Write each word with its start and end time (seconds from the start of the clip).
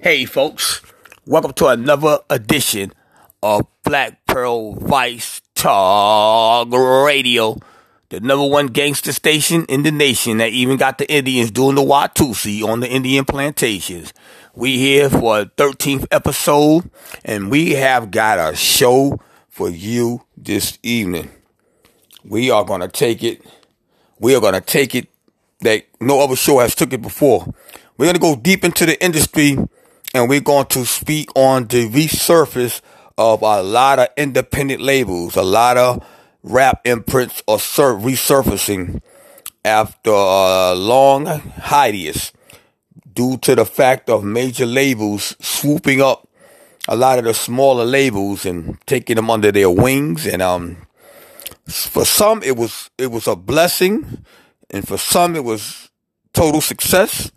Hey, 0.00 0.26
folks, 0.26 0.80
welcome 1.26 1.54
to 1.54 1.66
another 1.66 2.20
edition 2.30 2.92
of 3.42 3.66
Black 3.82 4.24
Pearl 4.26 4.74
Vice 4.74 5.40
Talk 5.56 6.68
Radio, 6.70 7.58
the 8.08 8.20
number 8.20 8.46
one 8.46 8.68
gangster 8.68 9.12
station 9.12 9.64
in 9.64 9.82
the 9.82 9.90
nation 9.90 10.38
that 10.38 10.50
even 10.52 10.76
got 10.76 10.98
the 10.98 11.12
Indians 11.12 11.50
doing 11.50 11.74
the 11.74 11.82
Watusi 11.82 12.62
on 12.62 12.78
the 12.78 12.88
Indian 12.88 13.24
plantations. 13.24 14.14
We 14.54 14.78
here 14.78 15.10
for 15.10 15.40
a 15.40 15.46
13th 15.46 16.06
episode, 16.12 16.88
and 17.24 17.50
we 17.50 17.72
have 17.72 18.12
got 18.12 18.38
a 18.38 18.54
show 18.54 19.18
for 19.48 19.68
you 19.68 20.22
this 20.36 20.78
evening. 20.84 21.28
We 22.24 22.52
are 22.52 22.64
going 22.64 22.82
to 22.82 22.88
take 22.88 23.24
it. 23.24 23.44
We 24.20 24.36
are 24.36 24.40
going 24.40 24.54
to 24.54 24.60
take 24.60 24.94
it 24.94 25.08
that 25.62 25.86
no 26.00 26.20
other 26.20 26.36
show 26.36 26.60
has 26.60 26.76
took 26.76 26.92
it 26.92 27.02
before. 27.02 27.52
We're 27.96 28.06
going 28.06 28.14
to 28.14 28.20
go 28.20 28.36
deep 28.36 28.62
into 28.62 28.86
the 28.86 29.02
industry 29.04 29.58
and 30.14 30.28
we're 30.28 30.40
going 30.40 30.66
to 30.66 30.84
speak 30.84 31.30
on 31.34 31.66
the 31.66 31.88
resurface 31.88 32.80
of 33.16 33.42
a 33.42 33.62
lot 33.62 33.98
of 33.98 34.08
independent 34.16 34.80
labels, 34.80 35.36
a 35.36 35.42
lot 35.42 35.76
of 35.76 36.04
rap 36.42 36.80
imprints 36.84 37.42
are 37.48 37.58
resurfacing 37.58 39.02
after 39.64 40.10
a 40.10 40.74
long 40.74 41.26
hiatus 41.26 42.32
due 43.12 43.36
to 43.38 43.54
the 43.54 43.66
fact 43.66 44.08
of 44.08 44.24
major 44.24 44.64
labels 44.64 45.36
swooping 45.40 46.00
up 46.00 46.28
a 46.86 46.96
lot 46.96 47.18
of 47.18 47.24
the 47.24 47.34
smaller 47.34 47.84
labels 47.84 48.46
and 48.46 48.78
taking 48.86 49.16
them 49.16 49.30
under 49.30 49.52
their 49.52 49.70
wings. 49.70 50.26
And 50.26 50.40
um 50.40 50.86
for 51.66 52.04
some 52.04 52.42
it 52.42 52.56
was 52.56 52.90
it 52.96 53.08
was 53.08 53.26
a 53.26 53.36
blessing. 53.36 54.24
And 54.70 54.86
for 54.86 54.96
some 54.96 55.36
it 55.36 55.44
was 55.44 55.90
total 56.32 56.60
success. 56.60 57.30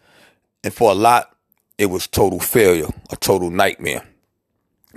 And 0.63 0.74
for 0.74 0.91
a 0.91 0.96
lot 0.96 1.30
it 1.81 1.90
was 1.90 2.05
total 2.05 2.40
failure, 2.40 2.90
a 3.09 3.16
total 3.16 3.49
nightmare. 3.49 4.03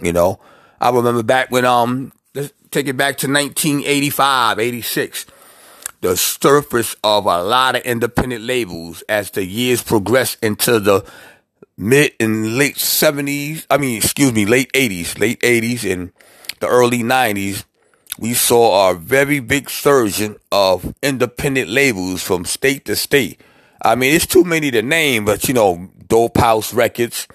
You 0.02 0.12
know, 0.12 0.38
I 0.78 0.91
remember 0.91 1.22
back 1.22 1.50
when, 1.50 1.64
um, 1.64 2.12
let's 2.34 2.52
take 2.70 2.88
it 2.88 2.96
back 2.96 3.16
to 3.18 3.26
1985, 3.26 4.58
86, 4.58 5.26
the 6.02 6.14
surface 6.14 6.94
of 7.02 7.24
a 7.24 7.42
lot 7.42 7.76
of 7.76 7.82
independent 7.82 8.44
labels 8.44 9.00
as 9.08 9.30
the 9.30 9.46
years 9.46 9.82
progressed 9.82 10.36
into 10.42 10.78
the 10.78 11.06
mid 11.78 12.12
and 12.20 12.58
late 12.58 12.76
70s, 12.76 13.64
I 13.70 13.78
mean, 13.78 13.96
excuse 13.96 14.34
me, 14.34 14.44
late 14.44 14.70
80s, 14.74 15.19
late 15.19 15.41
80s 15.41 15.91
and 15.91 16.12
the 16.60 16.69
early 16.69 17.02
90s, 17.02 17.64
we 18.19 18.34
saw 18.34 18.91
a 18.91 18.94
very 18.94 19.41
big 19.41 19.70
surge 19.70 20.22
of 20.52 20.94
independent 21.02 21.70
labels 21.70 22.22
from 22.22 22.44
state 22.44 22.84
to 22.84 22.94
state. 22.94 23.41
I 23.80 23.94
mean, 23.94 24.14
it's 24.14 24.26
too 24.26 24.44
many 24.44 24.70
to 24.70 24.82
name, 24.82 25.24
but 25.24 25.48
you 25.48 25.54
know, 25.54 25.91
Dope 26.06 26.38
House 26.38 26.74
Records, 26.74 27.27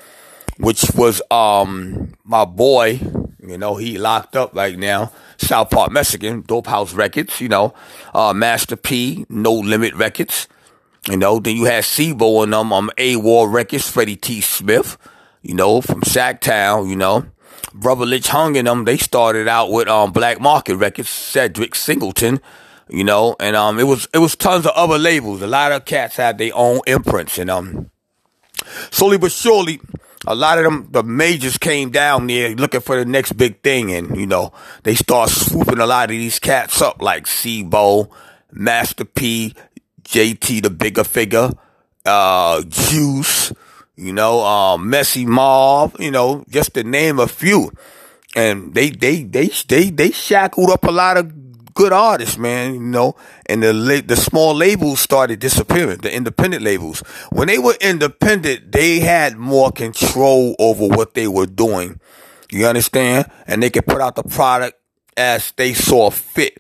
which 0.57 0.85
was 0.95 1.21
um 1.31 2.13
my 2.23 2.45
boy, 2.45 2.99
you 3.39 3.57
know, 3.57 3.75
he 3.75 3.97
locked 3.97 4.35
up 4.35 4.53
right 4.55 4.77
now. 4.77 5.11
South 5.37 5.69
Park 5.69 5.91
Mexican, 5.91 6.41
Dope 6.41 6.67
House 6.67 6.93
Records, 6.93 7.39
you 7.39 7.47
know, 7.47 7.73
uh, 8.13 8.33
Master 8.33 8.75
P, 8.75 9.25
No 9.29 9.53
Limit 9.53 9.93
Records, 9.95 10.47
you 11.07 11.17
know, 11.17 11.39
then 11.39 11.55
you 11.55 11.65
had 11.65 11.85
C-Bo 11.85 12.43
and 12.43 12.53
them, 12.53 12.73
um, 12.73 12.91
AWOL 12.97 13.51
Records, 13.51 13.89
Freddie 13.89 14.17
T. 14.17 14.41
Smith, 14.41 14.97
you 15.41 15.55
know, 15.55 15.81
from 15.81 16.01
Sacktown, 16.01 16.89
you 16.89 16.95
know. 16.95 17.25
Brother 17.73 18.05
Lynch 18.05 18.27
Hung 18.27 18.57
and 18.57 18.67
them, 18.67 18.85
they 18.85 18.97
started 18.97 19.47
out 19.47 19.71
with, 19.71 19.87
um, 19.87 20.11
Black 20.11 20.39
Market 20.41 20.75
Records, 20.75 21.09
Cedric 21.09 21.73
Singleton, 21.73 22.41
you 22.89 23.03
know, 23.03 23.35
and, 23.39 23.55
um, 23.55 23.79
it 23.79 23.83
was, 23.83 24.07
it 24.13 24.17
was 24.19 24.35
tons 24.35 24.65
of 24.65 24.73
other 24.75 24.97
labels. 24.97 25.41
A 25.41 25.47
lot 25.47 25.71
of 25.71 25.85
cats 25.85 26.17
had 26.17 26.37
their 26.37 26.51
own 26.53 26.81
imprints 26.85 27.37
and, 27.37 27.49
um, 27.49 27.89
slowly 28.91 29.17
but 29.17 29.31
surely, 29.31 29.79
a 30.27 30.35
lot 30.35 30.57
of 30.57 30.63
them, 30.65 30.87
the 30.91 31.03
majors 31.03 31.57
came 31.57 31.91
down 31.91 32.27
there 32.27 32.53
looking 32.55 32.81
for 32.81 32.97
the 32.97 33.05
next 33.05 33.33
big 33.33 33.61
thing. 33.61 33.91
And, 33.91 34.17
you 34.17 34.27
know, 34.27 34.51
they 34.83 34.95
start 34.95 35.29
swooping 35.29 35.79
a 35.79 35.85
lot 35.85 36.05
of 36.05 36.09
these 36.09 36.39
cats 36.39 36.81
up 36.81 37.01
like 37.01 37.27
C-Bo, 37.27 38.09
Master 38.51 39.05
P, 39.05 39.55
JT, 40.03 40.63
the 40.63 40.69
Bigga 40.69 41.05
Figga, 41.05 41.57
uh, 42.05 42.63
Juice, 42.67 43.53
you 43.95 44.13
know, 44.13 44.41
um, 44.45 44.89
Messy 44.89 45.25
Marv, 45.25 45.95
you 45.99 46.11
know, 46.11 46.43
just 46.49 46.73
to 46.73 46.83
name 46.83 47.19
a 47.19 47.27
few. 47.27 47.71
And 48.35 48.73
they, 48.73 48.89
they, 48.89 49.23
they, 49.23 49.47
they, 49.67 49.89
they 49.89 50.11
shackled 50.11 50.69
up 50.69 50.83
a 50.83 50.91
lot 50.91 51.17
of 51.17 51.48
good 51.79 51.93
artists, 51.93 52.37
man, 52.37 52.73
you 52.73 52.81
know, 52.81 53.15
and 53.45 53.63
the 53.63 54.03
the 54.05 54.17
small 54.17 54.53
labels 54.53 54.99
started 54.99 55.39
disappearing, 55.39 55.99
the 55.99 56.13
independent 56.13 56.61
labels. 56.61 56.99
When 57.31 57.47
they 57.47 57.57
were 57.57 57.75
independent, 57.79 58.73
they 58.73 58.99
had 58.99 59.37
more 59.37 59.71
control 59.71 60.57
over 60.59 60.85
what 60.85 61.13
they 61.13 61.25
were 61.29 61.45
doing. 61.45 62.01
You 62.51 62.65
understand? 62.65 63.31
And 63.47 63.63
they 63.63 63.69
could 63.69 63.85
put 63.85 64.01
out 64.01 64.17
the 64.17 64.23
product 64.23 64.77
as 65.15 65.53
they 65.55 65.73
saw 65.73 66.09
fit. 66.09 66.57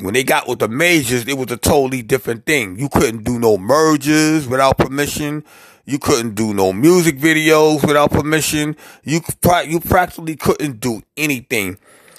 When 0.00 0.14
they 0.14 0.24
got 0.24 0.48
with 0.48 0.58
the 0.58 0.68
majors, 0.68 1.28
it 1.28 1.38
was 1.38 1.52
a 1.52 1.56
totally 1.56 2.02
different 2.02 2.44
thing. 2.44 2.76
You 2.76 2.88
couldn't 2.88 3.22
do 3.22 3.38
no 3.38 3.56
mergers 3.56 4.48
without 4.48 4.78
permission. 4.78 5.44
You 5.84 6.00
couldn't 6.00 6.34
do 6.34 6.52
no 6.54 6.72
music 6.72 7.18
videos 7.18 7.86
without 7.86 8.10
permission. 8.10 8.74
You 9.04 9.20
you 9.68 9.78
practically 9.78 10.34
couldn't 10.34 10.80
do 10.80 11.02
anything 11.16 11.78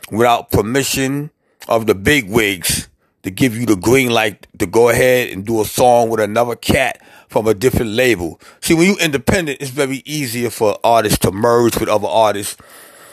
without 0.10 0.50
permission 0.50 1.32
of 1.68 1.88
the 1.88 1.96
big 1.96 2.30
wigs 2.30 2.88
to 3.24 3.32
give 3.32 3.56
you 3.56 3.66
the 3.66 3.76
green 3.76 4.12
light 4.12 4.48
to 4.60 4.66
go 4.66 4.90
ahead 4.90 5.30
and 5.30 5.46
do 5.46 5.62
a 5.62 5.66
song 5.66 6.10
with 6.10 6.20
another 6.20 6.56
cat 6.56 7.02
from 7.28 7.48
a 7.48 7.54
different 7.54 7.92
label. 7.92 8.40
See, 8.62 8.74
when 8.74 8.88
you 8.88 8.98
independent, 8.98 9.62
it's 9.62 9.70
very 9.72 10.02
easier 10.06 10.50
for 10.50 10.78
artists 10.84 11.20
to 11.20 11.32
merge 11.32 11.80
with 11.80 11.90
other 11.90 12.08
artists 12.08 12.58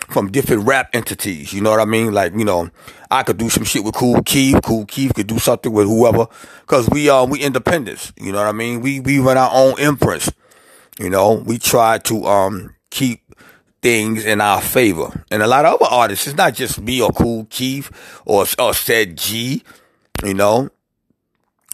from 0.08 0.30
different 0.32 0.66
rap 0.66 0.88
entities. 0.94 1.52
You 1.52 1.60
know 1.60 1.70
what 1.70 1.80
I 1.80 1.84
mean? 1.84 2.12
Like, 2.12 2.32
you 2.32 2.44
know, 2.44 2.70
I 3.10 3.22
could 3.22 3.36
do 3.36 3.50
some 3.50 3.64
shit 3.64 3.84
with 3.84 3.94
Kool 3.94 4.22
Keith. 4.22 4.60
Kool 4.62 4.86
Keith 4.86 5.14
could 5.14 5.26
do 5.26 5.38
something 5.38 5.70
with 5.70 5.86
whoever. 5.86 6.26
Cause 6.66 6.88
we, 6.88 7.10
uh, 7.10 7.24
we 7.24 7.40
independents. 7.40 8.12
You 8.18 8.32
know 8.32 8.38
what 8.38 8.48
I 8.48 8.52
mean? 8.52 8.80
We, 8.80 9.00
we 9.00 9.18
run 9.18 9.36
our 9.36 9.50
own 9.52 9.78
imprints. 9.78 10.32
You 10.98 11.10
know, 11.10 11.34
we 11.34 11.58
try 11.58 11.98
to, 11.98 12.24
um, 12.24 12.74
keep 12.90 13.20
things 13.82 14.24
in 14.24 14.40
our 14.40 14.60
favor. 14.60 15.24
And 15.30 15.42
a 15.42 15.46
lot 15.46 15.64
of 15.64 15.80
other 15.80 15.90
artists, 15.90 16.26
it's 16.26 16.36
not 16.36 16.54
just 16.54 16.80
me 16.80 17.00
or 17.00 17.10
Kool 17.10 17.46
Keith 17.50 17.90
or, 18.24 18.46
or 18.58 18.74
Said 18.74 19.16
G, 19.16 19.62
you 20.24 20.34
know, 20.34 20.70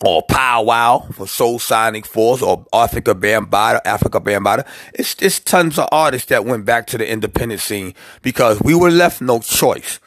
or 0.04 0.22
Pow 0.22 0.64
Wow 0.64 1.08
for 1.12 1.26
Soul 1.26 1.58
Sonic 1.58 2.06
Force 2.06 2.42
or 2.42 2.64
Afrika 2.66 3.14
Bambaataa, 3.14 3.82
Afrika 3.84 4.22
Bambaataa. 4.22 4.66
It's, 4.92 5.14
it's 5.22 5.40
tons 5.40 5.78
of 5.78 5.88
artists 5.92 6.28
that 6.28 6.44
went 6.44 6.64
back 6.64 6.86
to 6.88 6.98
the 6.98 7.10
independent 7.10 7.60
scene 7.60 7.94
because 8.22 8.60
we 8.60 8.74
were 8.74 8.90
left 8.90 9.20
no 9.20 9.40
choice, 9.40 10.00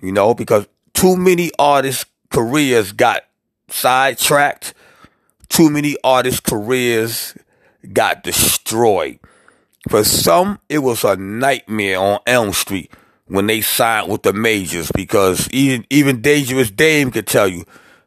you 0.00 0.12
know, 0.12 0.34
because 0.34 0.66
too 0.94 1.16
many 1.16 1.50
artists' 1.58 2.06
careers 2.30 2.92
got 2.92 3.24
sidetracked. 3.68 4.74
Too 5.48 5.68
many 5.68 5.96
artists' 6.02 6.40
careers 6.40 7.36
got 7.92 8.22
destroyed. 8.22 9.18
For 9.88 10.04
some, 10.04 10.60
it 10.68 10.78
was 10.78 11.04
a 11.04 11.16
nightmare 11.16 11.98
on 11.98 12.20
Elm 12.26 12.52
Street 12.52 12.92
when 13.26 13.46
they 13.46 13.60
signed 13.60 14.10
with 14.10 14.22
the 14.22 14.32
majors 14.32 14.90
because 14.92 15.48
even 15.50 15.86
even 15.90 16.20
Dangerous 16.20 16.70
Dame 16.70 17.10
could 17.10 17.26
tell 17.26 17.48
you 17.48 17.64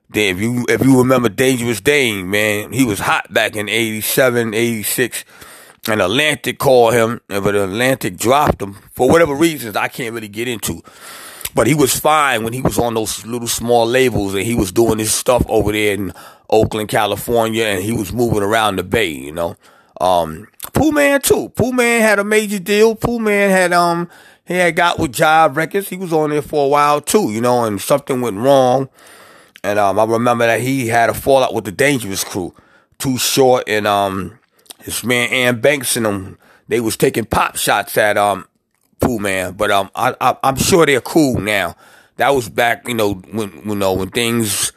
that 0.09 0.21
if 0.21 0.39
you 0.39 0.65
if 0.69 0.83
you 0.83 0.99
remember 0.99 1.29
Dangerous 1.29 1.81
Dame, 1.81 2.29
man, 2.29 2.71
he 2.71 2.85
was 2.85 2.99
hot 2.99 3.31
back 3.33 3.55
in 3.55 3.67
87, 3.67 4.53
86. 4.53 5.25
And 5.87 6.01
Atlantic 6.01 6.57
called 6.57 6.95
him, 6.95 7.21
but 7.27 7.53
Atlantic 7.53 8.17
dropped 8.17 8.61
him 8.61 8.73
for 8.93 9.07
whatever 9.07 9.35
reasons 9.35 9.75
I 9.75 9.87
can't 9.87 10.15
really 10.15 10.27
get 10.27 10.47
into. 10.47 10.81
But 11.53 11.67
he 11.67 11.75
was 11.75 11.97
fine 11.97 12.43
when 12.43 12.53
he 12.53 12.61
was 12.61 12.79
on 12.79 12.95
those 12.95 13.25
little 13.25 13.47
small 13.47 13.85
labels 13.85 14.33
and 14.33 14.43
he 14.43 14.55
was 14.55 14.71
doing 14.71 14.97
his 14.97 15.13
stuff 15.13 15.45
over 15.47 15.71
there 15.71 15.93
in 15.93 16.11
Oakland, 16.49 16.89
California, 16.89 17.65
and 17.65 17.83
he 17.83 17.93
was 17.93 18.11
moving 18.11 18.41
around 18.41 18.77
the 18.77 18.83
Bay, 18.83 19.09
you 19.09 19.31
know. 19.31 19.55
Um, 20.01 20.47
Pooh 20.75 20.91
Man 20.91 21.21
too. 21.21 21.49
Pooh 21.49 21.71
Man 21.71 22.01
had 22.01 22.19
a 22.19 22.23
major 22.23 22.59
deal. 22.59 22.95
Pooh 22.95 23.17
Man 23.17 23.49
had 23.49 23.71
um 23.73 24.09
he 24.45 24.55
had 24.55 24.75
got 24.75 24.99
with 24.99 25.13
Jive 25.13 25.55
Records. 25.55 25.89
He 25.89 25.95
was 25.95 26.13
on 26.13 26.29
there 26.29 26.41
for 26.41 26.65
a 26.65 26.67
while 26.67 27.01
too, 27.01 27.31
you 27.31 27.41
know, 27.41 27.63
and 27.63 27.81
something 27.81 28.21
went 28.21 28.37
wrong. 28.37 28.89
And 29.63 29.79
um, 29.79 29.97
I 29.97 30.03
remember 30.03 30.45
that 30.45 30.61
he 30.61 30.87
had 30.87 31.09
a 31.09 31.13
fallout 31.13 31.55
with 31.55 31.63
the 31.63 31.71
Dangerous 31.71 32.23
Crew. 32.23 32.53
Too 32.99 33.17
Short 33.17 33.63
and 33.67 33.87
um 33.87 34.37
his 34.83 35.03
man 35.03 35.29
Ant 35.29 35.61
Banks 35.61 35.95
and 35.97 36.05
them 36.05 36.37
they 36.67 36.79
was 36.79 36.97
taking 36.97 37.25
pop 37.25 37.55
shots 37.55 37.97
at 37.97 38.17
um 38.17 38.45
Pooh 38.99 39.19
Man, 39.19 39.53
but 39.53 39.71
um 39.71 39.89
I, 39.95 40.13
I 40.19 40.35
I'm 40.43 40.57
sure 40.57 40.85
they're 40.85 41.01
cool 41.01 41.39
now. 41.39 41.75
That 42.17 42.29
was 42.29 42.49
back, 42.49 42.87
you 42.87 42.93
know, 42.93 43.13
when 43.13 43.61
you 43.65 43.75
know 43.75 43.93
when 43.93 44.09
things 44.09 44.73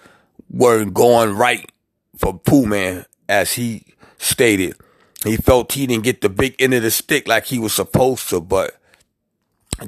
weren't 0.48 0.94
going 0.94 1.34
right 1.34 1.70
for 2.16 2.38
Pooh 2.38 2.66
Man, 2.66 3.04
as 3.28 3.52
he 3.52 3.84
stated. 4.18 4.76
He 5.24 5.36
felt 5.36 5.72
he 5.72 5.86
didn't 5.86 6.04
get 6.04 6.20
the 6.20 6.28
big 6.28 6.54
end 6.60 6.74
of 6.74 6.82
the 6.82 6.90
stick 6.90 7.26
like 7.26 7.46
he 7.46 7.58
was 7.58 7.72
supposed 7.72 8.28
to, 8.30 8.40
but 8.40 8.78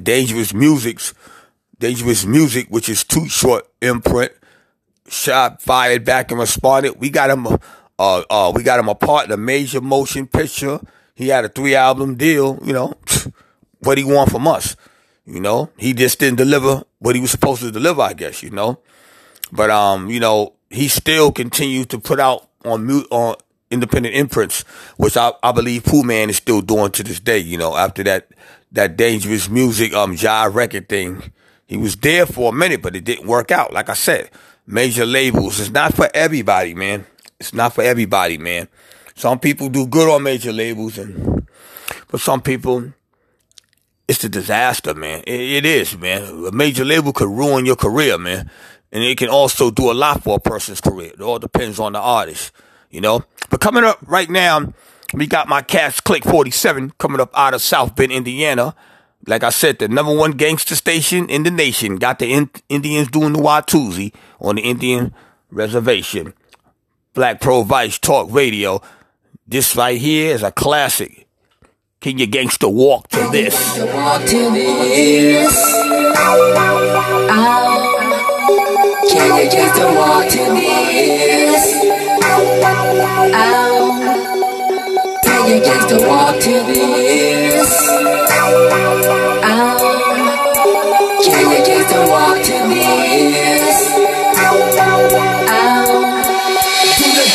Dangerous 0.01 0.53
Music's 0.53 1.13
Dangerous 1.81 2.25
Music, 2.25 2.67
which 2.69 2.87
is 2.87 3.03
Too 3.03 3.27
Short 3.27 3.67
imprint, 3.81 4.31
shot 5.07 5.61
fired 5.61 6.05
back 6.05 6.31
and 6.31 6.39
responded. 6.39 6.99
We 6.99 7.09
got 7.09 7.31
him, 7.31 7.47
uh, 7.47 8.23
uh, 8.29 8.51
we 8.53 8.61
got 8.63 8.79
him 8.79 8.87
a 8.87 8.95
part 8.95 9.25
in 9.25 9.31
a 9.31 9.37
major 9.37 9.81
motion 9.81 10.27
picture. 10.27 10.79
He 11.15 11.29
had 11.29 11.43
a 11.43 11.49
three 11.49 11.75
album 11.75 12.15
deal, 12.15 12.59
you 12.63 12.71
know, 12.71 12.93
what 13.79 13.97
he 13.97 14.03
want 14.03 14.29
from 14.29 14.47
us. 14.47 14.75
You 15.25 15.39
know, 15.39 15.71
he 15.77 15.93
just 15.93 16.19
didn't 16.19 16.37
deliver 16.37 16.83
what 16.99 17.15
he 17.15 17.21
was 17.21 17.31
supposed 17.31 17.61
to 17.61 17.71
deliver, 17.71 18.01
I 18.01 18.13
guess, 18.13 18.43
you 18.43 18.51
know. 18.51 18.79
But, 19.51 19.69
um, 19.69 20.09
you 20.09 20.19
know, 20.19 20.53
he 20.69 20.87
still 20.87 21.31
continued 21.31 21.89
to 21.89 21.99
put 21.99 22.19
out 22.19 22.47
on 22.63 22.85
mute, 22.85 23.07
on 23.11 23.35
independent 23.71 24.15
imprints, 24.15 24.61
which 24.97 25.17
I, 25.17 25.31
I 25.41 25.51
believe 25.51 25.83
Pooh 25.83 26.03
Man 26.03 26.29
is 26.29 26.37
still 26.37 26.61
doing 26.61 26.91
to 26.91 27.03
this 27.03 27.19
day, 27.19 27.39
you 27.39 27.57
know, 27.57 27.75
after 27.75 28.03
that, 28.03 28.27
that 28.71 28.97
dangerous 28.97 29.49
music, 29.49 29.93
um, 29.93 30.15
jive 30.15 30.53
record 30.53 30.89
thing. 30.89 31.31
He 31.67 31.77
was 31.77 31.95
there 31.95 32.25
for 32.25 32.49
a 32.49 32.55
minute, 32.55 32.81
but 32.81 32.95
it 32.95 33.05
didn't 33.05 33.27
work 33.27 33.49
out. 33.49 33.73
Like 33.73 33.89
I 33.89 33.93
said, 33.93 34.29
major 34.67 35.05
labels. 35.05 35.59
It's 35.59 35.69
not 35.69 35.93
for 35.93 36.09
everybody, 36.13 36.73
man. 36.73 37.05
It's 37.39 37.53
not 37.53 37.73
for 37.73 37.83
everybody, 37.83 38.37
man. 38.37 38.67
Some 39.15 39.39
people 39.39 39.69
do 39.69 39.87
good 39.87 40.13
on 40.13 40.23
major 40.23 40.51
labels 40.51 40.97
and, 40.97 41.47
but 42.07 42.19
some 42.19 42.41
people, 42.41 42.93
it's 44.07 44.23
a 44.23 44.29
disaster, 44.29 44.93
man. 44.93 45.23
It, 45.25 45.39
it 45.39 45.65
is, 45.65 45.97
man. 45.97 46.45
A 46.45 46.51
major 46.51 46.83
label 46.83 47.13
could 47.13 47.29
ruin 47.29 47.65
your 47.65 47.75
career, 47.75 48.17
man. 48.17 48.49
And 48.91 49.03
it 49.03 49.17
can 49.17 49.29
also 49.29 49.71
do 49.71 49.91
a 49.91 49.93
lot 49.93 50.23
for 50.23 50.35
a 50.35 50.39
person's 50.39 50.81
career. 50.81 51.11
It 51.13 51.21
all 51.21 51.39
depends 51.39 51.79
on 51.79 51.93
the 51.93 51.99
artist, 51.99 52.51
you 52.91 53.01
know? 53.01 53.23
But 53.49 53.59
coming 53.61 53.83
up 53.83 53.99
right 54.05 54.29
now, 54.29 54.73
we 55.13 55.27
got 55.27 55.47
my 55.47 55.61
cats 55.61 55.99
Click 55.99 56.23
47 56.23 56.91
coming 56.97 57.19
up 57.19 57.31
out 57.37 57.53
of 57.53 57.61
South 57.61 57.95
Bend, 57.95 58.11
Indiana. 58.11 58.75
Like 59.27 59.43
I 59.43 59.49
said, 59.49 59.79
the 59.79 59.87
number 59.87 60.15
one 60.15 60.31
gangster 60.31 60.75
station 60.75 61.29
in 61.29 61.43
the 61.43 61.51
nation. 61.51 61.97
Got 61.97 62.19
the 62.19 62.31
in- 62.31 62.49
Indians 62.69 63.09
doing 63.09 63.33
the 63.33 63.39
Watusi 63.39 64.13
on 64.39 64.55
the 64.55 64.61
Indian 64.63 65.13
reservation. 65.51 66.33
Black 67.13 67.41
Pearl 67.41 67.63
Vice 67.63 67.99
Talk 67.99 68.31
Radio. 68.31 68.81
This 69.47 69.75
right 69.75 69.99
here 69.99 70.33
is 70.33 70.43
a 70.43 70.51
classic. 70.51 71.27
Can 71.99 72.17
you 72.17 72.25
gangster 72.25 72.69
walk 72.69 73.09
to 73.09 73.29
this? 73.31 73.53
Walk 73.77 74.21
to 74.25 74.51
this. 74.51 75.55
Oh, 77.33 77.87
can 79.11 79.43
you 79.43 79.51
gangster 79.51 79.85
walk 79.93 80.27
to 80.29 80.37
this? 80.55 82.10
Oh, 82.33 83.99
can 85.23 85.41
you 85.49 85.57
gangster 85.63 85.99
walk 86.07 86.35
to 86.39 86.53
this? 86.65 87.69
Oh, 89.43 89.77
can 91.25 91.51
you 91.51 91.59
gangster 91.65 92.03
walk 92.07 92.37
to 92.37 92.57
this? 92.73 93.50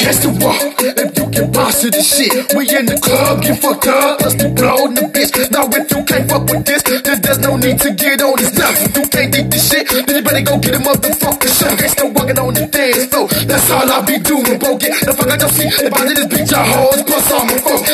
That 0.06 0.14
gangsta 0.14 0.30
walk 0.38 0.62
if 0.86 1.18
you 1.18 1.26
can 1.34 1.50
boss 1.50 1.82
to 1.82 1.90
the 1.90 1.98
shit. 1.98 2.30
We 2.54 2.62
in 2.70 2.86
the 2.86 2.94
club, 2.94 3.42
get 3.42 3.58
fucked 3.58 3.90
up, 3.90 4.22
plus 4.22 4.38
we 4.38 4.54
blow 4.54 4.86
the 4.86 5.02
bitch. 5.10 5.34
Now 5.50 5.66
if 5.66 5.90
you 5.90 5.98
can't 6.06 6.30
fuck 6.30 6.46
with 6.46 6.62
this, 6.62 6.82
then 6.86 7.02
there's 7.02 7.42
no 7.42 7.58
need 7.58 7.82
to 7.82 7.90
get 7.90 8.22
on 8.22 8.38
this 8.38 8.54
level. 8.54 8.86
If 8.86 8.94
you 8.94 9.02
can't 9.10 9.34
dig 9.34 9.50
this 9.50 9.66
shit, 9.66 9.90
then 9.90 10.06
you 10.06 10.22
better 10.22 10.46
go 10.46 10.62
get 10.62 10.78
a 10.78 10.80
motherfucking 10.86 11.50
show. 11.58 11.74
Gangsta 11.74 12.06
walking 12.14 12.38
on 12.38 12.54
the 12.54 12.70
dance 12.70 13.10
floor, 13.10 13.26
that's 13.50 13.66
all 13.66 13.82
I 13.82 13.98
be 14.06 14.22
doing, 14.22 14.54
bro. 14.62 14.78
Get 14.78 14.94
the 14.94 15.10
fuck 15.10 15.26
out 15.26 15.42
your 15.42 15.50
seat, 15.50 15.74
I 15.74 15.98
did 16.06 16.16
this 16.22 16.28
bitch, 16.30 16.54
I 16.54 16.62
hoes, 16.70 17.02
plus 17.02 17.26
all 17.34 17.42
my 17.42 17.58
folks. 17.66 17.90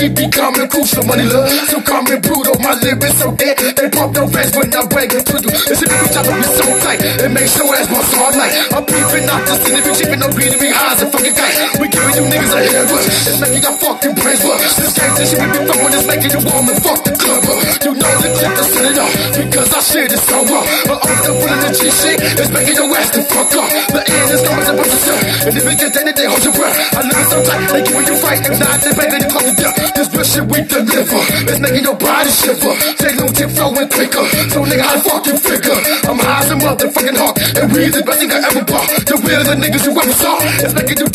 He 0.00 0.08
be 0.08 0.32
coming 0.32 0.64
crucial, 0.64 1.04
money 1.04 1.28
love, 1.28 1.44
so 1.68 1.76
and 1.76 2.22
brutal. 2.24 2.56
My 2.64 2.72
lyrics 2.80 3.20
so 3.20 3.36
dead, 3.36 3.60
they 3.76 3.90
pump 3.92 4.16
no 4.16 4.24
fast 4.32 4.56
when 4.56 4.72
I 4.72 4.80
bang 4.88 5.12
it 5.12 5.28
to 5.28 5.36
you. 5.36 5.52
Bitch, 5.52 6.16
I 6.16 6.22
be 6.24 6.46
so 6.56 6.64
tight, 6.80 7.04
it 7.04 7.28
makes 7.28 7.52
your 7.58 7.68
ass 7.76 7.84
my 7.92 8.00
all 8.00 8.32
night. 8.32 8.54
I'm 8.72 8.80
peeping 8.88 9.28
out 9.28 9.44
the 9.44 9.54
city, 9.60 9.80
be 9.84 9.92
chipping, 9.92 10.20
no 10.24 10.28
beating 10.32 10.56
me 10.56 10.72
highs 10.72 11.02
and 11.02 11.12
fucking 11.12 11.34
tight. 11.34 11.49
We 11.80 11.86
giving 11.88 12.16
you 12.16 12.24
niggas 12.30 12.52
a 12.54 12.60
head 12.62 12.90
rush. 12.90 13.26
It's 13.26 13.40
making 13.40 13.62
your 13.62 13.76
fucking 13.80 14.14
brains 14.14 14.42
work. 14.44 14.60
This 14.60 14.92
gangsta 14.96 15.22
shit 15.26 15.38
we 15.40 15.46
be 15.50 15.60
throwing 15.66 15.94
is 15.94 16.06
making 16.06 16.30
you 16.30 16.40
and 16.40 16.78
fuck 16.84 17.00
the 17.02 17.12
club 17.16 17.44
up. 17.50 17.60
You 17.82 17.92
know 17.96 18.12
the 18.20 18.28
clip 18.38 18.52
to 18.54 18.64
set 18.70 18.84
it 18.86 18.98
off 19.00 19.14
because 19.34 19.70
I 19.74 19.80
shit 19.80 20.12
is 20.12 20.22
so 20.22 20.38
raw. 20.46 20.64
But 20.86 20.98
I'm 21.02 21.16
still 21.20 21.36
feeling 21.40 21.62
the 21.66 21.70
G 21.74 21.82
shit. 21.90 22.18
It's 22.38 22.50
making 22.54 22.76
your 22.78 22.88
ass 22.94 23.10
to 23.16 23.20
fuck 23.26 23.50
up. 23.58 23.68
The 23.90 24.02
end 24.06 24.30
is 24.30 24.42
coming 24.46 24.66
to 24.70 24.74
bust 24.78 24.92
yourself. 24.94 25.20
And 25.50 25.52
if 25.58 25.64
it 25.66 25.76
gets 25.80 25.96
any 25.98 26.12
day, 26.14 26.26
hold 26.30 26.44
your 26.46 26.54
breath. 26.54 26.76
I 26.94 27.00
live 27.02 27.26
so 27.26 27.38
tight, 27.42 27.66
they 27.74 27.82
giving 27.82 28.06
you 28.06 28.16
fight. 28.22 28.40
And 28.46 28.56
not 28.60 28.78
they 28.80 28.92
they 28.94 29.22
close 29.26 29.46
to 29.50 29.54
death. 29.58 29.76
This 29.98 30.08
real 30.14 30.26
shit 30.30 30.44
we 30.46 30.58
deliver. 30.62 31.20
It's 31.50 31.60
making 31.60 31.84
your 31.84 31.98
body 31.98 32.30
shiver. 32.30 32.74
Take 33.02 33.16
no 33.18 33.26
tip 33.34 33.50
flowing 33.50 33.88
quicker. 33.90 34.24
So 34.54 34.58
nigga, 34.62 34.84
how 34.86 34.94
the 34.94 35.02
fuck 35.02 35.26
you 35.26 35.36
figure? 35.36 35.80
I'm 36.06 36.18
high 36.22 36.46
as 36.46 36.50
a 36.52 36.56
motherfucking 36.62 37.18
hawk. 37.18 37.34
And 37.58 37.66
we 37.74 37.90
the 37.90 38.02
best 38.06 38.18
thing 38.22 38.30
I 38.30 38.38
ever 38.46 38.62
bought. 38.62 38.86
The 39.02 39.14
real 39.26 39.42
the 39.42 39.54
niggas 39.58 39.84
you 39.84 39.92
ever 39.98 40.14
saw. 40.14 40.38
It's 40.62 40.74
making 40.74 40.98
you 41.02 41.09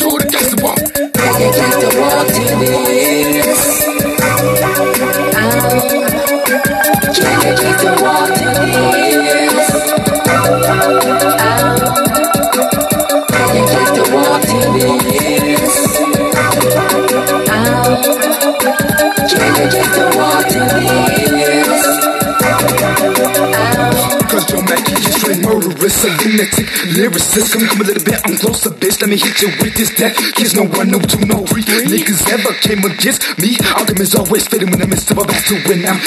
murderous, 25.86 26.04
a 26.04 26.10
lunatic 26.26 26.68
lyricist. 26.98 27.54
Come, 27.54 27.68
come 27.68 27.82
a 27.82 27.84
little 27.84 28.04
bit, 28.04 28.20
I'm 28.26 28.38
closer, 28.38 28.70
bitch. 28.70 29.02
Let 29.02 29.10
me 29.10 29.18
hit 29.18 29.42
you 29.42 29.50
with 29.62 29.76
this 29.76 29.96
deck. 29.96 30.16
Kids, 30.36 30.56
no 30.56 30.66
one, 30.66 30.90
no 30.90 31.00
two, 31.00 31.22
no 31.26 31.46
three. 31.46 31.64
Niggas 31.64 32.26
ever 32.32 32.54
came 32.62 32.84
against 32.86 33.22
me. 33.40 33.58
Arguments 33.76 34.16
always 34.16 34.48
fitting 34.48 34.70
when 34.72 34.82
I'm 34.82 34.92
in 34.92 34.98
my 34.98 35.26
best 35.26 35.48
to 35.50 35.56
win. 35.68 35.82
Now 35.82 35.98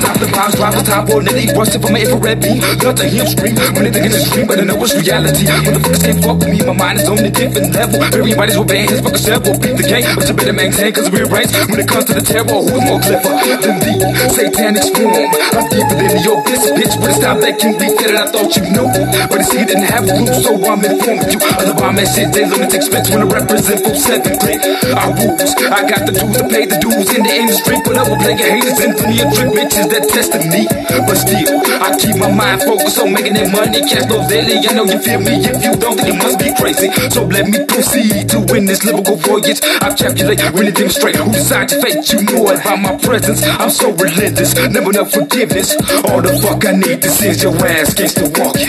stop 0.00 0.16
the 0.18 0.28
bombs, 0.32 0.54
drop 0.56 0.74
the 0.74 0.82
top, 0.82 1.08
or 1.10 1.22
they 1.22 1.46
busting 1.52 1.82
from 1.82 1.92
my 1.92 2.00
infrared 2.00 2.40
beam. 2.40 2.60
Love 2.80 2.96
to 2.96 3.08
hear 3.08 3.24
'em 3.24 3.28
scream 3.28 3.54
when 3.74 3.84
they 3.84 3.92
think 3.92 4.06
it's 4.06 4.26
a 4.26 4.30
dream, 4.32 4.46
but 4.46 4.58
I 4.60 4.64
know 4.64 4.82
it's 4.84 4.94
reality. 4.94 5.44
Motherfuckers 5.46 6.02
can't 6.04 6.24
fuck 6.24 6.38
with 6.40 6.48
me, 6.48 6.58
my 6.64 6.72
mind 6.72 7.00
is 7.00 7.08
on 7.08 7.18
a 7.18 7.30
different 7.30 7.74
level. 7.74 8.02
Everybody's 8.02 8.56
will 8.56 8.64
ban 8.64 8.88
his 8.88 9.00
fucking 9.00 9.18
self, 9.18 9.44
will 9.44 9.58
beat 9.58 9.76
the 9.76 9.84
game. 9.84 10.06
But 10.16 10.28
you 10.28 10.34
better 10.34 10.52
maintain, 10.52 10.92
cause 10.92 11.10
we're 11.10 11.28
right. 11.28 11.50
When 11.68 11.80
it 11.80 11.88
comes 11.88 12.04
to 12.06 12.14
the 12.14 12.24
terror, 12.24 12.48
who's 12.48 12.84
more 12.88 13.00
clever 13.00 13.32
than 13.60 13.76
the 13.80 14.28
satanic 14.32 14.84
swarm? 14.88 15.28
I'm 15.52 15.66
deeper 15.68 15.96
than 16.00 16.22
your 16.24 16.38
bitch, 16.46 16.64
bitch. 16.76 16.94
But 17.00 17.10
it's 17.10 17.20
time 17.20 17.40
that 17.40 17.58
can 17.58 17.72
be 17.78 17.88
fitted, 17.96 18.16
I 18.16 18.26
thought 18.30 18.56
you 18.56 18.69
knew. 18.70 18.86
But 19.28 19.42
see, 19.46 19.60
you 19.60 19.66
didn't 19.66 19.90
have 19.90 20.04
clue, 20.06 20.26
so 20.40 20.56
I'm 20.56 20.82
informing 20.84 21.30
you. 21.30 21.40
Other 21.58 21.74
bomb 21.74 21.98
shit, 22.02 22.32
they 22.32 22.46
lunatic 22.46 22.82
spits 22.82 23.10
when 23.10 23.22
I 23.22 23.28
represent 23.28 23.84
full 23.84 23.94
seven 23.94 24.34
click. 24.38 24.60
I 24.62 25.04
rules, 25.12 25.52
I 25.68 25.80
got 25.86 26.02
the 26.06 26.14
tools 26.14 26.36
to 26.38 26.44
pay 26.48 26.64
the 26.66 26.78
dues 26.78 27.10
in 27.14 27.22
the 27.22 27.34
industry. 27.34 27.76
Put 27.84 27.96
up 27.98 28.08
with 28.08 28.20
playing 28.22 28.38
haters 28.38 28.78
and 28.80 28.94
of 28.94 29.28
trick 29.34 29.50
bitches 29.52 29.86
that 29.90 30.04
tested 30.08 30.44
me. 30.48 30.64
But 31.04 31.16
still, 31.18 31.60
I 31.82 31.96
keep 31.98 32.16
my 32.16 32.30
mind 32.30 32.62
focused 32.62 32.98
on 32.98 33.12
making 33.12 33.34
that 33.34 33.50
money. 33.50 33.82
Cash 33.84 34.06
flow 34.06 34.22
daily, 34.28 34.62
I 34.62 34.72
know 34.72 34.86
you 34.86 34.98
feel 35.02 35.20
me. 35.20 35.42
If 35.42 35.58
you 35.62 35.74
don't, 35.76 35.96
then 35.98 36.06
you 36.14 36.16
must 36.16 36.38
be 36.38 36.50
crazy. 36.56 36.88
So 37.10 37.26
let 37.26 37.46
me 37.46 37.58
proceed 37.66 38.30
to 38.30 38.38
win 38.50 38.66
this 38.66 38.84
lyrical 38.84 39.16
voyage. 39.16 39.60
I 39.82 39.92
calculate, 39.94 40.40
really 40.54 40.72
demonstrate 40.72 41.16
who 41.16 41.30
decides 41.32 41.72
to 41.72 41.82
fake. 41.82 42.02
You 42.12 42.22
know 42.26 42.48
about 42.50 42.78
my 42.78 42.94
presence. 42.98 43.42
I'm 43.42 43.70
so 43.70 43.92
relentless, 43.92 44.54
never 44.54 44.90
enough 44.90 45.12
forgiveness. 45.12 45.74
All 46.08 46.22
the 46.22 46.32
fuck 46.40 46.64
I 46.64 46.72
need, 46.72 47.02
this 47.02 47.22
is 47.22 47.42
your 47.42 47.54
ass 47.66 47.94
gangsta 47.94 48.30
Can 48.60 48.68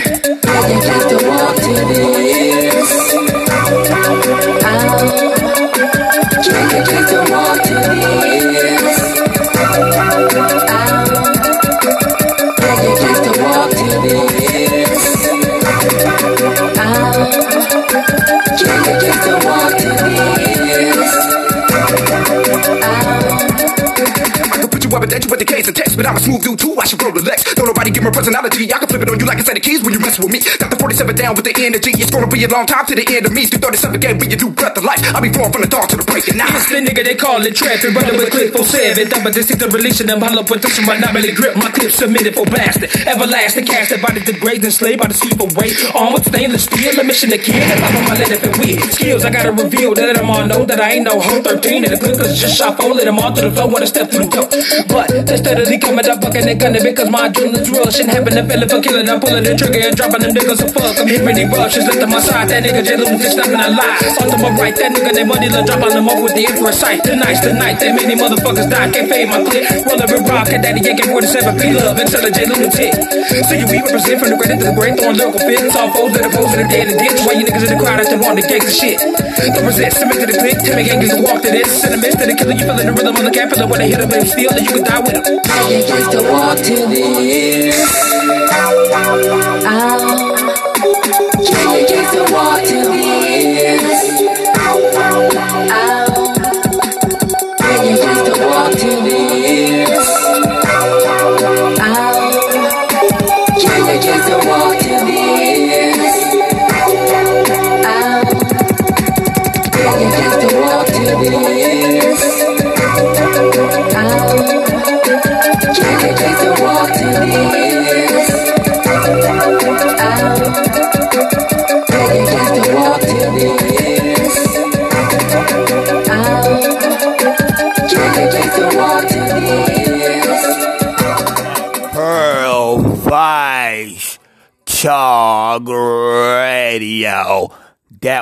you 0.70 0.80
gangster 0.80 1.18
walk 1.28 1.56
to 1.56 1.72
this? 1.92 3.12
Oh, 4.64 4.72
can 6.42 6.64
you 6.70 6.80
gangster 6.86 7.22
walk 7.30 7.58
to 7.62 7.74
this? 7.74 8.96
Oh, 10.72 11.04
can 12.56 12.78
you 12.82 12.92
gangster 13.00 13.34
walk 13.42 13.70
to 13.70 13.86
this? 14.00 15.02
Oh, 16.78 17.20
can 18.56 18.80
you 18.86 18.94
gangster 18.98 19.36
walk 19.44 19.72
to 19.76 19.88
this? 20.08 21.12
I 24.52 24.66
put 24.70 24.82
you 24.84 24.90
up 24.96 25.02
and 25.02 25.10
that 25.12 25.20
you 25.22 25.28
put 25.28 25.38
the 25.38 25.44
case 25.44 25.66
and 25.66 25.76
text, 25.76 25.96
but 25.98 26.06
I'm 26.06 26.16
a 26.16 26.20
smooth 26.20 26.42
dude 26.42 26.58
too. 26.58 26.76
I 26.80 26.86
should 26.86 27.02
roll 27.02 27.12
the 27.12 27.20
legs. 27.22 27.44
Don't 27.54 27.66
nobody 27.66 27.90
give 27.90 28.02
me 28.04 28.10
personality. 28.10 28.72
I 28.72 28.78
can 28.78 28.88
flip 28.88 29.02
it 29.02 29.10
on 29.10 29.20
you 29.20 29.21
like 29.32 29.40
a 29.40 29.44
set 29.48 29.56
of 29.56 29.64
keys 29.64 29.80
when 29.82 29.96
you 29.96 30.00
mess 30.00 30.18
with 30.20 30.28
me. 30.28 30.44
Got 30.60 30.68
the 30.68 30.76
47 30.76 31.16
down 31.16 31.32
with 31.32 31.48
the 31.48 31.54
energy. 31.56 31.96
It's 31.96 32.12
gonna 32.12 32.28
be 32.28 32.44
a 32.44 32.48
long 32.52 32.66
time 32.66 32.84
to 32.84 32.94
the 32.94 33.06
end 33.08 33.24
of 33.24 33.32
me. 33.32 33.48
Through 33.48 33.64
37 33.64 34.00
game 34.00 34.18
when 34.18 34.28
you 34.28 34.36
do 34.36 34.50
breath 34.50 34.76
of 34.76 34.84
life. 34.84 35.00
I'll 35.16 35.24
be 35.24 35.32
flowing 35.32 35.52
from 35.52 35.62
the 35.64 35.72
dawn 35.72 35.88
to 35.88 35.96
the 35.96 36.04
break 36.04 36.28
of 36.28 36.36
night. 36.36 36.52
The 36.68 36.84
nigga 36.84 37.00
they 37.00 37.16
call 37.16 37.40
it 37.40 37.56
trapping, 37.56 37.96
running 37.96 38.20
with 38.20 38.28
clip 38.28 38.52
for 38.52 38.64
seven. 38.64 39.08
Double 39.08 39.32
distinct 39.32 39.64
the 39.64 39.68
release 39.72 39.82
releasing 39.92 40.06
them, 40.06 40.20
hollow 40.20 40.44
position, 40.44 40.84
but 40.84 41.00
not 41.00 41.12
really 41.16 41.32
grip. 41.32 41.56
My 41.56 41.70
clip 41.72 41.92
submitted 41.92 42.34
for 42.36 42.44
blasting. 42.44 42.92
Everlasting 43.08 43.64
casted 43.64 44.00
by 44.04 44.12
the 44.12 44.20
degraded 44.20 44.64
and 44.68 44.72
slave 44.72 44.98
by 45.00 45.08
the 45.08 45.16
sleep 45.16 45.40
away. 45.40 45.72
Armed 45.96 46.14
with 46.14 46.28
stainless 46.28 46.64
steel, 46.64 46.92
a 47.00 47.04
mission 47.04 47.30
to 47.32 47.38
kill. 47.38 47.56
And 47.56 47.80
I'm 47.80 47.96
on 47.96 48.04
my 48.08 48.14
let 48.20 48.32
it 48.36 48.52
weird. 48.60 48.84
Skills 48.92 49.24
I 49.24 49.30
gotta 49.30 49.52
reveal 49.52 49.94
that 49.96 50.16
I'm 50.16 50.28
all 50.28 50.44
know 50.44 50.64
that 50.64 50.80
I 50.80 51.00
ain't 51.00 51.04
no 51.04 51.20
hoe 51.20 51.40
13. 51.40 51.84
And 51.84 51.92
the 51.92 51.98
clickers 52.00 52.36
just 52.36 52.56
shot 52.56 52.76
four, 52.76 52.92
let 52.92 53.04
them 53.08 53.18
all 53.18 53.32
to 53.32 53.48
the 53.48 53.50
floor 53.50 53.68
when 53.72 53.82
I 53.82 53.86
step 53.86 54.10
through 54.10 54.28
the 54.28 54.32
door. 54.32 54.48
But 54.92 55.08
that's 55.08 55.40
the 55.40 55.52
steadily 55.52 55.78
coming 55.78 56.04
up, 56.08 56.20
bucking 56.20 56.48
and 56.48 56.60
gunning 56.60 56.84
because 56.84 57.08
my 57.08 57.28
adrenaline's 57.28 57.70
rushing. 57.70 58.08
Having 58.08 58.36
a 58.38 58.42
feeling 58.48 58.68
for 58.68 58.80
killing, 58.80 59.08
I'm 59.08 59.20
pulling 59.22 59.46
the 59.46 59.54
trigger 59.54 59.86
and 59.86 59.94
dropping 59.94 60.26
them 60.26 60.34
niggas. 60.34 60.58
So 60.58 60.66
fuck, 60.74 60.98
I'm 60.98 61.06
hitting 61.06 61.30
the 61.30 61.46
rushes. 61.54 61.86
Left 61.86 62.02
to 62.02 62.08
my 62.10 62.18
side, 62.18 62.50
that 62.50 62.66
nigga 62.66 62.82
J. 62.82 62.98
Lewis 62.98 63.22
is 63.22 63.32
stepping 63.38 63.62
a 63.62 63.70
lie. 63.70 64.02
On 64.18 64.26
to 64.26 64.36
my 64.42 64.50
right, 64.58 64.74
that 64.74 64.90
nigga, 64.90 65.14
that 65.14 65.26
money, 65.26 65.48
drop 65.48 65.82
on 65.82 65.94
them 65.94 66.10
off 66.10 66.18
with 66.18 66.34
the 66.34 66.42
infrared 66.42 66.74
sight. 66.74 67.00
Tonight's 67.06 67.40
the 67.46 67.54
night, 67.54 67.78
that 67.78 67.94
many 67.94 68.18
motherfuckers 68.18 68.66
die. 68.66 68.90
Can't 68.90 69.06
fade 69.06 69.30
my 69.30 69.40
clip. 69.46 69.64
Roller 69.86 70.10
and 70.10 70.26
rock, 70.26 70.50
and 70.50 70.62
daddy 70.62 70.82
yanking 70.82 71.14
47 71.14 71.54
P 71.56 71.72
love 71.78 71.96
until 71.96 72.22
the 72.26 72.30
J. 72.34 72.50
lunatic. 72.50 72.92
So 73.46 73.54
you 73.54 73.66
we 73.70 73.78
represent 73.78 74.18
from 74.18 74.28
the 74.34 74.36
great 74.36 74.58
to 74.58 74.66
the 74.66 74.74
great, 74.74 74.94
throwing 74.98 75.16
lyrical 75.16 75.40
fits. 75.40 75.72
All 75.78 75.88
foes 75.94 76.12
that 76.18 76.26
oppose 76.26 76.50
to 76.52 76.58
the 76.58 76.66
dead 76.66 76.90
and 76.90 76.98
ditch. 76.98 77.18
Why 77.22 77.38
you 77.38 77.44
niggas 77.46 77.64
in 77.64 77.70
the 77.72 77.80
crowd 77.80 78.02
at 78.02 78.10
the 78.10 78.18
want 78.18 78.36
the 78.36 78.44
gangsta 78.44 78.74
shit? 78.74 78.98
Don't 78.98 79.64
resist, 79.64 80.02
submit 80.02 80.18
to 80.20 80.26
the 80.26 80.36
click. 80.36 80.58
Tell 80.66 80.76
me 80.76 80.84
gang 80.84 81.02
is 81.02 81.14
walk 81.22 81.40
to 81.46 81.50
this. 81.50 81.84
A 81.84 81.96
miss 81.96 82.16
to 82.18 82.26
the 82.26 82.34
killer, 82.34 82.56
you 82.58 82.64
feeling 82.66 82.86
the 82.86 82.94
rhythm 82.94 83.16
on 83.16 83.24
the 83.24 83.30
capital. 83.30 83.68
When 83.68 83.78
they 83.80 83.90
hit 83.90 84.00
him, 84.00 84.08
baby, 84.08 84.26
steal, 84.26 84.50
then 84.50 84.64
you 84.64 84.72
can 84.80 84.84
die 84.84 85.00
with 85.00 85.14
him. 85.14 85.24
You 85.70 85.80
get 85.86 86.10
to 86.10 86.20
walk 86.26 86.58
to 86.58 86.76
this. 86.90 88.21
Ow. 88.54 90.18
Can 91.46 91.80
you 91.80 91.86
get 91.88 92.12
to 92.12 92.32
walk 92.32 92.62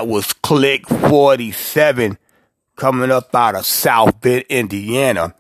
That 0.01 0.09
was 0.09 0.33
Click 0.33 0.89
47 0.89 2.17
coming 2.75 3.11
up 3.11 3.35
out 3.35 3.55
of 3.55 3.67
South 3.67 4.19
Bend, 4.23 4.47
Indiana. 4.49 5.35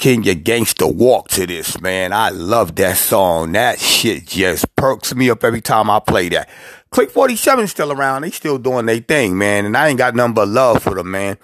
Can 0.00 0.24
you 0.24 0.34
gangster 0.34 0.88
walk 0.88 1.28
to 1.28 1.46
this, 1.46 1.80
man? 1.80 2.12
I 2.12 2.30
love 2.30 2.74
that 2.74 2.96
song. 2.96 3.52
That 3.52 3.78
shit 3.78 4.26
just 4.26 4.74
perks 4.74 5.14
me 5.14 5.30
up 5.30 5.44
every 5.44 5.60
time 5.60 5.88
I 5.88 6.00
play 6.00 6.30
that. 6.30 6.50
Click 6.90 7.12
47 7.12 7.68
still 7.68 7.92
around. 7.92 8.22
They 8.22 8.32
still 8.32 8.58
doing 8.58 8.86
their 8.86 8.98
thing, 8.98 9.38
man. 9.38 9.66
And 9.66 9.76
I 9.76 9.86
ain't 9.86 9.98
got 9.98 10.16
nothing 10.16 10.34
but 10.34 10.48
love 10.48 10.82
for 10.82 10.96
them, 10.96 11.12
man. 11.12 11.38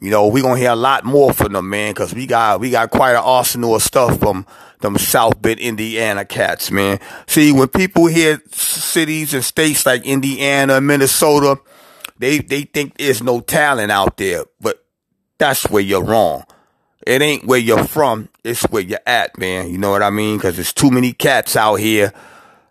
You 0.00 0.10
know, 0.10 0.26
we 0.26 0.42
gonna 0.42 0.58
hear 0.58 0.72
a 0.72 0.74
lot 0.76 1.04
more 1.04 1.32
from 1.32 1.52
them, 1.52 1.70
man, 1.70 1.94
cause 1.94 2.12
we 2.12 2.26
got, 2.26 2.58
we 2.58 2.70
got 2.70 2.90
quite 2.90 3.12
an 3.12 3.22
arsenal 3.22 3.76
of 3.76 3.84
stuff 3.84 4.18
from 4.18 4.46
them 4.80 4.98
South 4.98 5.40
Bend, 5.40 5.60
Indiana 5.60 6.24
cats, 6.24 6.70
man. 6.70 7.00
See, 7.26 7.52
when 7.52 7.68
people 7.68 8.06
hear 8.06 8.40
cities 8.50 9.34
and 9.34 9.44
states 9.44 9.86
like 9.86 10.04
Indiana, 10.04 10.80
Minnesota, 10.80 11.60
they, 12.18 12.38
they 12.38 12.62
think 12.62 12.98
there's 12.98 13.22
no 13.22 13.40
talent 13.40 13.90
out 13.90 14.16
there, 14.16 14.44
but 14.60 14.84
that's 15.38 15.68
where 15.70 15.82
you're 15.82 16.04
wrong. 16.04 16.44
It 17.06 17.22
ain't 17.22 17.46
where 17.46 17.58
you're 17.58 17.84
from, 17.84 18.28
it's 18.44 18.62
where 18.64 18.82
you're 18.82 18.98
at, 19.06 19.38
man. 19.38 19.70
You 19.70 19.78
know 19.78 19.90
what 19.90 20.02
I 20.02 20.10
mean? 20.10 20.38
Cause 20.38 20.56
there's 20.56 20.72
too 20.72 20.90
many 20.90 21.12
cats 21.12 21.56
out 21.56 21.76
here 21.76 22.12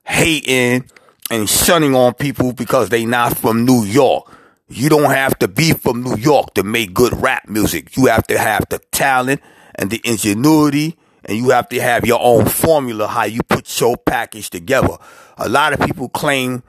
hating 0.05 0.89
and 1.31 1.49
shunning 1.49 1.95
on 1.95 2.13
people 2.13 2.53
because 2.53 2.89
they 2.89 3.05
not 3.05 3.37
from 3.37 3.65
New 3.65 3.83
York. 3.83 4.31
You 4.67 4.89
don't 4.89 5.11
have 5.11 5.37
to 5.39 5.47
be 5.47 5.73
from 5.73 6.03
New 6.03 6.15
York 6.15 6.53
to 6.53 6.63
make 6.63 6.93
good 6.93 7.13
rap 7.19 7.47
music. 7.47 7.97
You 7.97 8.05
have 8.05 8.27
to 8.27 8.37
have 8.37 8.65
the 8.69 8.79
talent 8.91 9.41
and 9.75 9.89
the 9.89 9.99
ingenuity 10.03 10.97
and 11.29 11.37
you 11.37 11.51
have 11.51 11.69
to 11.69 11.79
have 11.79 12.05
your 12.05 12.19
own 12.19 12.45
formula 12.45 13.07
how 13.07 13.23
you 13.23 13.43
put 13.43 13.79
your 13.79 13.95
package 13.95 14.49
together. 14.49 14.97
A 15.37 15.47
lot 15.47 15.73
of 15.73 15.79
people 15.79 16.09
claim 16.09 16.63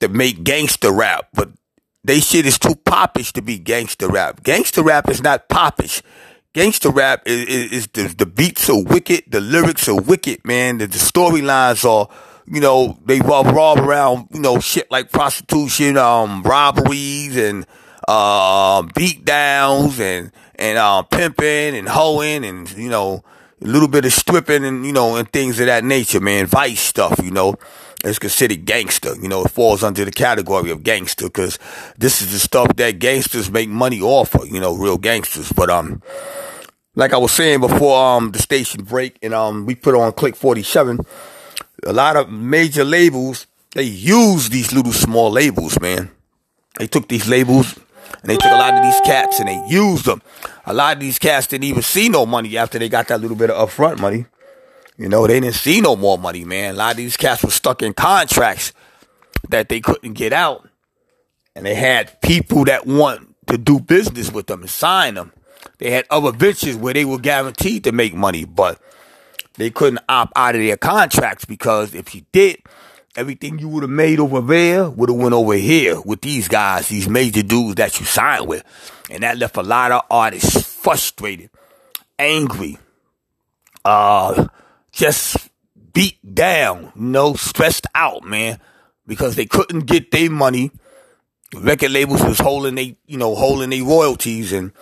to 0.00 0.08
make 0.08 0.42
gangster 0.42 0.92
rap, 0.92 1.28
but 1.32 1.50
they 2.02 2.18
shit 2.18 2.46
is 2.46 2.58
too 2.58 2.74
popish 2.74 3.32
to 3.34 3.42
be 3.42 3.58
gangster 3.58 4.08
rap. 4.08 4.42
Gangster 4.42 4.82
rap 4.82 5.08
is 5.08 5.22
not 5.22 5.48
popish. 5.48 6.02
Gangster 6.52 6.90
rap 6.90 7.22
is, 7.26 7.46
is, 7.46 7.72
is 7.72 7.86
the, 7.88 8.14
the 8.18 8.26
beats 8.26 8.68
are 8.68 8.82
wicked, 8.82 9.24
the 9.28 9.40
lyrics 9.40 9.88
are 9.88 10.00
wicked, 10.00 10.44
man. 10.44 10.78
The, 10.78 10.88
the 10.88 10.98
storylines 10.98 11.84
are, 11.88 12.08
you 12.46 12.60
know, 12.60 12.98
they 13.04 13.20
revolve 13.20 13.78
around, 13.78 14.28
you 14.32 14.40
know, 14.40 14.58
shit 14.58 14.90
like 14.90 15.12
prostitution, 15.12 15.96
um, 15.96 16.42
robberies 16.42 17.36
and, 17.36 17.66
uh, 18.08 18.82
beat 18.96 19.24
downs 19.24 20.00
and, 20.00 20.32
and, 20.56 20.76
uh, 20.76 21.02
pimping 21.02 21.76
and 21.76 21.88
hoeing 21.88 22.44
and, 22.44 22.68
you 22.72 22.90
know, 22.90 23.22
a 23.62 23.66
little 23.66 23.88
bit 23.88 24.04
of 24.04 24.12
stripping 24.12 24.64
and, 24.64 24.86
you 24.86 24.92
know, 24.92 25.16
and 25.16 25.30
things 25.30 25.60
of 25.60 25.66
that 25.66 25.84
nature, 25.84 26.20
man. 26.20 26.46
Vice 26.46 26.80
stuff, 26.80 27.20
you 27.22 27.30
know. 27.30 27.56
It's 28.02 28.18
considered 28.18 28.64
gangster. 28.64 29.14
You 29.20 29.28
know, 29.28 29.44
it 29.44 29.50
falls 29.50 29.82
under 29.84 30.04
the 30.04 30.10
category 30.10 30.70
of 30.70 30.82
gangster 30.82 31.26
because 31.26 31.58
this 31.98 32.22
is 32.22 32.32
the 32.32 32.38
stuff 32.38 32.74
that 32.76 32.98
gangsters 32.98 33.50
make 33.50 33.68
money 33.68 34.00
off 34.00 34.34
of, 34.34 34.48
you 34.48 34.60
know, 34.60 34.74
real 34.74 34.96
gangsters. 34.96 35.52
But, 35.52 35.68
um, 35.68 36.02
like 36.94 37.12
I 37.12 37.18
was 37.18 37.32
saying 37.32 37.60
before, 37.60 38.02
um, 38.02 38.30
the 38.30 38.38
station 38.38 38.84
break 38.84 39.18
and, 39.22 39.34
um, 39.34 39.66
we 39.66 39.74
put 39.74 39.94
on 39.94 40.12
Click 40.12 40.34
47, 40.34 41.00
a 41.86 41.92
lot 41.92 42.16
of 42.16 42.30
major 42.30 42.84
labels, 42.84 43.46
they 43.72 43.82
use 43.84 44.48
these 44.48 44.72
little 44.72 44.92
small 44.92 45.30
labels, 45.30 45.78
man. 45.80 46.10
They 46.78 46.86
took 46.86 47.08
these 47.08 47.28
labels 47.28 47.78
and 48.22 48.30
they 48.30 48.36
took 48.36 48.52
a 48.52 48.56
lot 48.56 48.74
of 48.74 48.82
these 48.82 49.00
cats 49.00 49.40
and 49.40 49.48
they 49.48 49.62
used 49.68 50.04
them. 50.04 50.22
A 50.66 50.74
lot 50.74 50.94
of 50.94 51.00
these 51.00 51.18
cats 51.18 51.46
didn't 51.46 51.64
even 51.64 51.82
see 51.82 52.08
no 52.08 52.26
money 52.26 52.56
after 52.56 52.78
they 52.78 52.88
got 52.88 53.08
that 53.08 53.20
little 53.20 53.36
bit 53.36 53.50
of 53.50 53.68
upfront 53.68 53.98
money. 53.98 54.26
You 54.98 55.08
know, 55.08 55.26
they 55.26 55.40
didn't 55.40 55.54
see 55.54 55.80
no 55.80 55.96
more 55.96 56.18
money, 56.18 56.44
man. 56.44 56.74
A 56.74 56.76
lot 56.76 56.90
of 56.92 56.96
these 56.98 57.16
cats 57.16 57.42
were 57.42 57.50
stuck 57.50 57.82
in 57.82 57.94
contracts 57.94 58.74
that 59.48 59.70
they 59.70 59.80
couldn't 59.80 60.12
get 60.12 60.32
out. 60.32 60.68
And 61.56 61.64
they 61.64 61.74
had 61.74 62.20
people 62.20 62.64
that 62.66 62.86
want 62.86 63.34
to 63.46 63.56
do 63.56 63.80
business 63.80 64.30
with 64.30 64.46
them 64.46 64.60
and 64.60 64.70
sign 64.70 65.14
them. 65.14 65.32
They 65.78 65.90
had 65.90 66.06
other 66.10 66.32
ventures 66.32 66.76
where 66.76 66.94
they 66.94 67.06
were 67.06 67.18
guaranteed 67.18 67.84
to 67.84 67.92
make 67.92 68.14
money, 68.14 68.44
but 68.44 68.80
they 69.54 69.70
couldn't 69.70 70.04
opt 70.08 70.32
out 70.36 70.54
of 70.54 70.60
their 70.60 70.76
contracts 70.76 71.46
because 71.46 71.94
if 71.94 72.14
you 72.14 72.22
did, 72.32 72.58
everything 73.16 73.58
you 73.58 73.68
would 73.68 73.82
have 73.82 73.90
made 73.90 74.20
over 74.20 74.40
there 74.40 74.88
would 74.88 75.08
have 75.08 75.18
went 75.18 75.34
over 75.34 75.54
here 75.54 76.00
with 76.00 76.20
these 76.20 76.48
guys, 76.48 76.88
these 76.88 77.08
major 77.08 77.42
dudes 77.42 77.76
that 77.76 77.98
you 77.98 78.06
signed 78.06 78.46
with. 78.46 78.64
And 79.10 79.22
that 79.22 79.38
left 79.38 79.56
a 79.56 79.62
lot 79.62 79.92
of 79.92 80.02
artists 80.10 80.62
frustrated, 80.74 81.50
angry, 82.18 82.78
uh, 83.84 84.46
just 84.92 85.50
beat 85.92 86.34
down, 86.34 86.92
you 86.94 87.02
know, 87.02 87.34
stressed 87.34 87.86
out, 87.94 88.24
man, 88.24 88.60
because 89.06 89.36
they 89.36 89.46
couldn't 89.46 89.86
get 89.86 90.10
their 90.10 90.30
money. 90.30 90.70
Record 91.54 91.90
labels 91.90 92.22
was 92.22 92.38
holding 92.38 92.76
they, 92.76 92.96
you 93.06 93.16
know, 93.16 93.34
holding 93.34 93.70
their 93.70 93.84
royalties, 93.84 94.52
and 94.52 94.72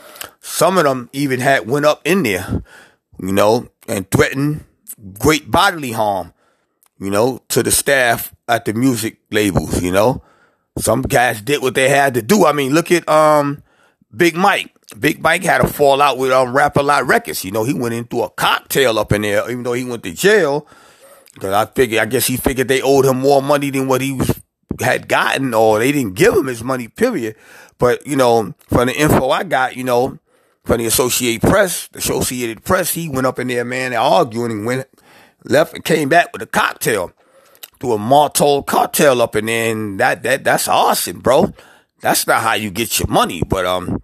some 0.41 0.77
of 0.77 0.85
them 0.85 1.09
even 1.15 1.41
had 1.41 1.67
went 1.67 1.87
up 1.87 2.03
in 2.05 2.25
there, 2.25 2.63
you 3.19 3.33
know, 3.33 3.69
and 3.87 4.11
threatened 4.11 4.65
great 5.19 5.51
bodily 5.51 5.93
harm, 5.93 6.35
you 6.99 7.11
know, 7.11 7.41
to 7.49 7.63
the 7.63 7.71
staff 7.71 8.35
at 8.49 8.65
the 8.65 8.75
music 8.75 9.19
labels, 9.31 9.83
you 9.83 9.93
know. 9.93 10.23
Some 10.79 11.03
guys 11.03 11.43
did 11.43 11.63
what 11.63 11.75
they 11.75 11.89
had 11.89 12.15
to 12.15 12.23
do. 12.23 12.47
I 12.47 12.53
mean, 12.53 12.73
look 12.73 12.93
at 12.93 13.09
um 13.09 13.63
Big 14.15 14.37
Mike. 14.37 14.75
Big 14.99 15.21
Mike 15.21 15.43
had 15.43 15.61
a 15.61 15.69
fallout 15.69 16.19
with 16.19 16.33
um 16.33 16.55
Rap 16.55 16.77
a 16.77 16.83
Lot 16.83 17.07
Records. 17.07 17.45
You 17.45 17.53
know, 17.53 17.65
he 17.65 17.75
went 17.75 17.95
into 17.95 18.23
a 18.23 18.31
cocktail 18.31 18.99
up 18.99 19.13
in 19.13 19.23
there, 19.23 19.49
even 19.51 19.63
though 19.63 19.73
he 19.73 19.85
went 19.85 20.03
to 20.05 20.13
jail. 20.13 20.67
Because 21.35 21.53
I 21.53 21.67
figured, 21.67 22.01
I 22.01 22.07
guess 22.07 22.27
he 22.27 22.37
figured 22.37 22.69
they 22.69 22.83
owed 22.83 23.05
him 23.05 23.21
more 23.21 23.43
money 23.43 23.71
than 23.71 23.87
what 23.87 24.01
he 24.01 24.13
was 24.13 24.41
had 24.81 25.09
gotten, 25.09 25.55
or 25.55 25.79
they 25.79 25.93
didn't 25.93 26.15
give 26.15 26.35
him 26.35 26.47
his 26.47 26.63
money. 26.63 26.89
Period. 26.89 27.37
But 27.79 28.07
you 28.07 28.17
know, 28.17 28.55
from 28.69 28.87
the 28.89 28.95
info 28.95 29.31
I 29.31 29.45
got, 29.45 29.77
you 29.77 29.85
know, 29.85 30.19
from 30.65 30.79
the 30.79 30.87
Associated 30.87 31.49
Press, 31.49 31.89
the 31.89 31.99
Associated 31.99 32.65
Press, 32.65 32.93
he 32.93 33.09
went 33.09 33.27
up 33.27 33.39
in 33.39 33.49
there, 33.49 33.65
man, 33.65 33.95
arguing 33.95 34.51
and 34.51 34.67
went 34.67 34.89
left 35.45 35.75
and 35.75 35.85
came 35.85 36.09
back 36.09 36.33
with 36.33 36.43
a 36.43 36.47
cocktail. 36.47 37.13
Threw 37.81 37.93
a 37.93 37.99
Martell 37.99 38.63
cocktail 38.63 39.23
up 39.23 39.35
and 39.37 40.01
that 40.01 40.23
that 40.25 40.45
that's 40.45 40.69
awesome, 40.69 41.21
bro. 41.21 41.53
That's 42.01 42.27
not 42.27 42.43
how 42.43 42.55
you 42.55 42.71
get 42.71 42.99
your 42.99 43.09
money, 43.09 43.43
but 43.47 43.67
um, 43.67 44.03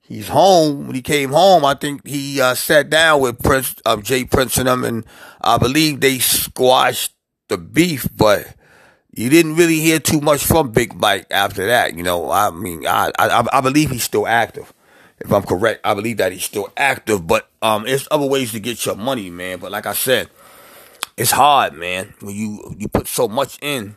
he's 0.00 0.28
home. 0.28 0.86
When 0.86 0.94
he 0.94 1.02
came 1.02 1.30
home, 1.30 1.64
I 1.64 1.74
think 1.74 2.06
he 2.06 2.40
uh, 2.40 2.54
sat 2.54 2.90
down 2.90 3.20
with 3.20 3.42
Prince 3.42 3.76
uh, 3.84 3.96
J. 3.98 4.24
Prince 4.24 4.58
and 4.58 4.68
them, 4.68 4.84
and 4.84 5.04
I 5.40 5.58
believe 5.58 6.00
they 6.00 6.18
squashed 6.18 7.14
the 7.48 7.58
beef, 7.58 8.08
but 8.16 8.54
you 9.12 9.30
didn't 9.30 9.56
really 9.56 9.80
hear 9.80 9.98
too 9.98 10.20
much 10.20 10.44
from 10.44 10.70
Big 10.70 10.94
Mike 10.94 11.26
after 11.30 11.66
that. 11.66 11.96
You 11.96 12.02
know, 12.02 12.30
I 12.30 12.50
mean, 12.50 12.86
I 12.86 13.10
I, 13.18 13.46
I 13.52 13.60
believe 13.60 13.90
he's 13.90 14.04
still 14.04 14.26
active. 14.26 14.72
If 15.18 15.32
I'm 15.32 15.42
correct, 15.42 15.80
I 15.84 15.94
believe 15.94 16.18
that 16.18 16.32
he's 16.32 16.44
still 16.44 16.70
active, 16.76 17.26
but 17.26 17.48
um, 17.62 17.84
there's 17.84 18.06
other 18.10 18.26
ways 18.26 18.52
to 18.52 18.60
get 18.60 18.84
your 18.84 18.96
money, 18.96 19.30
man. 19.30 19.58
But 19.58 19.72
like 19.72 19.86
I 19.86 19.94
said, 19.94 20.28
it's 21.16 21.30
hard, 21.30 21.74
man, 21.74 22.14
when 22.20 22.34
you 22.34 22.74
you 22.78 22.88
put 22.88 23.06
so 23.06 23.28
much 23.28 23.58
in 23.62 23.96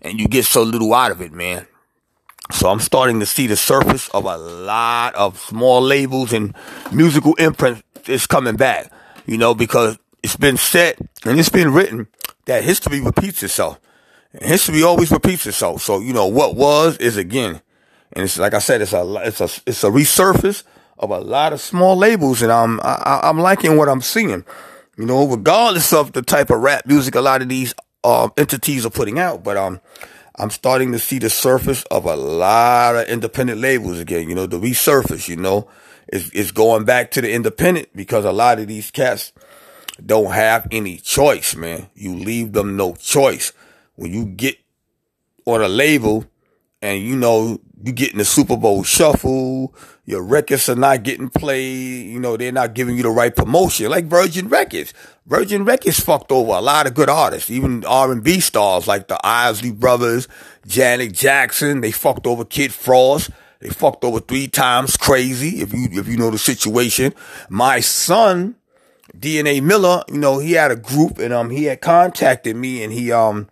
and 0.00 0.20
you 0.20 0.28
get 0.28 0.44
so 0.44 0.62
little 0.62 0.92
out 0.94 1.10
of 1.10 1.20
it, 1.20 1.32
man. 1.32 1.66
So 2.50 2.68
I'm 2.68 2.80
starting 2.80 3.20
to 3.20 3.26
see 3.26 3.46
the 3.46 3.56
surface 3.56 4.08
of 4.10 4.24
a 4.24 4.36
lot 4.36 5.14
of 5.14 5.38
small 5.38 5.80
labels 5.80 6.32
and 6.32 6.54
musical 6.92 7.34
imprints 7.34 7.82
is 8.08 8.26
coming 8.26 8.56
back, 8.56 8.92
you 9.26 9.38
know, 9.38 9.54
because 9.54 9.98
it's 10.22 10.36
been 10.36 10.56
said 10.56 10.96
and 11.24 11.38
it's 11.38 11.48
been 11.48 11.72
written 11.72 12.08
that 12.46 12.64
history 12.64 13.00
repeats 13.00 13.42
itself. 13.42 13.80
And 14.32 14.42
history 14.42 14.82
always 14.82 15.10
repeats 15.10 15.46
itself. 15.46 15.82
So, 15.82 16.00
you 16.00 16.12
know, 16.12 16.26
what 16.26 16.56
was 16.56 16.96
is 16.98 17.16
again. 17.16 17.60
And 18.12 18.24
it's 18.24 18.38
like 18.38 18.54
I 18.54 18.58
said, 18.58 18.82
it's 18.82 18.92
a, 18.92 19.22
it's 19.24 19.40
a, 19.40 19.48
it's 19.66 19.84
a 19.84 19.90
resurface 19.90 20.64
of 20.98 21.10
a 21.10 21.20
lot 21.20 21.52
of 21.52 21.60
small 21.60 21.96
labels 21.96 22.42
and 22.42 22.52
I'm, 22.52 22.80
I, 22.82 23.20
I'm 23.22 23.38
liking 23.38 23.76
what 23.76 23.88
I'm 23.88 24.02
seeing. 24.02 24.44
You 24.96 25.06
know, 25.06 25.26
regardless 25.26 25.92
of 25.92 26.12
the 26.12 26.22
type 26.22 26.50
of 26.50 26.60
rap 26.60 26.86
music 26.86 27.14
a 27.14 27.20
lot 27.20 27.42
of 27.42 27.48
these, 27.48 27.74
um, 28.04 28.32
entities 28.36 28.84
are 28.84 28.90
putting 28.90 29.18
out, 29.18 29.42
but, 29.42 29.56
um, 29.56 29.80
I'm 30.36 30.50
starting 30.50 30.92
to 30.92 30.98
see 30.98 31.18
the 31.18 31.30
surface 31.30 31.84
of 31.90 32.04
a 32.04 32.16
lot 32.16 32.96
of 32.96 33.08
independent 33.08 33.60
labels 33.60 33.98
again, 34.00 34.28
you 34.28 34.34
know, 34.34 34.46
the 34.46 34.58
resurface, 34.58 35.28
you 35.28 35.36
know, 35.36 35.68
it's, 36.08 36.30
it's 36.30 36.50
going 36.50 36.84
back 36.84 37.10
to 37.12 37.20
the 37.20 37.32
independent 37.32 37.88
because 37.94 38.24
a 38.24 38.32
lot 38.32 38.58
of 38.58 38.66
these 38.66 38.90
cats 38.90 39.32
don't 40.04 40.32
have 40.32 40.66
any 40.70 40.96
choice, 40.96 41.54
man. 41.54 41.88
You 41.94 42.14
leave 42.14 42.52
them 42.52 42.76
no 42.76 42.94
choice. 42.94 43.52
When 43.94 44.12
you 44.12 44.24
get 44.26 44.56
on 45.46 45.62
a 45.62 45.68
label 45.68 46.24
and 46.82 47.00
you 47.00 47.16
know 47.16 47.60
you 47.82 47.92
getting 47.92 48.18
the 48.18 48.24
Super 48.24 48.56
Bowl 48.56 48.82
shuffle, 48.84 49.74
your 50.04 50.22
records 50.22 50.68
are 50.68 50.76
not 50.76 51.02
getting 51.02 51.28
played, 51.28 52.06
you 52.06 52.20
know, 52.20 52.36
they're 52.36 52.52
not 52.52 52.74
giving 52.74 52.96
you 52.96 53.02
the 53.02 53.10
right 53.10 53.34
promotion, 53.34 53.90
like 53.90 54.04
Virgin 54.06 54.48
Records. 54.48 54.92
Virgin 55.26 55.64
Records 55.64 56.00
fucked 56.00 56.30
over 56.30 56.52
a 56.52 56.60
lot 56.60 56.86
of 56.86 56.94
good 56.94 57.08
artists, 57.08 57.50
even 57.50 57.84
R&B 57.84 58.40
stars 58.40 58.86
like 58.86 59.08
the 59.08 59.18
Isley 59.24 59.72
Brothers, 59.72 60.28
Janet 60.66 61.12
Jackson, 61.12 61.80
they 61.80 61.92
fucked 61.92 62.26
over 62.26 62.44
Kid 62.44 62.72
Frost. 62.72 63.30
They 63.60 63.68
fucked 63.68 64.02
over 64.02 64.18
three 64.18 64.48
times 64.48 64.96
crazy, 64.96 65.60
if 65.60 65.72
you, 65.72 65.88
if 65.92 66.08
you 66.08 66.16
know 66.16 66.30
the 66.32 66.38
situation. 66.38 67.14
My 67.48 67.78
son, 67.78 68.56
DNA 69.16 69.62
Miller, 69.62 70.02
you 70.08 70.18
know, 70.18 70.40
he 70.40 70.52
had 70.52 70.72
a 70.72 70.76
group 70.76 71.18
and, 71.18 71.32
um, 71.32 71.48
he 71.50 71.64
had 71.64 71.80
contacted 71.80 72.56
me 72.56 72.82
and 72.82 72.92
he, 72.92 73.12
um, 73.12 73.48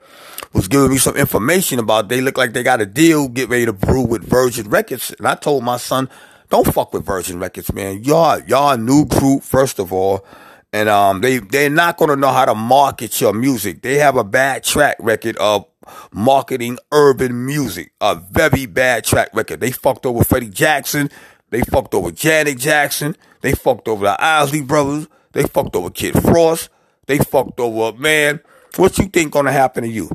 was 0.52 0.68
giving 0.68 0.90
me 0.90 0.98
some 0.98 1.16
information 1.16 1.78
about 1.78 2.08
they 2.08 2.20
look 2.20 2.36
like 2.36 2.52
they 2.52 2.62
got 2.62 2.80
a 2.80 2.86
deal, 2.86 3.28
get 3.28 3.48
ready 3.48 3.66
to 3.66 3.72
brew 3.72 4.04
with 4.04 4.24
Virgin 4.24 4.68
Records. 4.68 5.14
And 5.18 5.26
I 5.26 5.34
told 5.34 5.64
my 5.64 5.76
son, 5.76 6.08
don't 6.48 6.72
fuck 6.72 6.92
with 6.92 7.04
Virgin 7.04 7.38
Records, 7.38 7.72
man. 7.72 8.02
Y'all, 8.02 8.40
y'all 8.40 8.76
new 8.76 9.06
group, 9.06 9.42
first 9.42 9.78
of 9.78 9.92
all. 9.92 10.24
And, 10.72 10.88
um, 10.88 11.20
they, 11.20 11.38
they're 11.38 11.70
not 11.70 11.98
to 11.98 12.16
know 12.16 12.32
how 12.32 12.44
to 12.44 12.54
market 12.54 13.20
your 13.20 13.32
music. 13.32 13.82
They 13.82 13.96
have 13.96 14.16
a 14.16 14.24
bad 14.24 14.64
track 14.64 14.96
record 15.00 15.36
of 15.36 15.66
marketing 16.12 16.78
urban 16.92 17.46
music. 17.46 17.92
A 18.00 18.14
very 18.14 18.66
bad 18.66 19.04
track 19.04 19.30
record. 19.34 19.60
They 19.60 19.70
fucked 19.72 20.06
over 20.06 20.24
Freddie 20.24 20.48
Jackson. 20.48 21.10
They 21.50 21.62
fucked 21.62 21.94
over 21.94 22.10
Janet 22.12 22.58
Jackson. 22.58 23.16
They 23.40 23.52
fucked 23.52 23.88
over 23.88 24.04
the 24.04 24.24
Isley 24.24 24.62
Brothers. 24.62 25.08
They 25.32 25.42
fucked 25.44 25.74
over 25.76 25.90
Kid 25.90 26.20
Frost. 26.22 26.68
They 27.06 27.18
fucked 27.18 27.58
over, 27.58 27.96
man, 27.98 28.40
what 28.76 28.98
you 28.98 29.06
think 29.06 29.32
gonna 29.32 29.52
happen 29.52 29.82
to 29.82 29.88
you? 29.88 30.10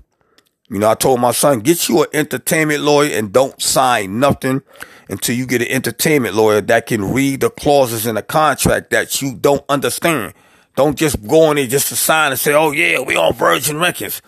You 0.69 0.79
know, 0.79 0.89
I 0.89 0.95
told 0.95 1.19
my 1.19 1.31
son, 1.31 1.59
get 1.59 1.87
you 1.87 2.01
an 2.01 2.09
entertainment 2.13 2.81
lawyer 2.81 3.11
and 3.15 3.31
don't 3.31 3.61
sign 3.61 4.19
nothing 4.19 4.63
until 5.09 5.35
you 5.35 5.45
get 5.45 5.61
an 5.61 5.67
entertainment 5.67 6.33
lawyer 6.33 6.61
that 6.61 6.87
can 6.87 7.13
read 7.13 7.41
the 7.41 7.51
clauses 7.51 8.07
in 8.07 8.15
the 8.15 8.23
contract 8.23 8.89
that 8.89 9.21
you 9.21 9.35
don't 9.35 9.63
understand. 9.69 10.33
Don't 10.75 10.97
just 10.97 11.25
go 11.27 11.51
in 11.51 11.57
there 11.57 11.67
just 11.67 11.89
to 11.89 11.95
sign 11.95 12.31
and 12.31 12.39
say, 12.39 12.53
oh 12.53 12.71
yeah, 12.71 12.99
we 12.99 13.15
on 13.15 13.33
Virgin 13.33 13.77
Records. 13.77 14.23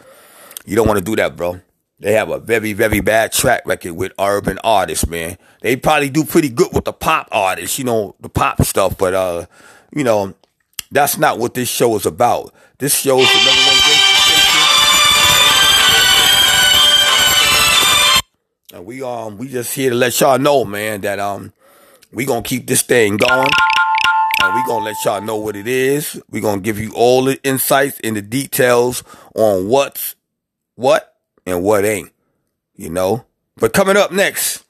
You 0.65 0.75
don't 0.75 0.88
want 0.88 1.00
to 1.00 1.06
do 1.06 1.15
that, 1.15 1.36
bro. 1.36 1.60
They 2.00 2.13
have 2.13 2.29
a 2.29 2.39
very, 2.39 2.74
very 2.74 3.00
bad 3.00 3.32
track 3.32 3.63
record 3.65 3.94
with 3.94 4.13
urban 4.20 4.60
artists, 4.63 5.08
man. 5.08 5.38
They 5.62 5.75
probably 5.75 6.12
do 6.12 6.24
pretty 6.24 6.50
good 6.50 6.70
with 6.72 6.86
the 6.86 6.94
pop 6.94 7.27
artists, 7.32 7.79
you 7.79 7.86
know, 7.86 8.15
the 8.20 8.29
pop 8.29 8.62
stuff, 8.63 8.96
but, 8.96 9.15
uh, 9.15 9.46
you 9.96 10.03
know, 10.03 10.36
that's 10.91 11.17
not 11.17 11.39
what 11.39 11.56
this 11.56 11.67
show 11.67 11.96
is 11.96 12.06
about. 12.06 12.53
This 12.77 12.96
show 12.96 13.20
is 13.20 13.27
the 13.27 13.38
number 13.38 13.62
one 13.62 13.82
And 18.77 18.85
we 18.85 19.01
um 19.01 19.39
we 19.39 19.47
just 19.47 19.73
here 19.73 19.89
to 19.89 19.95
let 19.95 20.21
y'all 20.21 20.37
know, 20.37 20.63
man, 20.63 21.01
that 21.01 21.17
um 21.17 21.51
we 22.11 22.25
gonna 22.25 22.43
keep 22.43 22.67
this 22.67 22.83
thing 22.83 23.17
going. 23.17 23.49
And 24.43 24.53
we 24.53 24.63
gonna 24.67 24.85
let 24.85 24.95
y'all 25.03 25.19
know 25.19 25.37
what 25.37 25.55
it 25.55 25.67
is. 25.67 26.21
we 26.29 26.41
gonna 26.41 26.61
give 26.61 26.77
you 26.77 26.93
all 26.93 27.23
the 27.23 27.41
insights 27.41 27.99
and 28.03 28.15
the 28.15 28.21
details 28.21 29.03
on 29.33 29.67
what's 29.67 30.15
what 30.75 31.15
and 31.43 31.63
what 31.63 31.85
ain't. 31.85 32.11
You 32.75 32.91
know? 32.91 33.25
But 33.55 33.73
coming 33.73 33.97
up 33.97 34.11
next, 34.11 34.63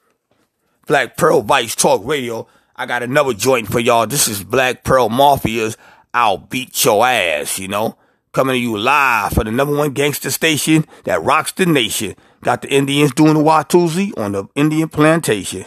Black 0.86 1.18
Pearl 1.18 1.42
Vice 1.42 1.76
Talk 1.76 2.02
Radio. 2.06 2.48
I 2.78 2.86
got 2.86 3.04
another 3.04 3.34
joint 3.34 3.68
for 3.68 3.82
y'all. 3.82 4.08
This 4.08 4.30
is 4.30 4.42
Black 4.42 4.86
Pearl 4.86 5.10
Mafia's 5.10 5.76
I'll 6.14 6.38
Beat 6.38 6.86
Your 6.86 7.06
Ass, 7.06 7.60
you 7.60 7.68
know? 7.68 7.98
Coming 8.32 8.54
to 8.54 8.60
you 8.60 8.78
live 8.78 9.34
for 9.34 9.44
the 9.44 9.52
number 9.52 9.76
one 9.76 9.92
gangster 9.92 10.32
station 10.32 10.86
that 11.04 11.22
rocks 11.24 11.52
the 11.52 11.66
nation. 11.66 12.16
Got 12.44 12.62
the 12.62 12.74
Indians 12.74 13.12
doing 13.14 13.34
the 13.34 13.40
Watusi 13.42 14.18
on 14.18 14.32
the 14.34 14.46
Indian 14.56 14.90
plantation. 14.90 15.66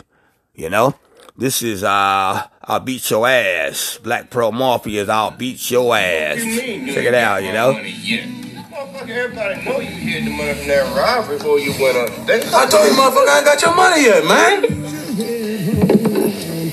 You 0.55 0.71
know? 0.71 0.95
This 1.37 1.63
is 1.63 1.83
uh 1.83 2.47
I'll 2.63 2.81
beat 2.81 3.11
your 3.11 3.27
ass. 3.27 3.99
Black 4.03 4.31
Pearl 4.31 4.53
Mafia's 4.53 5.09
I'll 5.09 5.31
beat 5.31 5.71
your 5.71 5.97
ass. 5.97 6.45
You 6.45 6.93
Check 6.93 7.07
it 7.07 7.15
out, 7.15 7.43
you 7.43 7.53
know? 7.53 7.73
Motherfucker, 8.81 9.09
everybody 9.09 9.65
know 9.65 9.81
you 9.81 9.89
hid 9.89 10.25
the 10.27 10.31
money 10.31 10.55
from 10.55 10.69
that 10.69 10.97
robbery 10.97 11.39
before 11.39 11.59
you 11.59 11.73
went 11.83 11.97
on. 11.97 12.27
They, 12.27 12.41
I 12.41 12.67
told 12.67 12.87
you, 12.87 12.93
motherfucker, 12.93 13.29
I 13.29 13.37
ain't 13.39 13.47
got 13.47 13.63
your 13.63 13.75
money 13.75 14.03
yet, 14.03 14.25
man. 14.25 14.63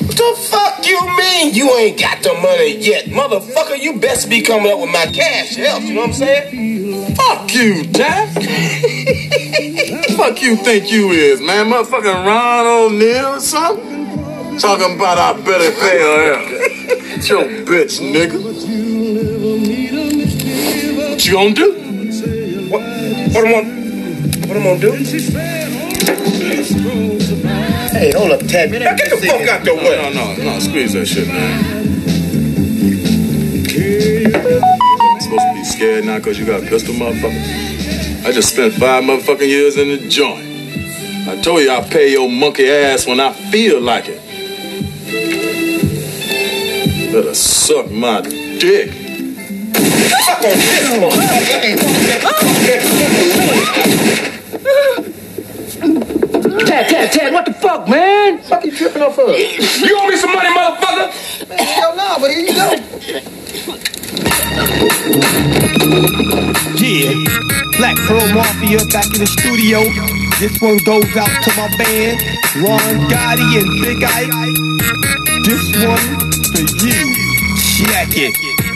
What 0.08 0.16
the 0.16 0.36
fuck 0.50 0.86
you 0.88 1.00
mean 1.18 1.54
you 1.54 1.70
ain't 1.78 2.00
got 2.00 2.24
the 2.24 2.34
money 2.34 2.78
yet? 2.78 3.06
Motherfucker, 3.06 3.78
you 3.80 4.00
best 4.00 4.30
be 4.30 4.42
coming 4.42 4.72
up 4.72 4.80
with 4.80 4.90
my 4.92 5.06
cash 5.06 5.58
else, 5.58 5.84
you 5.84 5.94
know 5.96 6.02
what 6.02 6.10
I'm 6.10 6.14
saying? 6.14 7.16
Fuck 7.16 7.54
you, 7.54 7.84
Jack. 7.86 8.36
fuck 10.18 10.42
you 10.42 10.56
think 10.56 10.92
you 10.92 11.12
is, 11.12 11.40
man? 11.40 11.70
Motherfucking 11.70 12.26
Ron 12.26 12.66
O'Neal 12.66 13.36
or 13.36 13.40
something? 13.40 14.58
Talking 14.58 14.96
about 14.96 15.20
I 15.20 15.34
better 15.40 15.72
pay 15.80 16.00
her 16.00 16.34
out. 16.34 16.48
It's 16.50 17.30
your 17.30 17.44
bitch, 17.44 18.02
nigga. 18.02 18.42
What 21.12 21.26
you 21.26 21.34
gonna 21.34 21.54
do? 21.54 21.72
What, 22.72 22.82
what 23.34 23.46
am 23.46 23.54
I, 23.54 23.62
what 24.48 24.58
am 24.58 24.64
I 24.64 24.66
gonna 24.66 24.80
do? 24.80 24.92
Hey, 27.96 28.12
hold 28.12 28.32
up, 28.32 28.42
Ted. 28.48 28.72
Now 28.72 28.96
get 28.96 29.10
the 29.12 29.18
fuck 29.18 29.48
out 29.48 29.64
the 29.64 29.76
way. 29.76 30.12
No, 30.14 30.34
no, 30.36 30.44
no, 30.44 30.60
squeeze 30.60 30.94
that 30.94 31.06
shit, 31.06 31.28
man. 31.28 31.78
Supposed 35.22 35.42
to 35.42 35.54
be 35.54 35.64
scared 35.64 36.06
now 36.06 36.18
because 36.18 36.40
you 36.40 36.46
got 36.46 36.64
a 36.64 36.66
pistol, 36.66 36.96
motherfucker. 36.96 37.67
I 38.28 38.32
just 38.34 38.50
spent 38.52 38.74
five 38.74 39.06
motherfucking 39.06 39.48
years 39.48 39.78
in 39.78 39.88
the 39.88 40.10
joint. 40.10 40.46
I 41.30 41.40
told 41.42 41.62
you 41.62 41.72
I'll 41.72 41.82
pay 41.88 42.12
your 42.12 42.30
monkey 42.30 42.70
ass 42.70 43.08
when 43.08 43.22
I 43.22 43.32
feel 43.32 43.80
like 43.80 44.10
it. 44.10 44.22
Better 47.14 47.34
suck 47.34 47.90
my 47.90 48.20
dick. 48.20 48.92
Fuck 50.26 50.44
on 50.44 50.58
this 50.60 50.90
Ted, 56.68 56.90
Ted, 56.90 57.12
Ted, 57.14 57.34
what 57.34 57.46
the 57.46 57.54
fuck, 57.54 57.88
man? 57.88 58.40
Fuck 58.40 58.66
you 58.66 58.72
tripping 58.74 59.04
off 59.04 59.18
of? 59.18 59.30
You 59.30 59.98
owe 60.02 60.08
me 60.10 60.18
some 60.18 60.34
money, 60.34 60.50
motherfucker! 60.50 61.12
Hell 61.60 61.96
no, 61.96 62.18
but 62.20 62.32
here 62.32 62.42
you 62.42 62.54
go. 62.54 62.76
Yeah, 66.78 67.67
Black 67.78 67.96
Pearl 68.08 68.34
Mafia 68.34 68.80
back 68.88 69.06
in 69.14 69.22
the 69.22 69.28
studio. 69.28 69.82
This 70.40 70.60
one 70.60 70.78
goes 70.78 71.16
out 71.16 71.44
to 71.44 71.52
my 71.56 71.70
band, 71.78 72.22
Ron 72.58 73.08
Gotti 73.08 73.62
and 73.62 73.70
Big 73.82 74.04
Ike. 74.04 74.32
This 75.46 75.64
one 75.86 76.20
for 76.52 76.66
you. 76.84 77.14
Check 77.78 78.10
it. 78.18 78.67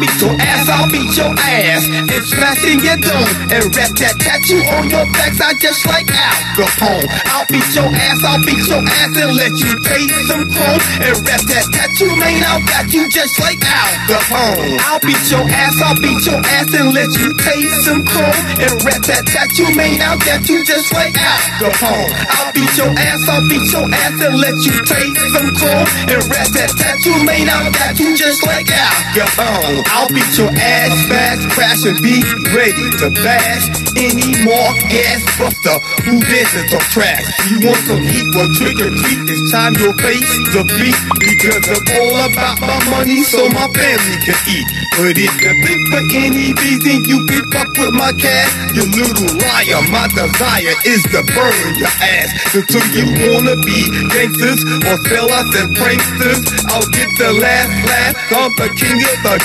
Beat 0.00 0.16
your 0.16 0.32
ass, 0.32 0.64
I'll 0.64 0.88
beat 0.88 1.12
your 1.12 1.28
ass 1.36 1.84
and 1.84 2.24
smash 2.24 2.64
in 2.64 2.80
your 2.80 2.96
dome 3.04 3.28
and 3.52 3.68
rap 3.76 3.92
that 4.00 4.16
tattoo 4.16 4.64
on 4.72 4.88
your 4.88 5.04
backside 5.12 5.60
just 5.60 5.84
like 5.84 6.08
Al 6.08 6.40
Capone. 6.56 7.04
I'll 7.28 7.44
beat 7.52 7.68
your 7.76 7.84
ass, 7.84 8.20
I'll 8.24 8.40
beat 8.40 8.64
your 8.64 8.80
ass 8.80 9.12
and 9.20 9.32
let 9.36 9.52
you 9.60 9.76
taste 9.84 10.16
some 10.24 10.48
chrome 10.48 10.80
and 11.04 11.16
rap 11.20 11.44
that 11.52 11.66
tattoo, 11.68 12.16
man. 12.16 12.40
I'll 12.48 12.64
got 12.64 12.88
you 12.88 13.12
just 13.12 13.36
like 13.44 13.60
Al 13.60 13.92
Capone. 14.08 14.80
I'll 14.88 15.04
beat 15.04 15.20
your 15.28 15.44
ass, 15.44 15.76
I'll 15.84 16.00
beat 16.00 16.24
your 16.24 16.40
ass 16.48 16.70
and 16.72 16.88
let 16.96 17.10
you 17.20 17.28
taste 17.36 17.80
some 17.84 18.00
chrome 18.00 18.40
and 18.56 18.72
rap 18.80 19.04
that 19.04 19.24
tattoo, 19.28 19.68
man. 19.76 20.00
I'll 20.00 20.16
get 20.24 20.48
you 20.48 20.64
just 20.64 20.88
like 20.96 21.12
Al 21.12 21.40
Capone. 21.60 22.12
I'll 22.40 22.52
beat 22.56 22.72
your 22.72 22.88
ass, 22.88 23.20
I'll 23.28 23.44
beat 23.44 23.68
your 23.68 23.84
ass 23.84 24.16
and 24.16 24.36
let 24.40 24.56
you 24.64 24.76
taste 24.80 25.28
some 25.36 25.50
chrome 25.60 25.88
and 26.08 26.20
rap 26.32 26.48
that 26.56 26.72
tattoo, 26.72 27.20
man. 27.20 27.52
I'll 27.52 27.68
got 27.68 28.00
you 28.00 28.16
just 28.16 28.40
like 28.48 28.64
Al 28.72 28.96
Capone. 29.12 29.89
I'll 29.90 30.06
beat 30.08 30.38
your 30.38 30.50
ass 30.54 30.94
fast, 31.10 31.42
crash 31.50 31.82
and 31.84 31.98
be 31.98 32.22
ready 32.54 32.86
to 33.02 33.10
bash 33.10 33.66
any 33.98 34.30
more 34.46 34.70
gas 34.86 35.20
buster 35.34 35.76
who 36.06 36.22
dances 36.22 36.70
or 36.70 36.84
trash. 36.94 37.26
You 37.50 37.66
want 37.66 37.82
some 37.84 37.98
heat? 37.98 38.26
Well, 38.30 38.46
trick 38.54 38.78
or 38.78 38.92
treat. 38.94 39.20
It's 39.26 39.50
time 39.50 39.74
you'll 39.76 39.98
face 39.98 40.30
the 40.54 40.62
beat 40.78 41.00
because 41.18 41.64
I'm 41.66 41.82
all 41.98 42.16
about 42.30 42.58
my 42.62 42.78
money 42.86 43.22
so 43.26 43.50
my 43.50 43.66
family 43.74 44.16
can 44.22 44.38
eat. 44.46 44.66
But 44.94 45.18
if 45.18 45.34
you 45.42 45.52
think 45.66 45.80
for 45.90 46.02
any 46.22 46.54
reason 46.54 47.04
you 47.10 47.26
can 47.26 47.44
fuck 47.50 47.70
with 47.74 47.94
my 47.94 48.14
cash, 48.14 48.50
you 48.78 48.86
little 48.94 49.32
liar. 49.42 49.82
My 49.90 50.06
desire 50.14 50.76
is 50.86 51.02
to 51.10 51.20
burn 51.34 51.68
your 51.82 51.94
ass 51.98 52.30
until 52.54 52.86
you 52.94 53.04
wanna 53.26 53.58
be 53.58 53.90
gangsters 54.14 54.62
or 54.86 54.96
fellas 55.10 55.50
and 55.58 55.74
pranksters. 55.74 56.40
I'll 56.70 56.86
get 56.94 57.10
the 57.18 57.32
last 57.42 57.74
laugh. 57.90 58.14
I'm 58.30 58.54
the 58.54 58.70
king 58.78 58.98
of 59.02 59.18
the 59.26 59.36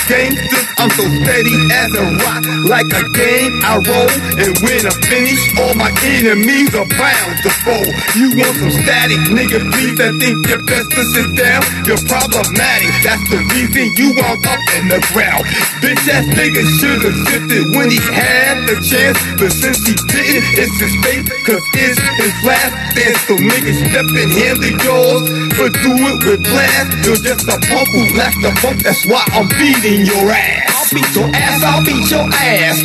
I'm 0.78 0.90
so 0.90 1.04
steady 1.24 1.56
as 1.72 1.90
a 1.96 2.04
rock, 2.20 2.42
like 2.68 2.90
a 2.92 3.04
game 3.10 3.52
I 3.64 3.80
roll. 3.80 4.12
And 4.36 4.52
when 4.60 4.82
I 4.84 4.92
finish, 5.08 5.40
all 5.58 5.74
my 5.74 5.90
enemies 6.04 6.74
are 6.76 6.84
bound 6.84 7.34
to 7.42 7.50
fall. 7.64 7.88
You 8.12 8.36
want 8.36 8.56
some 8.60 8.74
static, 8.84 9.22
nigga? 9.32 9.64
Please, 9.72 9.98
I 9.98 10.12
think 10.20 10.46
you're 10.46 10.62
best 10.62 10.90
to 10.92 11.02
sit 11.16 11.28
down. 11.36 11.62
You're 11.88 12.04
problematic. 12.04 12.92
That's 13.00 13.24
the 13.32 13.40
reason 13.56 13.88
you 13.96 14.14
wound 14.20 14.44
up 14.46 14.60
in 14.76 14.88
the 14.92 15.00
ground. 15.12 15.44
Bitch 15.80 16.04
ass 16.12 16.26
nigga 16.36 16.62
should've 16.76 17.16
shifted 17.28 17.64
when 17.72 17.90
he 17.90 18.00
had 18.12 18.68
the 18.68 18.76
chance, 18.84 19.16
but 19.40 19.52
since 19.52 19.80
he 19.86 19.94
didn't, 20.12 20.44
it's 20.60 20.76
his 20.76 20.94
fate, 21.04 21.26
cause 21.48 21.64
it's 21.72 22.00
his 22.20 22.36
last 22.44 22.74
dance. 22.94 23.20
So 23.24 23.34
niggas 23.36 23.78
step 23.90 24.08
in 24.12 24.28
hand 24.28 24.58
the 24.60 24.72
yours, 24.84 25.24
but 25.56 25.72
do 25.80 25.92
it 25.92 26.18
with 26.24 26.44
class. 26.44 26.84
You're 27.04 27.22
just 27.22 27.48
a 27.48 27.56
punk 27.64 27.88
who 27.96 28.02
left 28.16 28.38
the 28.44 28.52
funk, 28.60 28.82
that's 28.82 29.04
why 29.06 29.24
I'm 29.32 29.48
beating 29.56 30.04
your 30.16 30.32
ass. 30.32 30.72
I'll 30.76 30.94
beat 30.94 31.14
your 31.16 31.28
ass, 31.34 31.62
I'll 31.62 31.84
beat 31.84 32.10
your 32.10 32.26
ass, 32.30 32.76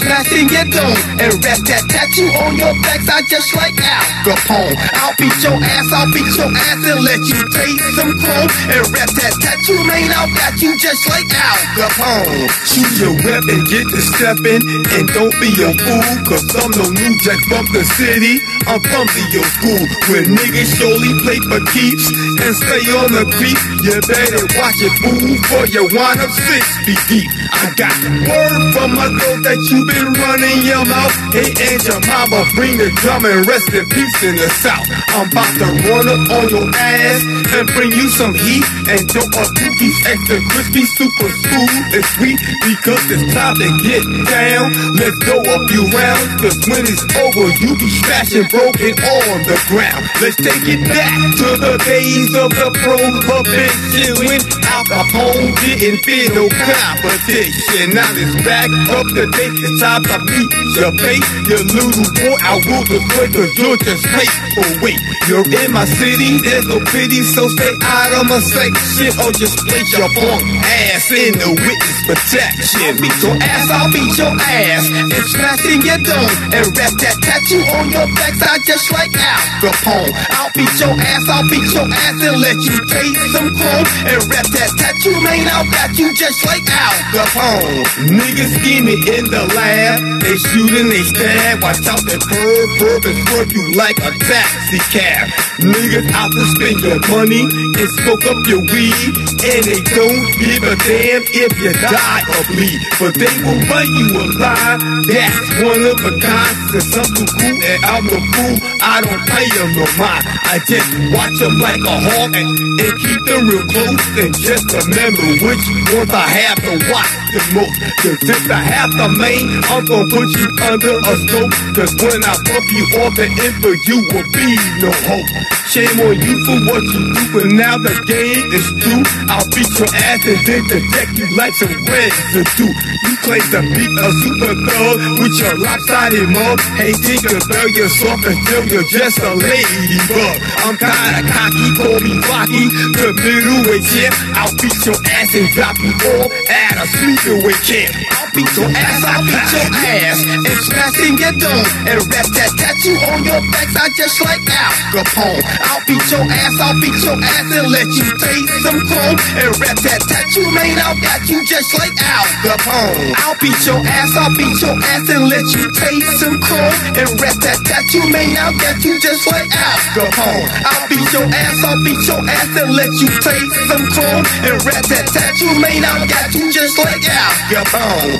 smash 0.00 0.32
in 0.32 0.48
your 0.48 0.66
dome, 0.72 0.96
and 1.20 1.32
rest 1.44 1.62
that 1.68 1.84
tattoo 1.92 2.30
on 2.40 2.56
your 2.56 2.74
backside 2.82 3.26
just 3.28 3.52
like 3.54 3.76
Al 3.78 4.04
Capone. 4.24 4.74
I'll 4.96 5.14
beat 5.20 5.38
your 5.44 5.58
ass, 5.60 5.88
I'll 5.92 6.08
beat 6.10 6.32
your 6.40 6.50
ass, 6.50 6.80
and 6.80 7.00
let 7.04 7.20
you 7.20 7.40
taste 7.52 7.84
some 7.94 8.12
chrome, 8.16 8.50
and 8.74 8.82
rest 8.90 9.14
that 9.20 9.34
tattoo, 9.44 9.80
man, 9.84 10.08
I'll 10.16 10.32
got 10.34 10.56
you 10.58 10.72
just 10.80 11.04
like 11.06 11.28
Al 11.30 11.58
Capone. 11.76 12.48
Choose 12.64 12.96
your 12.96 13.14
weapon, 13.28 13.58
get 13.68 13.86
to 13.92 14.00
stepping, 14.00 14.62
and 14.64 15.04
don't 15.12 15.34
be 15.38 15.52
a 15.60 15.70
fool, 15.76 16.12
cause 16.26 16.46
I'm 16.56 16.70
no 16.74 16.86
new 16.88 17.12
jack 17.20 17.40
from 17.46 17.66
the 17.76 17.84
city. 17.84 18.40
I'm 18.66 18.80
from 18.80 19.04
the 19.04 19.22
your 19.36 19.46
school, 19.60 19.82
where 20.08 20.24
niggas 20.24 20.70
surely 20.80 21.12
play 21.22 21.38
for 21.44 21.60
keeps, 21.72 22.08
and 22.40 22.54
stay 22.56 22.84
on 22.96 23.08
the 23.12 23.24
creep. 23.36 23.58
You 23.84 24.00
better 24.04 24.44
watch 24.56 24.80
it, 24.80 24.94
fool, 25.04 25.34
for 25.48 25.64
you 25.68 25.84
wind 25.92 26.20
up 26.20 26.30
six 26.30 26.79
feet 26.84 27.02
deep. 27.08 27.28
I 27.52 27.72
got 27.76 27.94
word 28.26 28.62
from 28.72 28.94
my 28.96 29.08
girl 29.08 29.38
that 29.44 29.58
you 29.68 29.84
been 29.84 30.10
running 30.16 30.64
your 30.64 30.84
mouth. 30.86 31.14
Hey, 31.32 31.52
and 31.70 31.80
your 31.84 32.00
mama, 32.08 32.46
bring 32.56 32.78
the 32.78 32.90
drum 33.00 33.24
and 33.24 33.44
rest 33.46 33.68
in 33.72 33.84
peace 33.88 34.18
in 34.22 34.36
the 34.36 34.48
south. 34.60 34.86
I'm 35.14 35.28
about 35.28 35.52
to 35.60 35.68
run 35.88 36.06
up 36.08 36.24
on 36.30 36.46
your 36.48 36.66
ass 36.72 37.20
and 37.54 37.64
bring 37.74 37.92
you 37.92 38.08
some 38.10 38.34
heat 38.34 38.64
and 38.88 39.00
throw 39.10 39.24
a 39.24 39.44
cookies 39.52 39.98
extra 40.06 40.38
crispy, 40.50 40.84
super 40.96 41.30
smooth 41.30 42.00
and 42.00 42.06
sweet 42.16 42.38
because 42.64 43.04
it's 43.10 43.26
time 43.34 43.56
to 43.60 43.68
get 43.84 44.04
down. 44.26 44.72
Let's 44.96 45.18
go 45.24 45.36
a 45.40 45.56
few 45.68 45.84
rounds, 45.90 46.28
cause 46.40 46.58
when 46.70 46.84
it's 46.86 47.04
over, 47.18 47.46
you 47.60 47.76
be 47.76 47.88
smashing 48.02 48.48
broken 48.48 48.94
on 48.96 49.38
the 49.44 49.58
ground. 49.68 50.02
Let's 50.20 50.36
take 50.40 50.66
it 50.66 50.80
back 50.88 51.12
to 51.44 51.48
the 51.60 51.74
days 51.84 52.30
of 52.36 52.50
the 52.50 52.68
prohibition 52.72 54.16
when 54.26 54.40
Al 54.70 54.84
Capone 54.86 55.54
didn't 55.60 56.04
feel 56.04 56.28
no 56.34 56.48
competition. 56.70 57.94
Now 57.94 58.10
it's 58.14 58.34
back 58.46 58.70
up 58.94 59.06
to 59.16 59.24
date. 59.26 59.56
It's 59.58 59.80
time 59.80 60.02
to 60.04 60.16
meet 60.30 60.50
your 60.78 60.92
fate. 60.94 61.24
You 61.50 61.58
little 61.66 62.06
boy, 62.14 62.36
I 62.46 62.60
will 62.62 62.84
destroy 62.86 63.26
cause 63.34 63.52
you're 63.58 63.78
just 63.80 64.04
fake. 64.06 64.34
Oh 64.60 64.72
wait, 64.82 65.00
you're 65.26 65.46
in 65.46 65.70
my 65.72 65.84
city, 65.84 66.38
there's 66.42 66.66
no 66.66 66.78
pity, 66.90 67.22
so 67.22 67.48
stay 67.48 67.74
out 67.82 68.12
of 68.18 68.26
my 68.28 68.40
section 68.40 69.10
or 69.22 69.30
just 69.34 69.56
place 69.66 69.90
your 69.94 70.10
punk 70.10 70.42
ass 70.62 71.10
in 71.10 71.32
the 71.38 71.50
witness 71.54 71.98
protection. 72.06 72.98
Beat 73.00 73.18
your 73.22 73.36
ass, 73.40 73.70
I'll 73.70 73.90
beat 73.90 74.14
your 74.18 74.34
ass, 74.34 74.84
and 74.90 75.24
smash 75.30 75.64
in 75.66 75.80
your 75.82 76.00
dome, 76.02 76.34
and 76.54 76.66
wrap 76.76 76.94
that 77.02 77.16
tattoo 77.22 77.62
on 77.78 77.90
your 77.90 78.08
backside 78.14 78.62
just 78.66 78.90
like 78.92 79.14
Al 79.16 79.42
Capone. 79.62 80.12
I'll 80.34 80.52
beat 80.54 80.74
your 80.78 80.94
ass, 80.98 81.24
I'll 81.30 81.46
beat 81.48 81.68
your 81.72 81.88
ass, 81.88 82.18
and 82.20 82.36
let 82.42 82.58
you 82.62 82.76
taste 82.86 83.22
some 83.32 83.50
chrome, 83.54 83.86
and 84.06 84.18
wrap 84.30 84.46
that 84.54 84.70
tattoo, 84.76 85.16
man, 85.22 85.46
I'll 85.50 85.66
got 85.70 85.96
you 85.98 86.12
just 86.14 86.44
like 86.46 86.59
Al 86.68 86.96
Capone. 87.14 87.84
Niggas 88.12 88.50
scheming 88.60 89.02
in 89.06 89.24
the 89.30 89.44
lab, 89.54 90.20
they 90.20 90.36
shooting, 90.36 90.88
they 90.88 91.04
stab, 91.04 91.62
watch 91.62 91.86
out 91.86 92.02
the 92.04 92.18
curb, 92.18 92.68
curb 92.78 93.04
and 93.06 93.18
swerve 93.28 93.52
you 93.52 93.64
like 93.72 93.98
a 94.00 94.12
taxi 94.20 94.80
cab. 94.92 95.28
Niggas 95.60 96.08
out 96.12 96.32
to 96.32 96.44
spend 96.56 96.80
your 96.80 97.00
money 97.08 97.44
and 97.44 97.88
smoke 98.00 98.24
up 98.26 98.40
your 98.48 98.64
weed, 98.64 99.12
and 99.44 99.62
they 99.64 99.80
don't 99.94 100.24
give 100.40 100.62
a 100.64 100.74
damn 100.84 101.22
if 101.24 101.52
you 101.60 101.72
die 101.72 102.24
or 102.36 102.42
bleed, 102.52 102.80
but 102.98 103.12
they 103.16 103.34
will 103.44 103.60
run 103.68 103.86
you 103.96 104.08
alive. 104.16 104.80
That's 105.06 105.48
one 105.62 105.82
of 105.84 105.98
a 106.00 106.12
kind, 106.20 106.56
I'm 106.80 107.06
too 107.14 107.26
cool 107.28 107.58
and 107.60 107.80
I'm 107.84 108.06
a 108.08 108.18
fool. 108.34 108.56
I 108.82 109.00
don't 109.04 109.24
pay 109.28 109.46
them 109.54 109.70
no 109.76 109.86
mind. 110.00 110.24
I 110.48 110.58
just 110.66 110.90
watch 111.12 111.36
them 111.38 111.58
like 111.60 111.82
a 111.84 111.96
hawk 112.08 112.32
and, 112.34 112.50
and 112.80 112.92
keep 112.98 113.20
them 113.28 113.46
real 113.46 113.66
close 113.68 114.04
and 114.18 114.32
just 114.34 114.66
remember 114.72 115.22
which 115.44 115.64
ones 115.92 116.10
I 116.10 116.26
have 116.26 116.49
to 116.58 116.74
watch 116.90 117.12
the 117.30 117.40
most. 117.54 117.78
Cause 118.02 118.18
if 118.26 118.50
I 118.50 118.62
have 118.62 118.90
the 118.90 119.08
main, 119.08 119.46
I'm 119.70 119.84
gonna 119.84 120.10
put 120.10 120.28
you 120.34 120.48
under 120.66 120.98
a 120.98 121.12
scope. 121.22 121.52
Cause 121.76 121.92
when 122.02 122.20
I 122.26 122.34
bump 122.42 122.66
you 122.72 122.84
off 123.02 123.14
the 123.14 123.28
end 123.30 123.56
for 123.62 123.74
you 123.86 123.98
will 124.10 124.28
be 124.34 124.48
no 124.82 124.90
hope. 125.06 125.30
Shame 125.70 126.02
on 126.02 126.18
you 126.18 126.34
for 126.42 126.58
what 126.66 126.82
you 126.82 127.14
do, 127.14 127.22
but 127.30 127.46
now 127.54 127.78
the 127.78 127.94
game 128.02 128.42
is 128.50 128.66
through. 128.82 129.06
I'll 129.30 129.46
beat 129.54 129.70
your 129.78 129.86
ass 129.86 130.18
and 130.26 130.42
then 130.42 130.62
detect 130.66 131.14
you 131.14 131.30
like 131.38 131.54
some 131.54 131.70
residue. 131.86 132.74
You 133.06 133.14
claim 133.22 133.46
to 133.54 133.60
be 133.78 133.86
a 133.86 134.08
super 134.10 134.54
thug 134.66 134.96
with 135.22 135.34
your 135.38 135.54
lopsided 135.62 136.26
mug. 136.26 136.58
Hey, 136.74 136.90
think 136.98 137.22
you 137.22 137.38
throw 137.38 137.66
your 137.70 137.86
soft 137.86 138.26
until 138.26 138.66
you're 138.66 138.90
just 138.90 139.22
a 139.22 139.30
ladybug. 139.30 140.36
I'm 140.66 140.74
kinda 140.74 141.22
cocky, 141.30 141.66
call 141.78 141.98
me 142.02 142.18
Rocky, 142.26 142.66
the 142.98 143.14
middleweight 143.14 143.84
champ. 143.86 144.14
I'll 144.34 144.50
beat 144.58 144.74
your 144.82 144.98
ass 145.06 145.34
and 145.38 145.48
drop 145.54 145.78
you 145.78 145.94
off 146.18 146.39
at 146.48 146.76
a 146.76 146.86
sleepaway 146.86 147.52
camp. 147.66 148.19
Beat 148.30 148.46
your 148.56 148.70
ass, 148.70 149.02
I'll 149.02 149.26
beat 149.26 149.50
your 149.50 149.66
ass, 149.74 150.18
and 150.22 150.58
smash 150.62 150.98
in 151.02 151.18
your 151.18 151.34
dome, 151.34 151.66
and 151.90 151.98
wrap 152.14 152.28
that 152.30 152.52
tattoo 152.54 152.94
on 153.10 153.26
your 153.26 153.42
backside 153.50 153.90
just 153.98 154.22
like 154.22 154.38
Al 154.46 154.70
Capone. 154.94 155.42
I'll 155.66 155.82
beat 155.82 156.06
your 156.14 156.22
ass, 156.22 156.54
I'll 156.62 156.78
beat 156.78 156.94
your 157.02 157.18
ass, 157.18 157.48
and 157.50 157.66
let 157.74 157.90
you 157.90 158.06
taste 158.22 158.54
some 158.62 158.80
chrome, 158.86 159.18
and 159.34 159.50
wrap 159.58 159.78
that 159.82 160.00
tattoo, 160.06 160.46
man, 160.54 160.78
I'll 160.78 160.94
got 161.02 161.26
you 161.26 161.42
just 161.42 161.74
like 161.74 161.90
Al 161.98 162.26
Capone. 162.46 163.18
I'll 163.18 163.38
beat 163.42 163.60
your 163.66 163.82
ass, 163.82 164.14
I'll 164.14 164.30
beat 164.38 164.58
your 164.62 164.78
ass, 164.78 165.04
and 165.10 165.24
let 165.26 165.46
you 165.50 165.64
taste 165.74 166.12
some 166.22 166.38
chrome, 166.38 166.76
and 167.02 167.10
wrap 167.18 167.34
that 167.42 167.58
tattoo, 167.66 168.04
man, 168.14 168.30
I'll 168.38 168.54
got 168.62 168.78
you 168.78 168.94
just 169.02 169.26
like 169.26 169.50
Al 169.50 169.78
Capone. 169.98 170.48
I'll 170.70 170.86
beat 170.86 171.10
your 171.10 171.26
ass, 171.26 171.58
I'll 171.66 171.82
beat 171.82 172.02
your 172.06 172.22
ass, 172.22 172.50
and 172.62 172.70
let 172.78 172.92
you 172.94 173.10
taste 173.10 173.58
some 173.66 173.84
chrome, 173.90 174.24
and 174.46 174.54
wrap 174.62 174.86
that 174.86 175.06
tattoo, 175.10 175.50
man, 175.58 175.82
I'll 175.82 176.06
got 176.06 176.30
you 176.30 176.46
just 176.54 176.78
like 176.78 177.02
Al 177.10 177.34
Capone. 177.50 178.19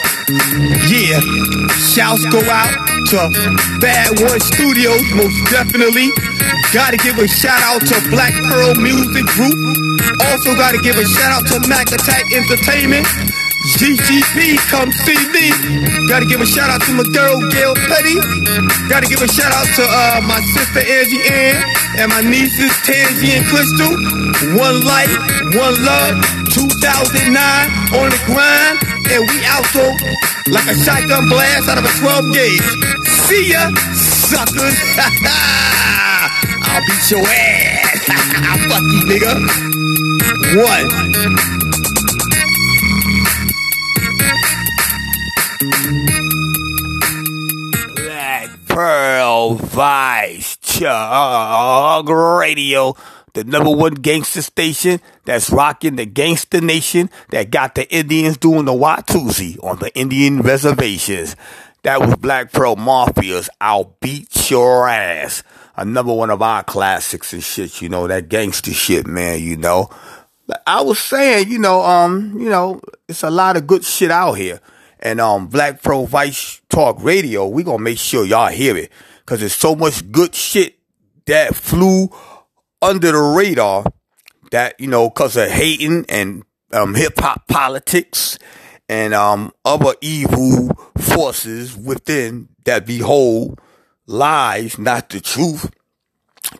Yeah, 0.86 1.18
shouts 1.90 2.24
go 2.30 2.38
out 2.46 2.74
to 3.10 3.18
Bad 3.80 4.20
One 4.20 4.40
Studios, 4.40 5.02
most 5.14 5.38
definitely. 5.50 6.10
Gotta 6.72 6.96
give 6.96 7.18
a 7.18 7.26
shout 7.26 7.60
out 7.62 7.82
to 7.82 7.96
Black 8.10 8.32
Pearl 8.46 8.74
Music 8.76 9.26
Group. 9.34 9.58
Also 10.30 10.54
gotta 10.54 10.78
give 10.78 10.96
a 10.96 11.06
shout 11.06 11.32
out 11.32 11.44
to 11.50 11.68
Mac 11.68 11.90
Attack 11.90 12.30
Entertainment. 12.32 13.06
GGP, 13.76 14.56
come 14.70 14.90
see 15.04 15.20
me. 15.34 15.50
Gotta 16.08 16.26
give 16.26 16.40
a 16.40 16.46
shout 16.46 16.70
out 16.70 16.80
to 16.82 16.92
my 16.92 17.04
girl 17.12 17.38
Gail 17.50 17.74
Petty. 17.74 18.16
Gotta 18.88 19.06
give 19.06 19.20
a 19.20 19.28
shout 19.28 19.52
out 19.52 19.68
to 19.76 19.84
uh, 19.84 20.20
my 20.24 20.40
sister 20.54 20.80
Angie 20.80 21.22
Ann 21.28 21.64
and 21.98 22.08
my 22.08 22.20
nieces 22.22 22.72
Tansy 22.86 23.36
and 23.36 23.44
Crystal. 23.46 23.92
One 24.56 24.80
life, 24.82 25.12
one 25.54 25.76
love. 25.84 26.24
2009 26.50 27.36
on 27.94 28.10
the 28.10 28.20
grind. 28.26 28.99
And 29.12 29.28
we 29.28 29.44
out 29.44 29.66
so 29.66 29.82
like 30.50 30.66
a 30.66 30.74
shotgun 30.74 31.28
blast 31.28 31.68
out 31.68 31.78
of 31.78 31.84
a 31.84 31.92
12 31.98 32.32
gauge. 32.32 32.62
See 33.26 33.50
ya, 33.52 33.70
suckers. 33.94 34.76
I'll 36.62 36.82
beat 36.86 37.10
your 37.10 37.26
ass. 37.26 38.06
Fuck 38.70 38.82
you, 38.82 39.02
nigga. 39.10 39.34
Black 47.96 48.50
Pearl 48.68 49.54
Vice 49.54 50.56
Chug 50.58 52.08
Radio, 52.08 52.94
the 53.34 53.44
number 53.44 53.70
one 53.70 53.94
gangster 53.94 54.42
station 54.42 55.00
that's 55.24 55.50
rocking 55.50 55.96
the 55.96 56.06
gangster 56.06 56.60
nation 56.60 57.10
that 57.30 57.50
got 57.50 57.74
the 57.74 57.92
Indians 57.92 58.36
doing 58.36 58.64
the 58.64 58.72
Watusi 58.72 59.62
on 59.62 59.78
the 59.78 59.94
Indian 59.96 60.42
reservations. 60.42 61.36
That 61.82 62.00
was 62.00 62.16
Black 62.16 62.52
Pearl 62.52 62.76
Mafia's 62.76 63.48
I'll 63.60 63.96
Beat 64.00 64.50
Your 64.50 64.88
Ass. 64.88 65.42
Another 65.76 66.12
one 66.12 66.30
of 66.30 66.42
our 66.42 66.62
classics 66.62 67.32
and 67.32 67.42
shit, 67.42 67.80
you 67.80 67.88
know, 67.88 68.06
that 68.06 68.28
gangster 68.28 68.72
shit, 68.72 69.06
man, 69.06 69.40
you 69.40 69.56
know. 69.56 69.88
I 70.66 70.82
was 70.82 70.98
saying, 70.98 71.48
you 71.48 71.58
know, 71.58 71.80
um, 71.82 72.38
you 72.38 72.50
know, 72.50 72.80
it's 73.08 73.22
a 73.22 73.30
lot 73.30 73.56
of 73.56 73.66
good 73.66 73.84
shit 73.84 74.10
out 74.10 74.34
here. 74.34 74.60
And 75.00 75.20
um 75.20 75.46
Black 75.46 75.82
Pearl 75.82 76.06
Vice 76.06 76.60
Talk 76.68 77.02
Radio, 77.02 77.46
we 77.46 77.62
gonna 77.62 77.82
make 77.82 77.98
sure 77.98 78.26
y'all 78.26 78.48
hear 78.48 78.76
it. 78.76 78.92
Cause 79.24 79.40
there's 79.40 79.54
so 79.54 79.74
much 79.74 80.10
good 80.12 80.34
shit 80.34 80.76
that 81.26 81.54
flew 81.54 82.10
under 82.82 83.12
the 83.12 83.18
radar 83.18 83.84
that, 84.50 84.78
you 84.80 84.86
know, 84.86 85.10
cause 85.10 85.36
of 85.36 85.48
hating 85.48 86.06
and 86.08 86.44
um 86.72 86.94
hip 86.94 87.18
hop 87.18 87.48
politics 87.48 88.38
and 88.88 89.14
um 89.14 89.52
other 89.64 89.94
evil 90.00 90.68
forces 90.96 91.76
within 91.76 92.48
that 92.64 92.86
behold 92.86 93.60
lies, 94.06 94.78
not 94.78 95.08
the 95.10 95.20
truth 95.20 95.70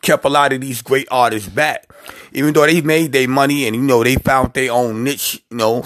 kept 0.01 0.25
a 0.25 0.29
lot 0.29 0.53
of 0.53 0.61
these 0.61 0.81
great 0.81 1.07
artists 1.11 1.49
back. 1.49 1.91
Even 2.31 2.53
though 2.53 2.65
they 2.65 2.81
made 2.81 3.11
their 3.11 3.27
money 3.27 3.67
and 3.67 3.75
you 3.75 3.81
know 3.81 4.03
they 4.03 4.15
found 4.15 4.53
their 4.53 4.71
own 4.71 5.03
niche, 5.03 5.43
you 5.49 5.57
know, 5.57 5.83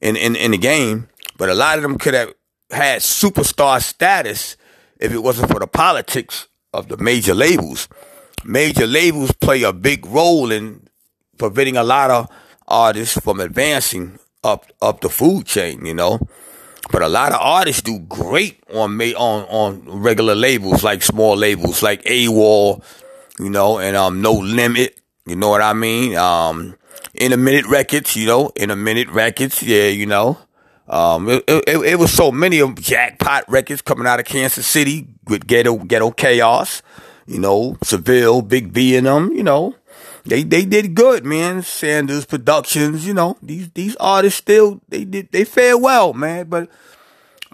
in, 0.00 0.16
in, 0.16 0.36
in 0.36 0.52
the 0.52 0.58
game. 0.58 1.08
But 1.36 1.48
a 1.48 1.54
lot 1.54 1.78
of 1.78 1.82
them 1.82 1.98
could 1.98 2.14
have 2.14 2.32
had 2.70 3.00
superstar 3.00 3.82
status 3.82 4.56
if 4.98 5.12
it 5.12 5.18
wasn't 5.18 5.50
for 5.50 5.58
the 5.58 5.66
politics 5.66 6.46
of 6.72 6.88
the 6.88 6.96
major 6.96 7.34
labels. 7.34 7.88
Major 8.44 8.86
labels 8.86 9.32
play 9.32 9.62
a 9.62 9.72
big 9.72 10.06
role 10.06 10.50
in 10.50 10.88
preventing 11.38 11.76
a 11.76 11.82
lot 11.82 12.10
of 12.10 12.28
artists 12.66 13.18
from 13.20 13.40
advancing 13.40 14.18
up 14.42 14.66
up 14.80 15.00
the 15.00 15.08
food 15.10 15.46
chain, 15.46 15.84
you 15.84 15.94
know. 15.94 16.18
But 16.90 17.02
a 17.02 17.08
lot 17.08 17.32
of 17.32 17.38
artists 17.40 17.82
do 17.82 17.98
great 17.98 18.62
on 18.72 18.96
ma- 18.96 19.16
on 19.16 19.44
on 19.44 20.00
regular 20.00 20.34
labels 20.34 20.82
like 20.82 21.02
small 21.02 21.36
labels 21.36 21.82
like 21.82 22.02
AWOL, 22.04 22.82
you 23.38 23.50
know, 23.50 23.78
and 23.78 23.96
um 23.96 24.22
No 24.22 24.32
Limit, 24.32 25.00
you 25.26 25.36
know 25.36 25.50
what 25.50 25.62
I 25.62 25.72
mean? 25.72 26.16
Um 26.16 26.76
in 27.14 27.32
a 27.32 27.36
minute 27.36 27.66
records, 27.66 28.16
you 28.16 28.26
know, 28.26 28.50
in 28.56 28.70
a 28.70 28.76
minute 28.76 29.08
records, 29.08 29.62
yeah, 29.62 29.86
you 29.88 30.06
know. 30.06 30.38
Um, 30.88 31.28
it, 31.28 31.44
it, 31.46 31.64
it 31.68 31.98
was 32.00 32.12
so 32.12 32.32
many 32.32 32.58
of 32.60 32.74
jackpot 32.74 33.44
records 33.48 33.80
coming 33.80 34.08
out 34.08 34.18
of 34.18 34.26
Kansas 34.26 34.66
City 34.66 35.06
with 35.28 35.46
ghetto 35.46 35.76
ghetto 35.76 36.10
chaos, 36.10 36.82
you 37.30 37.38
know, 37.38 37.76
Seville, 37.82 38.42
Big 38.42 38.72
B 38.72 38.96
and 38.96 39.06
them, 39.06 39.32
you 39.32 39.44
know. 39.44 39.76
They 40.24 40.42
they 40.42 40.64
did 40.64 40.94
good, 40.94 41.24
man. 41.24 41.62
Sanders 41.62 42.26
Productions, 42.26 43.06
you 43.06 43.14
know, 43.14 43.38
these 43.40 43.70
these 43.70 43.96
artists 43.96 44.38
still 44.38 44.80
they 44.88 45.04
did 45.04 45.30
they 45.30 45.44
fared 45.44 45.80
well, 45.80 46.12
man. 46.12 46.48
But 46.48 46.68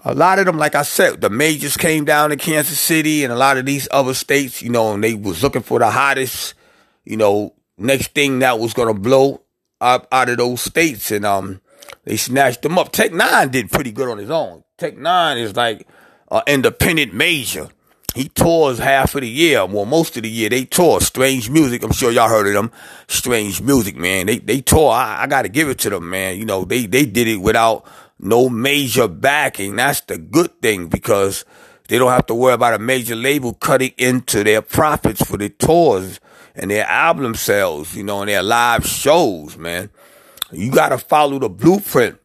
a 0.03 0.13
lot 0.13 0.39
of 0.39 0.45
them, 0.45 0.57
like 0.57 0.75
I 0.75 0.81
said, 0.81 1.21
the 1.21 1.29
majors 1.29 1.77
came 1.77 2.05
down 2.05 2.31
to 2.31 2.35
Kansas 2.35 2.79
City 2.79 3.23
and 3.23 3.31
a 3.31 3.37
lot 3.37 3.57
of 3.57 3.65
these 3.65 3.87
other 3.91 4.13
states, 4.13 4.61
you 4.61 4.69
know, 4.69 4.93
and 4.93 5.03
they 5.03 5.13
was 5.13 5.41
looking 5.43 5.61
for 5.61 5.79
the 5.79 5.91
hottest, 5.91 6.55
you 7.05 7.15
know, 7.15 7.53
next 7.77 8.13
thing 8.13 8.39
that 8.39 8.59
was 8.59 8.73
gonna 8.73 8.93
blow 8.93 9.43
up 9.79 10.07
out 10.11 10.29
of 10.29 10.37
those 10.37 10.61
states, 10.61 11.11
and 11.11 11.23
um, 11.23 11.61
they 12.03 12.17
snatched 12.17 12.63
them 12.63 12.79
up. 12.79 12.91
Tech 12.91 13.11
N9ne 13.11 13.51
did 13.51 13.71
pretty 13.71 13.91
good 13.91 14.09
on 14.09 14.17
his 14.17 14.31
own. 14.31 14.63
Tech 14.77 14.95
N9ne 14.95 15.41
is 15.41 15.55
like 15.55 15.87
an 16.31 16.41
independent 16.47 17.13
major. 17.13 17.69
He 18.15 18.29
tours 18.29 18.79
half 18.79 19.13
of 19.13 19.21
the 19.21 19.29
year, 19.29 19.65
well, 19.65 19.85
most 19.85 20.17
of 20.17 20.23
the 20.23 20.29
year. 20.29 20.49
They 20.49 20.65
tour 20.65 20.99
Strange 21.01 21.49
Music. 21.49 21.83
I'm 21.83 21.91
sure 21.91 22.11
y'all 22.11 22.29
heard 22.29 22.47
of 22.47 22.53
them. 22.53 22.71
Strange 23.07 23.61
Music, 23.61 23.95
man. 23.95 24.25
They 24.25 24.39
they 24.39 24.61
tour. 24.61 24.89
I, 24.89 25.23
I 25.23 25.27
got 25.27 25.43
to 25.43 25.49
give 25.49 25.69
it 25.69 25.77
to 25.79 25.89
them, 25.91 26.09
man. 26.09 26.37
You 26.37 26.45
know, 26.45 26.65
they 26.65 26.87
they 26.87 27.05
did 27.05 27.27
it 27.27 27.37
without 27.37 27.85
no 28.19 28.49
major 28.49 29.07
backing. 29.07 29.75
That's 29.75 30.01
the 30.01 30.17
good 30.17 30.61
thing 30.61 30.87
because 30.87 31.45
they 31.89 31.97
don't 31.99 32.11
have 32.11 32.25
to 32.27 32.33
worry 32.35 32.53
about 32.53 32.73
a 32.73 32.79
major 32.79 33.15
label 33.15 33.53
cutting 33.53 33.93
into 33.97 34.43
their 34.43 34.61
profits 34.61 35.21
for 35.23 35.37
their 35.37 35.49
tours 35.49 36.19
and 36.55 36.71
their 36.71 36.85
album 36.85 37.35
sales, 37.35 37.95
you 37.95 38.03
know, 38.03 38.21
and 38.21 38.29
their 38.29 38.41
live 38.41 38.85
shows, 38.85 39.57
man. 39.57 39.89
You 40.51 40.71
got 40.71 40.89
to 40.89 40.97
follow 40.97 41.39
the 41.39 41.49
blueprint. 41.49 42.19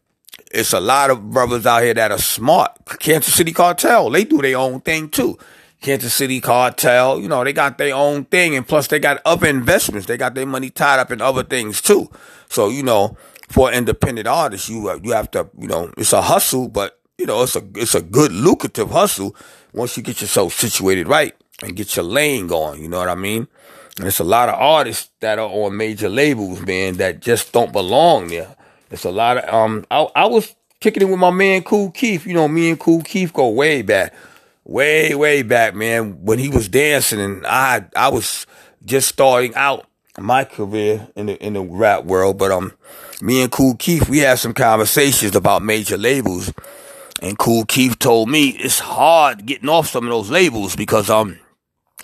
It's 0.51 0.73
a 0.73 0.79
lot 0.79 1.09
of 1.09 1.29
brothers 1.31 1.65
out 1.65 1.83
here 1.83 1.93
that 1.93 2.11
are 2.11 2.17
smart. 2.17 2.77
Kansas 2.99 3.33
City 3.33 3.51
Cartel, 3.51 4.09
they 4.09 4.23
do 4.23 4.41
their 4.41 4.57
own 4.57 4.81
thing 4.81 5.09
too. 5.09 5.37
Kansas 5.83 6.13
City 6.13 6.39
Cartel, 6.39 7.19
you 7.19 7.27
know, 7.27 7.43
they 7.43 7.51
got 7.51 7.77
their 7.77 7.93
own 7.93 8.23
thing 8.25 8.55
and 8.55 8.65
plus 8.65 8.87
they 8.87 8.99
got 8.99 9.21
other 9.25 9.47
investments. 9.47 10.07
They 10.07 10.15
got 10.15 10.33
their 10.33 10.45
money 10.45 10.69
tied 10.69 10.99
up 10.99 11.11
in 11.11 11.21
other 11.21 11.43
things 11.43 11.81
too. 11.81 12.09
So, 12.49 12.69
you 12.69 12.83
know, 12.83 13.17
for 13.49 13.71
independent 13.71 14.27
artists, 14.27 14.69
you 14.69 14.89
uh, 14.89 14.99
you 15.03 15.11
have 15.11 15.29
to, 15.31 15.49
you 15.59 15.67
know, 15.67 15.91
it's 15.97 16.13
a 16.13 16.21
hustle, 16.21 16.69
but 16.69 16.99
you 17.17 17.25
know, 17.25 17.43
it's 17.43 17.57
a 17.57 17.63
it's 17.75 17.95
a 17.95 18.01
good 18.01 18.31
lucrative 18.31 18.91
hustle 18.91 19.35
once 19.73 19.97
you 19.97 20.03
get 20.03 20.21
yourself 20.21 20.53
situated 20.53 21.07
right 21.09 21.35
and 21.61 21.75
get 21.75 21.95
your 21.97 22.05
lane 22.05 22.47
going. 22.47 22.81
You 22.81 22.87
know 22.87 22.99
what 22.99 23.09
I 23.09 23.15
mean? 23.15 23.47
And 23.99 24.07
it's 24.07 24.19
a 24.19 24.23
lot 24.23 24.47
of 24.49 24.55
artists 24.55 25.11
that 25.19 25.37
are 25.37 25.49
on 25.49 25.75
major 25.75 26.09
labels, 26.09 26.61
man, 26.61 26.95
that 26.95 27.19
just 27.19 27.51
don't 27.51 27.73
belong 27.73 28.27
there. 28.27 28.55
It's 28.89 29.03
a 29.03 29.11
lot 29.11 29.37
of 29.37 29.53
um. 29.53 29.85
I 29.91 30.07
I 30.15 30.25
was 30.27 30.55
kicking 30.79 31.03
it 31.03 31.09
with 31.09 31.19
my 31.19 31.31
man 31.31 31.61
Kool 31.63 31.91
Keith. 31.91 32.25
You 32.25 32.35
know, 32.35 32.47
me 32.47 32.69
and 32.69 32.79
Kool 32.79 33.01
Keith 33.01 33.33
go 33.33 33.49
way 33.49 33.81
back, 33.81 34.13
way 34.65 35.15
way 35.15 35.41
back, 35.41 35.75
man. 35.75 36.23
When 36.23 36.39
he 36.39 36.49
was 36.49 36.67
dancing, 36.67 37.19
and 37.19 37.45
I 37.45 37.85
I 37.95 38.09
was 38.09 38.45
just 38.85 39.09
starting 39.09 39.53
out 39.55 39.87
my 40.17 40.43
career 40.43 41.07
in 41.15 41.27
the 41.27 41.43
in 41.43 41.53
the 41.53 41.61
rap 41.61 42.05
world, 42.05 42.37
but 42.37 42.51
um, 42.51 42.73
me 43.21 43.41
and 43.41 43.51
Kool 43.51 43.75
Keith, 43.75 44.09
we 44.09 44.19
had 44.19 44.39
some 44.39 44.53
conversations 44.53 45.35
about 45.35 45.63
major 45.63 45.97
labels, 45.97 46.51
and 47.21 47.37
Kool 47.37 47.65
Keith 47.65 47.97
told 47.99 48.29
me 48.29 48.49
it's 48.49 48.79
hard 48.79 49.45
getting 49.45 49.69
off 49.69 49.87
some 49.87 50.05
of 50.05 50.11
those 50.11 50.29
labels 50.29 50.75
because 50.75 51.09
um, 51.09 51.39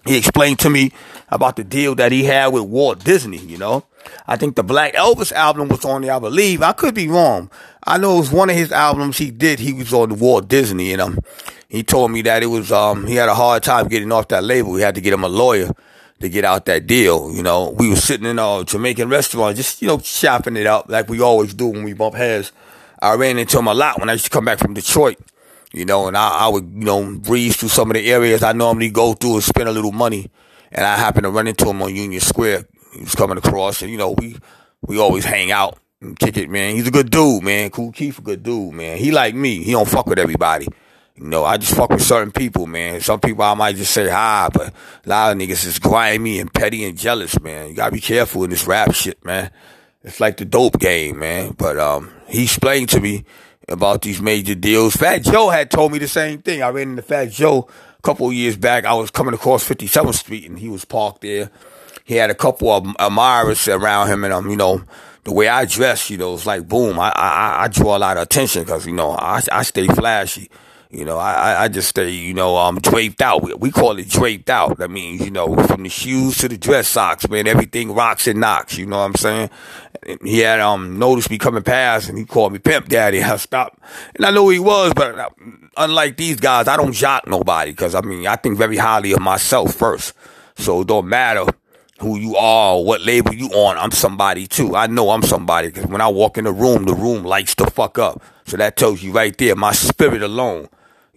he 0.06 0.18
explained 0.18 0.60
to 0.60 0.70
me 0.70 0.92
about 1.30 1.56
the 1.56 1.64
deal 1.64 1.94
that 1.96 2.12
he 2.12 2.24
had 2.24 2.48
with 2.48 2.64
Walt 2.64 3.04
Disney. 3.04 3.38
You 3.38 3.58
know, 3.58 3.86
I 4.28 4.38
think 4.38 4.56
the 4.56 4.64
Black 4.64 4.96
Elvis 4.96 5.32
album 5.32 5.68
was 5.68 5.86
on 5.86 6.02
there. 6.02 6.14
I 6.14 6.20
believe 6.20 6.62
I 6.62 6.74
could 6.74 6.96
be 6.96 7.08
wrong. 7.08 7.52
I 7.86 7.98
know 7.98 8.16
it 8.16 8.20
was 8.20 8.32
one 8.32 8.50
of 8.50 8.56
his 8.56 8.72
albums 8.72 9.18
he 9.18 9.32
did. 9.32 9.60
He 9.60 9.74
was 9.74 9.94
on 9.94 10.10
the 10.10 10.16
Walt 10.16 10.48
Disney, 10.48 10.94
and 10.94 11.02
um, 11.02 11.20
he 11.70 11.84
told 11.84 12.12
me 12.12 12.24
that 12.24 12.42
it 12.42 12.48
was 12.48 12.72
um, 12.72 13.06
he 13.06 13.16
had 13.16 13.30
a 13.30 13.36
hard 13.36 13.62
time 13.62 13.88
getting 13.88 14.12
off 14.12 14.28
that 14.30 14.44
label. 14.44 14.76
He 14.76 14.82
had 14.82 14.96
to 14.96 15.02
get 15.02 15.14
him 15.14 15.24
a 15.24 15.30
lawyer 15.30 15.72
to 16.20 16.28
get 16.28 16.44
out 16.44 16.66
that 16.66 16.88
deal. 16.88 17.32
You 17.32 17.44
know, 17.44 17.70
we 17.70 17.90
were 17.90 17.96
sitting 17.96 18.26
in 18.26 18.40
a 18.40 18.64
Jamaican 18.66 19.08
restaurant, 19.08 19.56
just, 19.56 19.82
you 19.82 19.88
know, 19.88 20.00
chopping 20.00 20.58
it 20.58 20.66
up 20.66 20.90
like 20.90 21.08
we 21.08 21.22
always 21.22 21.54
do 21.54 21.68
when 21.68 21.84
we 21.84 21.94
bump 21.94 22.16
heads. 22.16 22.52
I 23.02 23.14
ran 23.14 23.38
into 23.38 23.60
him 23.60 23.68
a 23.68 23.74
lot 23.74 24.00
when 24.00 24.10
I 24.10 24.14
used 24.14 24.26
to 24.26 24.32
come 24.32 24.46
back 24.46 24.58
from 24.60 24.74
Detroit, 24.74 25.18
you 25.72 25.86
know, 25.86 26.08
and 26.08 26.18
I, 26.18 26.30
I 26.30 26.48
would, 26.50 26.66
you 26.66 26.86
know, 26.86 27.18
breeze 27.18 27.56
through 27.56 27.70
some 27.70 27.90
of 27.90 27.96
the 27.96 28.12
areas 28.12 28.44
I 28.44 28.52
normally 28.52 28.90
go 28.90 29.14
through 29.14 29.36
and 29.36 29.44
spend 29.44 29.70
a 29.70 29.72
little 29.72 29.94
money. 29.94 30.30
And 30.72 30.86
I 30.86 30.98
happened 30.98 31.24
to 31.24 31.30
run 31.30 31.48
into 31.48 31.70
him 31.70 31.82
on 31.82 31.96
Union 31.96 32.20
Square. 32.20 32.68
He 32.94 33.02
was 33.02 33.16
coming 33.16 33.38
across 33.38 33.82
and, 33.82 33.92
you 33.92 33.98
know, 33.98 34.12
we, 34.12 34.38
we 34.82 35.00
always 35.00 35.24
hang 35.24 35.52
out 35.52 35.78
and 36.02 36.18
kick 36.18 36.36
it, 36.36 36.50
man. 36.50 36.76
He's 36.76 36.88
a 36.88 36.92
good 36.92 37.12
dude, 37.12 37.44
man. 37.44 37.70
Kool 37.70 37.92
Keith, 37.92 38.18
a 38.18 38.22
good 38.22 38.44
dude, 38.44 38.74
man. 38.74 38.98
He 38.98 39.12
like 39.12 39.36
me. 39.36 39.64
He 39.64 39.72
don't 39.72 39.88
fuck 39.88 40.08
with 40.08 40.20
everybody. 40.20 40.68
You 41.20 41.28
know, 41.28 41.44
I 41.44 41.58
just 41.58 41.76
fuck 41.76 41.90
with 41.90 42.02
certain 42.02 42.32
people, 42.32 42.66
man. 42.66 43.02
Some 43.02 43.20
people 43.20 43.44
I 43.44 43.54
might 43.54 43.76
just 43.76 43.92
say 43.92 44.08
hi, 44.08 44.50
but 44.54 44.74
a 45.06 45.10
lot 45.10 45.32
of 45.34 45.38
niggas 45.38 45.66
is 45.66 45.78
grimy 45.78 46.40
and 46.40 46.54
petty 46.54 46.86
and 46.86 46.98
jealous, 46.98 47.40
man. 47.42 47.68
You 47.68 47.76
gotta 47.76 47.92
be 47.92 48.00
careful 48.00 48.46
in 48.46 48.52
this 48.52 48.66
rap 48.66 48.94
shit, 48.94 49.24
man. 49.26 49.52
It's 50.02 50.22
like 50.22 50.38
the 50.38 50.46
dope 50.46 50.80
game, 50.80 51.20
man. 51.20 51.56
But 51.58 51.78
um, 51.78 52.10
he 52.30 52.44
explained 52.44 52.88
to 52.90 53.02
me 53.02 53.26
about 53.68 54.02
these 54.02 54.22
major 54.22 54.56
deals. 54.56 54.96
Fat 54.96 55.24
Joe 55.24 55.50
had 55.50 55.70
told 55.70 55.92
me 55.92 56.00
the 56.00 56.08
same 56.08 56.42
thing. 56.42 56.64
I 56.64 56.70
ran 56.70 56.92
into 56.92 57.02
Fat 57.02 57.32
Joe 57.32 57.68
a 57.98 58.02
couple 58.02 58.32
years 58.32 58.56
back. 58.56 58.86
I 58.86 58.94
was 58.94 59.12
coming 59.12 59.34
across 59.34 59.68
57th 59.68 60.16
Street 60.16 60.50
and 60.50 60.58
he 60.58 60.70
was 60.70 60.86
parked 60.86 61.22
there. 61.22 61.50
He 62.06 62.16
had 62.16 62.30
a 62.30 62.36
couple 62.36 62.72
of 62.72 62.88
admirers 62.98 63.68
around 63.68 64.08
him 64.08 64.24
and 64.24 64.34
um, 64.34 64.50
you 64.50 64.56
know, 64.56 64.84
the 65.26 65.34
way 65.34 65.50
I 65.50 65.66
dress, 65.66 66.10
you 66.10 66.18
know, 66.18 66.34
it's 66.34 66.46
like 66.46 66.66
boom. 66.68 66.98
I 66.98 67.12
I, 67.14 67.64
I 67.64 67.68
draw 67.68 67.98
a 67.98 68.00
lot 68.00 68.16
of 68.16 68.24
attention 68.24 68.64
because 68.64 68.88
you 68.88 68.94
know 68.94 69.12
I 69.12 69.42
I 69.52 69.64
stay 69.64 69.86
flashy. 69.88 70.50
You 70.92 71.06
know, 71.06 71.20
I, 71.20 71.66
I 71.66 71.68
just 71.68 71.90
stay, 71.90 72.10
you 72.10 72.34
know, 72.34 72.58
um, 72.58 72.80
draped 72.80 73.22
out. 73.22 73.44
We, 73.44 73.54
we 73.54 73.70
call 73.72 74.00
it 74.00 74.10
draped 74.10 74.50
out. 74.50 74.80
That 74.80 74.90
means, 74.90 75.22
you 75.22 75.30
know, 75.30 75.56
from 75.68 75.84
the 75.84 75.90
shoes 75.90 76.40
to 76.40 76.48
the 76.48 76.58
dress 76.58 76.88
socks, 76.88 77.30
man, 77.30 77.48
everything 77.48 77.94
rocks 77.94 78.28
and 78.28 78.40
knocks. 78.40 78.76
You 78.76 78.88
know 78.88 78.98
what 78.98 79.06
I'm 79.06 79.16
saying? 79.16 79.50
he 80.24 80.40
had 80.40 80.60
um 80.60 80.98
noticed 80.98 81.30
me 81.30 81.38
coming 81.38 81.64
past 81.64 82.10
and 82.10 82.18
he 82.18 82.26
called 82.26 82.54
me 82.54 82.60
pimp 82.60 82.88
daddy. 82.88 83.22
I 83.24 83.38
stopped 83.38 83.80
and 84.16 84.26
I 84.26 84.32
knew 84.32 84.50
he 84.50 84.60
was, 84.60 84.94
but 84.96 85.18
uh, 85.18 85.30
unlike 85.78 86.18
these 86.18 86.38
guys, 86.38 86.68
I 86.68 86.78
don't 86.78 86.94
jock 86.94 87.28
nobody 87.28 87.72
because 87.72 87.96
I 87.96 88.02
mean 88.02 88.28
I 88.28 88.36
think 88.36 88.58
very 88.58 88.78
highly 88.78 89.12
of 89.12 89.20
myself 89.20 89.74
first. 89.76 90.14
So 90.56 90.82
it 90.82 90.88
don't 90.88 91.08
matter 91.08 91.46
who 92.00 92.18
you 92.18 92.36
are 92.36 92.82
what 92.82 93.02
label 93.02 93.34
you 93.34 93.48
on. 93.50 93.78
I'm 93.78 93.92
somebody 93.92 94.48
too. 94.48 94.76
I 94.76 94.88
know 94.88 95.10
I'm 95.10 95.22
somebody 95.24 95.68
because 95.70 95.88
when 95.88 96.02
I 96.02 96.08
walk 96.08 96.38
in 96.38 96.46
the 96.46 96.54
room, 96.54 96.86
the 96.86 96.96
room 96.96 97.24
lights 97.24 97.56
the 97.56 97.70
fuck 97.70 97.98
up. 98.00 98.22
So 98.46 98.58
that 98.58 98.78
tells 98.78 99.04
you 99.04 99.12
right 99.12 99.38
there, 99.38 99.56
my 99.56 99.74
spirit 99.74 100.24
alone, 100.24 100.70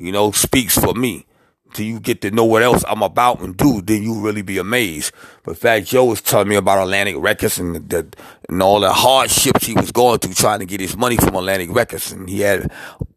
you 0.03 0.13
know, 0.13 0.31
speaks 0.33 0.79
for 0.79 0.95
me 0.95 1.27
till 1.73 1.87
you 1.87 2.01
get 2.01 2.21
to 2.23 2.31
know 2.31 2.45
what 2.45 2.63
else 2.63 2.85
I'm 2.87 3.03
about 3.03 3.41
and 3.41 3.57
do, 3.57 3.81
then 3.83 4.03
you 4.03 4.21
really 4.21 4.43
be 4.43 4.59
amazed. 4.59 5.13
But 5.45 5.59
Fat 5.59 5.81
Joe 5.81 6.07
was 6.07 6.21
telling 6.21 6.49
me 6.49 6.57
about 6.57 6.83
Atlantic 6.83 7.17
Records 7.19 7.59
and 7.59 7.89
the, 7.89 8.07
and 8.49 8.63
all 8.63 8.81
the 8.81 8.93
hardships 8.93 9.67
he 9.67 9.75
was 9.75 9.93
going 9.93 10.19
through 10.19 10.35
trying 10.35 10.61
to 10.61 10.67
get 10.67 10.81
his 10.81 10.97
money 10.97 11.17
from 11.17 11.35
Atlantic 11.35 11.71
Records, 11.73 12.13
and 12.13 12.29
he 12.29 12.41
had 12.41 12.71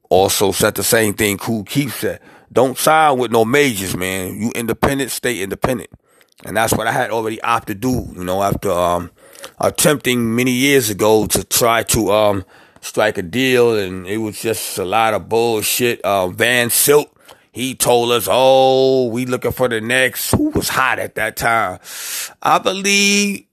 also 0.10 0.52
said 0.52 0.76
the 0.76 0.84
same 0.84 1.14
thing. 1.14 1.38
Kool 1.38 1.64
Keith 1.64 2.00
said, 2.00 2.22
"Don't 2.52 2.78
sign 2.78 3.18
with 3.18 3.32
no 3.32 3.46
majors, 3.46 3.96
man. 3.96 4.40
You 4.40 4.52
independent, 4.56 5.12
stay 5.12 5.42
independent." 5.42 5.90
And 6.46 6.58
that's 6.58 6.74
what 6.74 6.88
I 6.88 6.92
had 6.92 7.12
already 7.12 7.42
opted 7.42 7.82
to 7.82 7.88
do, 7.88 8.14
you 8.20 8.24
know, 8.24 8.44
after 8.44 8.70
um, 8.72 9.10
attempting 9.60 10.36
many 10.36 10.52
years 10.52 10.90
ago 10.90 11.26
to 11.28 11.44
try 11.44 11.84
to 11.84 12.12
um, 12.12 12.46
strike 12.86 13.18
a 13.18 13.24
deal, 13.24 13.76
and 13.78 14.08
it 14.08 14.18
was 14.18 14.40
just 14.40 14.78
a 14.78 14.86
lot 14.86 15.14
of 15.14 15.28
bullshit. 15.28 16.02
Uh, 16.02 16.28
Van 16.28 16.70
Silk 16.70 17.12
he 17.56 17.74
told 17.74 18.12
us, 18.12 18.28
"Oh, 18.30 19.08
we 19.08 19.26
looking 19.26 19.54
for 19.54 19.70
the 19.70 19.80
next." 19.80 20.32
Who 20.32 20.50
was 20.50 20.68
hot 20.68 21.00
at 21.00 21.16
that 21.16 21.38
time? 21.38 21.80
I 22.42 22.60
believe, 22.60 23.46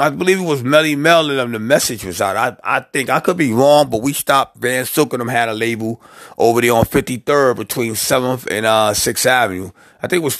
I 0.00 0.10
believe 0.10 0.40
it 0.40 0.44
was 0.44 0.64
Melle 0.64 0.98
Mel 0.98 1.30
and 1.30 1.38
them. 1.38 1.52
The 1.52 1.60
message 1.60 2.04
was 2.04 2.20
out. 2.20 2.36
I, 2.36 2.56
I 2.78 2.80
think 2.80 3.08
I 3.08 3.20
could 3.20 3.36
be 3.36 3.52
wrong, 3.52 3.88
but 3.88 4.02
we 4.02 4.12
stopped. 4.12 4.56
Van 4.56 4.84
Silk 4.84 5.12
and 5.12 5.20
them 5.20 5.28
had 5.28 5.48
a 5.48 5.54
label 5.54 6.02
over 6.36 6.60
there 6.60 6.72
on 6.72 6.84
53rd 6.84 7.54
between 7.56 7.92
7th 7.92 8.48
and 8.50 8.66
uh 8.66 8.90
6th 8.92 9.26
Avenue. 9.26 9.70
I 10.02 10.08
think 10.08 10.22
it 10.22 10.24
was 10.24 10.36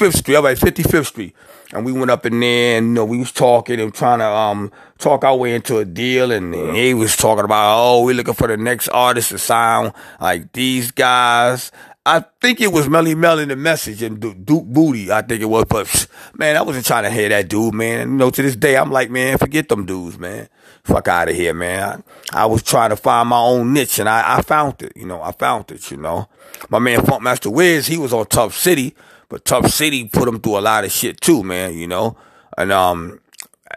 55th 0.00 0.16
Street. 0.16 0.36
All 0.36 0.42
right, 0.42 0.56
55th 0.56 1.06
Street. 1.06 1.34
And 1.72 1.84
we 1.84 1.92
went 1.92 2.10
up 2.10 2.26
in 2.26 2.40
there 2.40 2.78
and, 2.78 2.88
you 2.88 2.92
know, 2.94 3.04
we 3.04 3.18
was 3.18 3.30
talking 3.30 3.78
and 3.78 3.94
trying 3.94 4.18
to, 4.18 4.26
um, 4.26 4.72
talk 4.98 5.24
our 5.24 5.36
way 5.36 5.54
into 5.54 5.78
a 5.78 5.84
deal. 5.84 6.32
And, 6.32 6.54
and 6.54 6.76
he 6.76 6.94
was 6.94 7.16
talking 7.16 7.44
about, 7.44 7.76
oh, 7.78 8.04
we're 8.04 8.14
looking 8.14 8.34
for 8.34 8.48
the 8.48 8.56
next 8.56 8.88
artist 8.88 9.28
to 9.28 9.38
sound 9.38 9.92
like 10.20 10.52
these 10.52 10.90
guys. 10.90 11.70
I 12.04 12.24
think 12.40 12.62
it 12.62 12.72
was 12.72 12.88
Melle 12.88 13.14
Mel 13.14 13.38
in 13.38 13.50
the 13.50 13.56
message 13.56 14.02
and 14.02 14.18
Duke 14.18 14.36
Bootee. 14.66 15.10
I 15.10 15.20
think 15.20 15.42
it 15.42 15.46
was, 15.46 15.66
but 15.68 16.06
man, 16.34 16.56
I 16.56 16.62
wasn't 16.62 16.86
trying 16.86 17.04
to 17.04 17.10
hear 17.10 17.28
that 17.28 17.48
dude, 17.48 17.74
man. 17.74 18.00
And, 18.00 18.12
you 18.12 18.16
know, 18.16 18.30
to 18.30 18.42
this 18.42 18.56
day, 18.56 18.76
I'm 18.76 18.90
like, 18.90 19.10
man, 19.10 19.36
forget 19.36 19.68
them 19.68 19.84
dudes, 19.84 20.18
man. 20.18 20.48
Fuck 20.82 21.08
out 21.08 21.28
of 21.28 21.36
here, 21.36 21.52
man. 21.52 22.02
I, 22.32 22.42
I, 22.42 22.46
was 22.46 22.62
trying 22.62 22.88
to 22.88 22.96
find 22.96 23.28
my 23.28 23.38
own 23.38 23.74
niche 23.74 23.98
and 23.98 24.08
I, 24.08 24.38
I 24.38 24.42
found 24.42 24.82
it, 24.82 24.92
you 24.96 25.06
know, 25.06 25.22
I 25.22 25.32
found 25.32 25.70
it, 25.70 25.90
you 25.90 25.98
know. 25.98 26.26
My 26.70 26.78
man 26.78 27.00
Funkmaster 27.00 27.52
Wiz, 27.52 27.86
he 27.86 27.98
was 27.98 28.14
on 28.14 28.26
Tuff 28.26 28.56
City, 28.56 28.94
but 29.30 29.46
Tuff 29.46 29.70
City 29.70 30.04
put 30.06 30.28
him 30.28 30.40
through 30.40 30.58
a 30.58 30.60
lot 30.60 30.84
of 30.84 30.92
shit 30.92 31.20
too, 31.22 31.42
man, 31.42 31.74
you 31.74 31.86
know. 31.86 32.16
And, 32.58 32.70
um, 32.70 33.20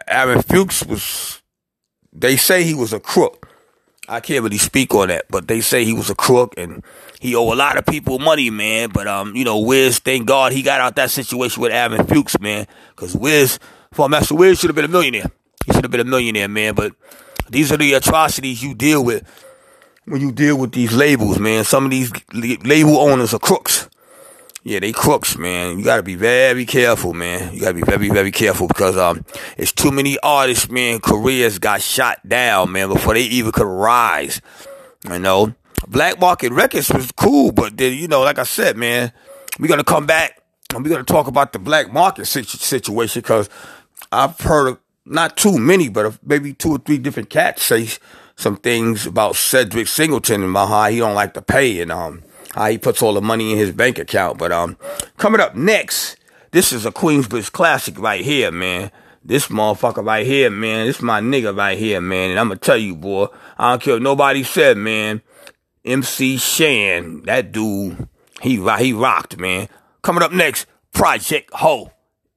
Aaron 0.06 0.42
Fuchs 0.42 0.84
was, 0.84 1.40
they 2.12 2.36
say 2.36 2.64
he 2.64 2.74
was 2.74 2.92
a 2.92 3.00
crook. 3.00 3.48
I 4.08 4.20
can't 4.20 4.42
really 4.42 4.58
speak 4.58 4.94
on 4.94 5.08
that, 5.08 5.24
but 5.30 5.48
they 5.48 5.62
say 5.62 5.84
he 5.84 5.94
was 5.94 6.10
a 6.10 6.14
crook 6.14 6.54
and 6.58 6.84
he 7.20 7.34
owe 7.34 7.52
a 7.52 7.54
lot 7.54 7.78
of 7.78 7.86
people 7.86 8.18
money, 8.18 8.50
man. 8.50 8.90
But 8.92 9.06
um, 9.06 9.34
you 9.34 9.44
know, 9.44 9.60
Wiz, 9.60 9.98
thank 9.98 10.26
God 10.26 10.52
he 10.52 10.62
got 10.62 10.80
out 10.80 10.96
that 10.96 11.10
situation 11.10 11.62
with 11.62 11.72
Aaron 11.72 12.06
Fuchs, 12.06 12.38
man. 12.38 12.66
Cause 12.96 13.16
Wiz, 13.16 13.58
Funkmaster 13.94 14.36
Wiz 14.36 14.58
should 14.58 14.68
have 14.68 14.76
been 14.76 14.84
a 14.84 14.88
millionaire. 14.88 15.30
He 15.64 15.72
should 15.72 15.84
have 15.84 15.90
been 15.90 16.00
a 16.00 16.04
millionaire, 16.04 16.48
man. 16.48 16.74
But 16.74 16.92
these 17.48 17.72
are 17.72 17.78
the 17.78 17.94
atrocities 17.94 18.62
you 18.62 18.74
deal 18.74 19.02
with 19.02 19.24
when 20.04 20.20
you 20.20 20.32
deal 20.32 20.58
with 20.58 20.72
these 20.72 20.92
labels, 20.92 21.38
man. 21.38 21.64
Some 21.64 21.86
of 21.86 21.90
these 21.90 22.12
label 22.32 22.98
owners 22.98 23.32
are 23.32 23.38
crooks. 23.38 23.88
Yeah, 24.66 24.80
they 24.80 24.92
crooks, 24.92 25.36
man. 25.36 25.78
You 25.78 25.84
gotta 25.84 26.02
be 26.02 26.14
very 26.14 26.64
careful, 26.64 27.12
man. 27.12 27.52
You 27.52 27.60
gotta 27.60 27.74
be 27.74 27.82
very, 27.82 28.08
very 28.08 28.30
careful 28.30 28.66
because 28.66 28.96
um, 28.96 29.26
it's 29.58 29.72
too 29.72 29.90
many 29.90 30.18
artists, 30.20 30.70
man. 30.70 31.00
Careers 31.00 31.58
got 31.58 31.82
shot 31.82 32.26
down, 32.26 32.72
man, 32.72 32.88
before 32.88 33.12
they 33.12 33.24
even 33.24 33.52
could 33.52 33.66
rise. 33.66 34.40
You 35.06 35.18
know, 35.18 35.54
Black 35.86 36.18
Market 36.18 36.50
Records 36.52 36.90
was 36.90 37.12
cool, 37.12 37.52
but 37.52 37.76
then, 37.76 37.92
you 37.92 38.08
know, 38.08 38.22
like 38.22 38.38
I 38.38 38.44
said, 38.44 38.78
man, 38.78 39.12
we're 39.58 39.76
to 39.76 39.84
come 39.84 40.06
back 40.06 40.40
and 40.74 40.82
we're 40.82 40.96
to 40.96 41.04
talk 41.04 41.26
about 41.26 41.52
the 41.52 41.58
black 41.58 41.92
market 41.92 42.24
situation 42.24 43.20
because 43.20 43.50
I've 44.10 44.40
heard 44.40 44.68
of 44.68 44.78
not 45.04 45.36
too 45.36 45.58
many, 45.58 45.90
but 45.90 46.18
maybe 46.26 46.54
two 46.54 46.72
or 46.72 46.78
three 46.78 46.96
different 46.96 47.28
cats 47.28 47.62
say 47.64 47.88
some 48.36 48.56
things 48.56 49.06
about 49.06 49.36
Cedric 49.36 49.88
Singleton 49.88 50.42
and 50.42 50.56
how 50.56 50.86
he 50.86 50.98
don't 51.00 51.14
like 51.14 51.34
to 51.34 51.42
pay 51.42 51.82
and 51.82 51.92
um 51.92 52.22
how 52.54 52.70
he 52.70 52.78
puts 52.78 53.02
all 53.02 53.12
the 53.12 53.20
money 53.20 53.52
in 53.52 53.58
his 53.58 53.72
bank 53.72 53.98
account. 53.98 54.38
But 54.38 54.52
um 54.52 54.76
coming 55.16 55.40
up 55.40 55.54
next, 55.54 56.16
this 56.52 56.72
is 56.72 56.86
a 56.86 56.92
Queensbridge 56.92 57.52
classic 57.52 57.98
right 57.98 58.24
here, 58.24 58.50
man. 58.50 58.90
This 59.24 59.48
motherfucker 59.48 60.04
right 60.04 60.26
here, 60.26 60.50
man. 60.50 60.86
This 60.86 61.02
my 61.02 61.20
nigga 61.20 61.56
right 61.56 61.78
here, 61.78 62.00
man. 62.00 62.30
And 62.30 62.38
I'm 62.38 62.48
gonna 62.48 62.60
tell 62.60 62.76
you, 62.76 62.94
boy, 62.94 63.26
I 63.58 63.72
don't 63.72 63.82
care 63.82 63.94
what 63.94 64.02
nobody 64.02 64.42
said, 64.42 64.76
man. 64.76 65.22
MC 65.84 66.38
Shan, 66.38 67.22
that 67.22 67.52
dude, 67.52 68.08
he 68.40 68.56
he 68.78 68.92
rocked, 68.92 69.38
man. 69.38 69.68
Coming 70.02 70.22
up 70.22 70.32
next, 70.32 70.66
Project 70.92 71.50
Ho. 71.54 71.90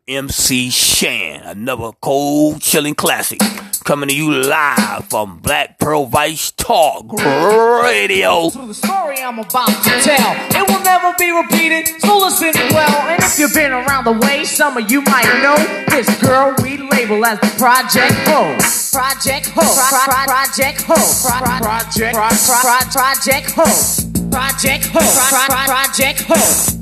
MC 0.08 0.69
Shan, 0.69 1.41
another 1.41 1.91
Cold 2.01 2.62
Chillin' 2.62 2.95
classic. 2.95 3.41
Coming 3.88 4.10
to 4.10 4.15
you 4.15 4.34
live 4.34 5.06
from 5.06 5.39
Black 5.39 5.80
Pearl 5.80 6.08
Vice 6.08 6.52
Talk 6.52 7.10
Radio. 7.13 8.50
To 8.50 8.67
the 8.67 8.73
story 8.73 9.15
I'm 9.21 9.39
about 9.39 9.69
to 9.69 10.02
tell, 10.02 10.36
it 10.62 10.69
will 10.69 10.84
never 10.84 11.13
be 11.17 11.32
repeated, 11.32 11.88
so 12.02 12.17
listen 12.17 12.52
well. 12.71 13.08
And 13.08 13.23
if 13.23 13.39
you've 13.39 13.54
been 13.54 13.71
around 13.71 14.04
the 14.04 14.12
way, 14.12 14.43
some 14.43 14.76
of 14.76 14.91
you 14.91 15.02
might 15.04 15.23
know 15.41 15.56
this 15.88 16.21
girl 16.21 16.54
we 16.62 16.76
label 16.76 17.23
as 17.23 17.39
the 17.39 17.47
Project 17.58 18.12
Ho. 18.28 18.58
Project 18.91 19.52
Ho. 19.56 19.63
Project 20.26 20.82
Ho. 20.82 20.95
Project 21.62 22.17
Ho. 22.17 22.60
Project 22.91 23.52
Ho. 23.56 23.63
Project 24.30 24.88
Ho. 24.91 25.65
Project 25.65 26.23
Ho. 26.28 26.77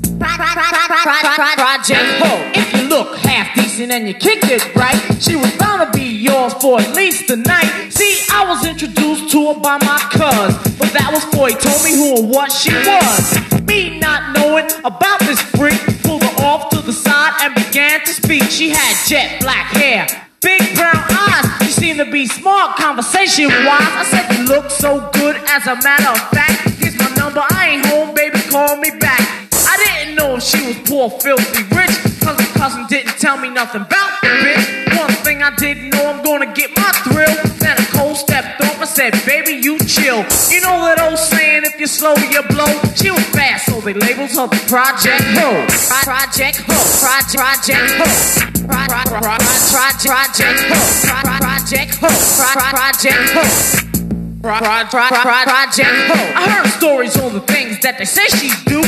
If 2.54 2.72
you 2.74 2.88
look 2.88 3.16
half 3.18 3.54
decent 3.54 3.92
and 3.92 4.08
you 4.08 4.14
kick 4.14 4.40
it 4.44 4.74
right, 4.74 4.96
she 5.20 5.36
was 5.36 5.54
bound 5.56 5.92
to 5.92 5.98
be 5.98 6.04
yours 6.04 6.54
for 6.54 6.80
at 6.80 6.94
least 6.94 7.30
a 7.30 7.36
night. 7.36 7.90
See, 7.90 8.24
I 8.32 8.46
was 8.48 8.66
introduced 8.66 9.30
to 9.32 9.52
her 9.52 9.60
by 9.60 9.78
my 9.78 9.98
cuz, 10.10 10.56
but 10.78 10.92
that 10.92 11.10
was 11.12 11.24
before 11.26 11.48
he 11.48 11.54
told 11.54 11.84
me 11.84 11.92
who 11.94 12.16
and 12.22 12.30
what 12.30 12.50
she 12.50 12.72
was. 12.72 13.62
Me 13.66 13.98
not 13.98 14.36
knowing 14.36 14.66
about 14.84 15.20
this 15.20 15.40
freak, 15.54 15.80
pulled 16.02 16.22
her 16.22 16.44
off 16.44 16.70
to 16.70 16.80
the 16.80 16.92
side 16.92 17.34
and 17.42 17.54
began 17.54 18.00
to 18.00 18.12
speak. 18.12 18.44
She 18.44 18.70
had 18.70 18.96
jet 19.06 19.40
black 19.40 19.66
hair, 19.76 20.06
big 20.40 20.60
brown 20.74 20.96
eyes. 21.10 21.44
She 21.66 21.72
seemed 21.72 21.98
to 21.98 22.10
be 22.10 22.26
smart 22.26 22.76
conversation 22.76 23.48
wise. 23.48 23.94
I 24.00 24.04
said, 24.04 24.38
You 24.38 24.44
look 24.46 24.70
so 24.70 25.10
good, 25.12 25.36
as 25.50 25.66
a 25.66 25.76
matter 25.82 26.10
of 26.10 26.20
fact. 26.30 26.70
Here's 26.80 26.96
my 26.98 27.12
number, 27.16 27.42
I 27.50 27.76
ain't 27.76 27.86
home, 27.86 28.14
baby, 28.14 28.40
call 28.48 28.76
me 28.76 28.90
back. 28.98 29.25
I 30.26 30.30
didn't 30.30 30.42
know 30.42 30.42
if 30.42 30.42
she 30.42 30.66
was 30.66 30.78
poor, 30.90 31.06
filthy 31.22 31.62
rich. 31.70 31.94
My 32.26 32.34
cousin 32.58 32.84
didn't 32.88 33.14
tell 33.22 33.38
me 33.38 33.48
nothing 33.48 33.82
about 33.82 34.10
the 34.22 34.28
bitch. 34.42 34.98
One 34.98 35.14
thing 35.22 35.40
I 35.40 35.54
didn't 35.54 35.90
know, 35.90 36.02
I'm 36.10 36.24
gonna 36.24 36.52
get 36.52 36.74
my 36.76 36.90
thrill. 37.06 37.30
Then 37.62 37.78
a 37.78 37.86
cold 37.94 38.16
stepped 38.16 38.60
up 38.60 38.74
and 38.74 38.88
said, 38.88 39.14
baby, 39.24 39.62
you 39.62 39.78
chill. 39.86 40.26
You 40.50 40.60
know 40.66 40.82
that 40.82 40.98
old 40.98 41.18
saying, 41.18 41.62
if 41.62 41.78
you're 41.78 41.86
slow, 41.86 42.16
you 42.16 42.42
blow. 42.50 42.66
She 42.98 43.10
was 43.10 43.22
fast, 43.30 43.66
so 43.66 43.80
they 43.80 43.94
labeled 43.94 44.34
her 44.34 44.50
the 44.50 44.58
Project 44.66 45.22
Ho. 45.38 45.62
Project 46.02 46.58
Ho. 46.66 46.74
Project 46.98 47.46
Project 47.46 47.94
Ho. 47.94 48.10
Project 48.66 49.14
Ho. 49.14 49.22
Project 50.10 51.94
Ho. 52.02 52.10
Project 52.50 53.30
Ho. 53.30 53.46
Project 54.42 55.98
Ho. 56.10 56.18
I 56.34 56.50
heard 56.50 56.66
stories 56.74 57.16
on 57.16 57.32
the 57.32 57.40
things 57.46 57.78
that 57.82 57.98
they 57.98 58.04
say 58.04 58.26
she 58.34 58.50
do, 58.66 58.82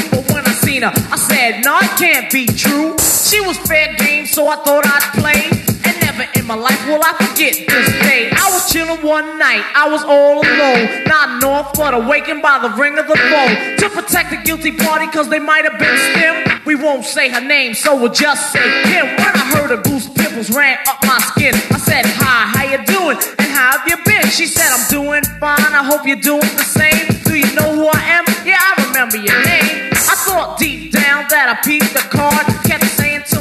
I 0.70 1.16
said, 1.16 1.64
no, 1.64 1.78
it 1.81 1.96
can't 1.96 2.31
be 2.31 2.44
true. 2.44 2.92
She 3.00 3.40
was 3.40 3.57
fair 3.57 3.94
game, 3.96 4.26
so 4.26 4.48
I 4.48 4.57
thought 4.57 4.85
I'd 4.85 5.09
play. 5.16 5.48
And 5.88 5.96
never 6.04 6.28
in 6.38 6.44
my 6.44 6.57
life 6.57 6.76
will 6.87 7.00
I 7.00 7.16
forget 7.16 7.57
this 7.57 7.88
day. 8.04 8.28
I 8.28 8.52
was 8.52 8.70
chilling 8.70 9.00
one 9.00 9.38
night, 9.38 9.64
I 9.74 9.88
was 9.88 10.04
all 10.04 10.44
alone. 10.44 11.04
Not 11.09 11.40
north, 11.40 11.72
but 11.72 11.94
awakened 11.94 12.42
by 12.42 12.61
the 12.61 12.68
ring 12.76 12.98
of 12.98 13.09
the 13.09 13.16
phone. 13.16 13.78
To 13.81 13.88
protect 13.88 14.28
the 14.28 14.37
guilty 14.44 14.72
party, 14.72 15.07
cause 15.07 15.31
they 15.31 15.38
might 15.38 15.64
have 15.64 15.81
been 15.81 15.96
stem. 16.12 16.61
We 16.66 16.74
won't 16.74 17.07
say 17.07 17.31
her 17.31 17.40
name, 17.40 17.72
so 17.72 17.96
we'll 17.96 18.12
just 18.12 18.52
say 18.52 18.61
Kim. 18.85 19.07
When 19.07 19.33
I 19.40 19.44
heard 19.57 19.70
her 19.70 19.81
goose 19.81 20.11
pimples 20.11 20.50
ran 20.50 20.76
up 20.87 21.00
my 21.02 21.16
skin, 21.33 21.54
I 21.72 21.78
said, 21.81 22.04
Hi, 22.04 22.44
how 22.52 22.64
you 22.68 22.85
doing? 22.85 23.16
And 23.40 23.48
how 23.48 23.78
have 23.78 23.88
you 23.88 23.96
been? 24.04 24.28
She 24.28 24.44
said, 24.44 24.68
I'm 24.68 24.85
doing 24.90 25.24
fine, 25.40 25.72
I 25.72 25.83
hope 25.83 26.07
you're 26.07 26.20
doing 26.20 26.44
the 26.44 26.68
same. 26.68 27.09
Do 27.24 27.40
you 27.40 27.48
know 27.57 27.72
who 27.72 27.88
I 27.88 28.20
am? 28.20 28.27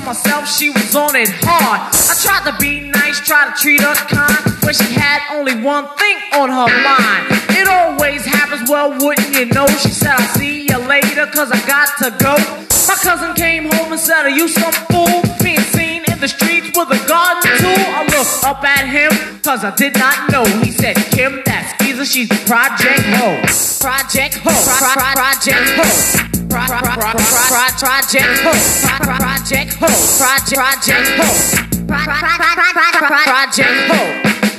Myself, 0.07 0.47
she 0.47 0.69
was 0.69 0.95
on 0.95 1.17
it 1.17 1.27
hard. 1.43 1.83
I 1.91 2.15
tried 2.15 2.47
to 2.47 2.55
be 2.63 2.79
nice, 2.79 3.19
tried 3.27 3.51
to 3.51 3.55
treat 3.59 3.81
her 3.81 3.93
kind, 4.07 4.39
but 4.63 4.73
she 4.73 4.95
had 4.95 5.19
only 5.35 5.59
one 5.59 5.83
thing 5.99 6.17
on 6.31 6.47
her 6.47 6.71
mind. 6.71 7.27
It 7.51 7.67
always 7.67 8.23
happens, 8.23 8.69
well, 8.69 8.95
wouldn't 9.03 9.35
you 9.35 9.51
know? 9.51 9.67
She 9.83 9.91
said, 9.91 10.15
I'll 10.15 10.31
see 10.39 10.63
you 10.63 10.79
later, 10.87 11.27
cause 11.27 11.51
I 11.51 11.59
got 11.67 11.91
to 11.99 12.15
go. 12.23 12.39
My 12.87 12.95
cousin 12.95 13.35
came 13.35 13.67
home 13.67 13.91
and 13.91 13.99
said, 13.99 14.23
Are 14.23 14.31
you 14.31 14.47
some 14.47 14.71
fool? 14.87 15.19
Being 15.43 15.59
seen 15.75 16.07
in 16.07 16.19
the 16.23 16.29
streets 16.31 16.71
with 16.71 16.87
a 16.87 17.01
garden 17.03 17.51
tool. 17.59 17.83
I 17.91 18.07
looked 18.07 18.47
up 18.47 18.63
at 18.63 18.87
him, 18.87 19.11
cause 19.47 19.63
I 19.63 19.71
did 19.75 19.95
not 19.95 20.29
know. 20.29 20.43
He 20.59 20.71
said, 20.71 20.97
Kim, 21.15 21.41
that's 21.45 21.71
Skeezer, 21.79 22.03
she's 22.03 22.27
Project 22.43 22.99
Ho. 23.15 23.39
Project 23.79 24.43
Ho. 24.43 24.51
Pro- 24.51 24.91
pro- 24.91 25.15
Project 25.15 25.67
Ho. 25.79 25.87
Pro- 26.51 26.67
pro- 26.67 26.83
pro- 26.83 27.15
pro- 27.15 27.47
pro- 27.47 27.71
Project 27.79 28.35
Ho. 28.43 28.51
Pro- 28.83 28.99
pro- 29.07 29.23
Project 29.23 29.71
Ho. 29.79 29.87
Project 30.19 31.07
Ho. 31.15 31.27
Pro- 31.87 31.95
pro- 31.95 32.19
pro- 32.27 32.55
pro- 32.59 32.75
pro- 32.75 33.07
pro- 33.07 33.23
Project 33.31 33.79
Ho. 33.87 33.99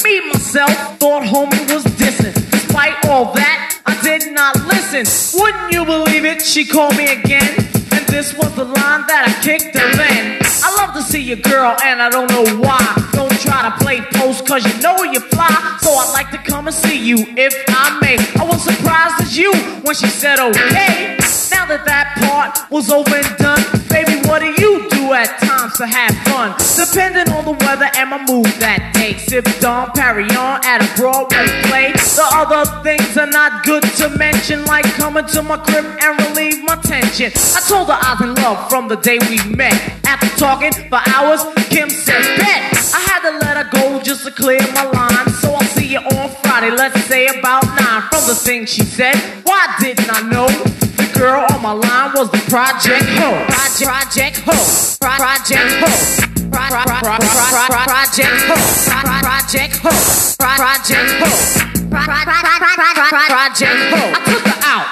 Me 0.04 0.14
myself 0.32 0.72
thought 0.98 1.22
homie 1.22 1.64
was 1.68 1.84
dissing. 2.00 2.32
Despite 2.50 2.96
all 3.04 3.34
that, 3.34 3.76
I 3.84 3.92
did 4.00 4.32
not 4.32 4.56
listen. 4.72 5.04
Wouldn't 5.38 5.70
you 5.70 5.84
believe 5.84 6.24
it? 6.24 6.40
She 6.40 6.64
called 6.64 6.96
me 6.96 7.12
again. 7.12 7.77
This 8.08 8.34
was 8.34 8.54
the 8.56 8.64
line 8.64 9.04
that 9.06 9.28
I 9.28 9.32
kicked 9.44 9.76
her 9.76 9.90
in. 9.92 10.40
I 10.64 10.74
love 10.80 10.94
to 10.94 11.02
see 11.02 11.22
your 11.22 11.36
girl, 11.36 11.76
and 11.84 12.02
I 12.02 12.10
don't 12.10 12.28
know 12.30 12.44
why. 12.58 12.80
Don't 13.12 13.30
try 13.40 13.68
to 13.68 13.84
play 13.84 14.00
post, 14.14 14.46
cause 14.46 14.64
you 14.64 14.80
know 14.82 14.96
you 15.04 15.20
fly. 15.20 15.78
So 15.80 15.90
I'd 15.92 16.12
like 16.12 16.30
to 16.32 16.38
come 16.38 16.66
and 16.66 16.74
see 16.74 16.98
you 16.98 17.18
if 17.36 17.54
I 17.68 17.98
may. 18.00 18.16
I 18.40 18.44
was 18.44 18.64
surprised 18.64 19.22
as 19.22 19.36
you 19.36 19.52
when 19.82 19.94
she 19.94 20.08
said 20.08 20.38
okay. 20.40 21.16
Now 21.52 21.66
that 21.66 21.84
that 21.84 22.16
part 22.24 22.70
was 22.70 22.90
over 22.90 23.14
and 23.14 23.36
done, 23.36 23.60
baby, 23.88 24.20
what 24.28 24.40
do 24.40 24.50
you 24.60 24.88
do 24.90 25.12
at 25.12 25.38
times 25.40 25.76
to 25.78 25.86
have 25.86 26.14
fun? 26.28 26.54
Depending 26.76 27.32
on 27.32 27.44
the 27.44 27.56
weather 27.64 27.88
and 27.96 28.10
my 28.10 28.18
mood 28.24 28.46
that 28.58 28.92
day. 28.94 29.16
Sip 29.18 29.44
Dom 29.60 29.90
Perignon 29.92 30.64
at 30.64 30.80
a 30.84 30.88
Broadway 30.96 31.46
play. 31.68 31.92
The 31.92 32.26
other 32.34 32.64
things 32.82 33.16
are 33.16 33.26
not 33.30 33.64
good 33.64 33.82
to 34.02 34.08
mention, 34.16 34.64
like 34.66 34.84
coming 34.96 35.26
to 35.26 35.42
my 35.42 35.56
crib 35.58 35.84
and 35.84 36.12
relieve 36.28 36.62
my 36.64 36.76
tension. 36.82 37.32
I 37.34 37.60
told 37.66 37.88
her 37.88 37.97
Was 38.02 38.20
in 38.22 38.34
love 38.36 38.68
from 38.70 38.88
the 38.88 38.96
day 38.96 39.18
we 39.28 39.38
met. 39.54 39.74
After 40.06 40.28
talking 40.38 40.72
for 40.72 41.00
hours, 41.14 41.42
Kim 41.68 41.90
said, 41.90 42.22
Bet. 42.38 42.62
I 42.94 43.00
had 43.10 43.20
to 43.30 43.38
let 43.44 43.56
her 43.58 43.68
go 43.70 44.00
just 44.02 44.24
to 44.24 44.30
clear 44.30 44.60
my 44.72 44.84
line. 44.84 45.28
So 45.42 45.52
I'll 45.52 45.62
see 45.76 45.88
you 45.92 45.98
on 45.98 46.28
Friday, 46.42 46.70
let's 46.70 46.98
say 47.04 47.26
about 47.26 47.64
nine. 47.78 48.02
From 48.10 48.24
the 48.26 48.34
things 48.34 48.70
she 48.70 48.82
said, 48.82 49.14
why 49.44 49.74
didn't 49.80 50.08
I 50.10 50.22
know? 50.30 50.46
The 50.48 51.10
girl 51.18 51.44
on 51.52 51.60
my 51.62 51.72
line 51.72 52.12
was 52.14 52.30
the 52.30 52.38
Project 52.48 53.04
Ho. 53.20 53.44
Project, 53.46 53.84
Project 53.84 54.36
Ho. 54.46 54.56
Pro- 55.00 55.18
Project 55.18 55.70
Ho. 55.82 55.90
Pro- 56.48 56.68
pro- 56.70 56.84
pro- 56.88 57.02
pro- 57.02 57.18
pro- 57.18 57.68
pro- 57.68 57.86
Project 57.92 58.40
Ho. 58.48 58.56
Pro- 58.88 59.20
Project 59.26 59.74
Ho. 59.84 59.90
Project 60.38 61.10
Ho. 61.20 61.28
Pro- 61.90 62.06
pro- 62.06 62.24
pro- 62.24 62.40
pro- 62.40 62.58
pro- 62.58 62.78
pro- 62.78 63.10
pro- 63.12 63.28
Project 63.28 63.80
Ho. 63.92 64.00
I 64.08 64.20
took 64.24 64.44
her 64.48 64.58
out. 64.64 64.88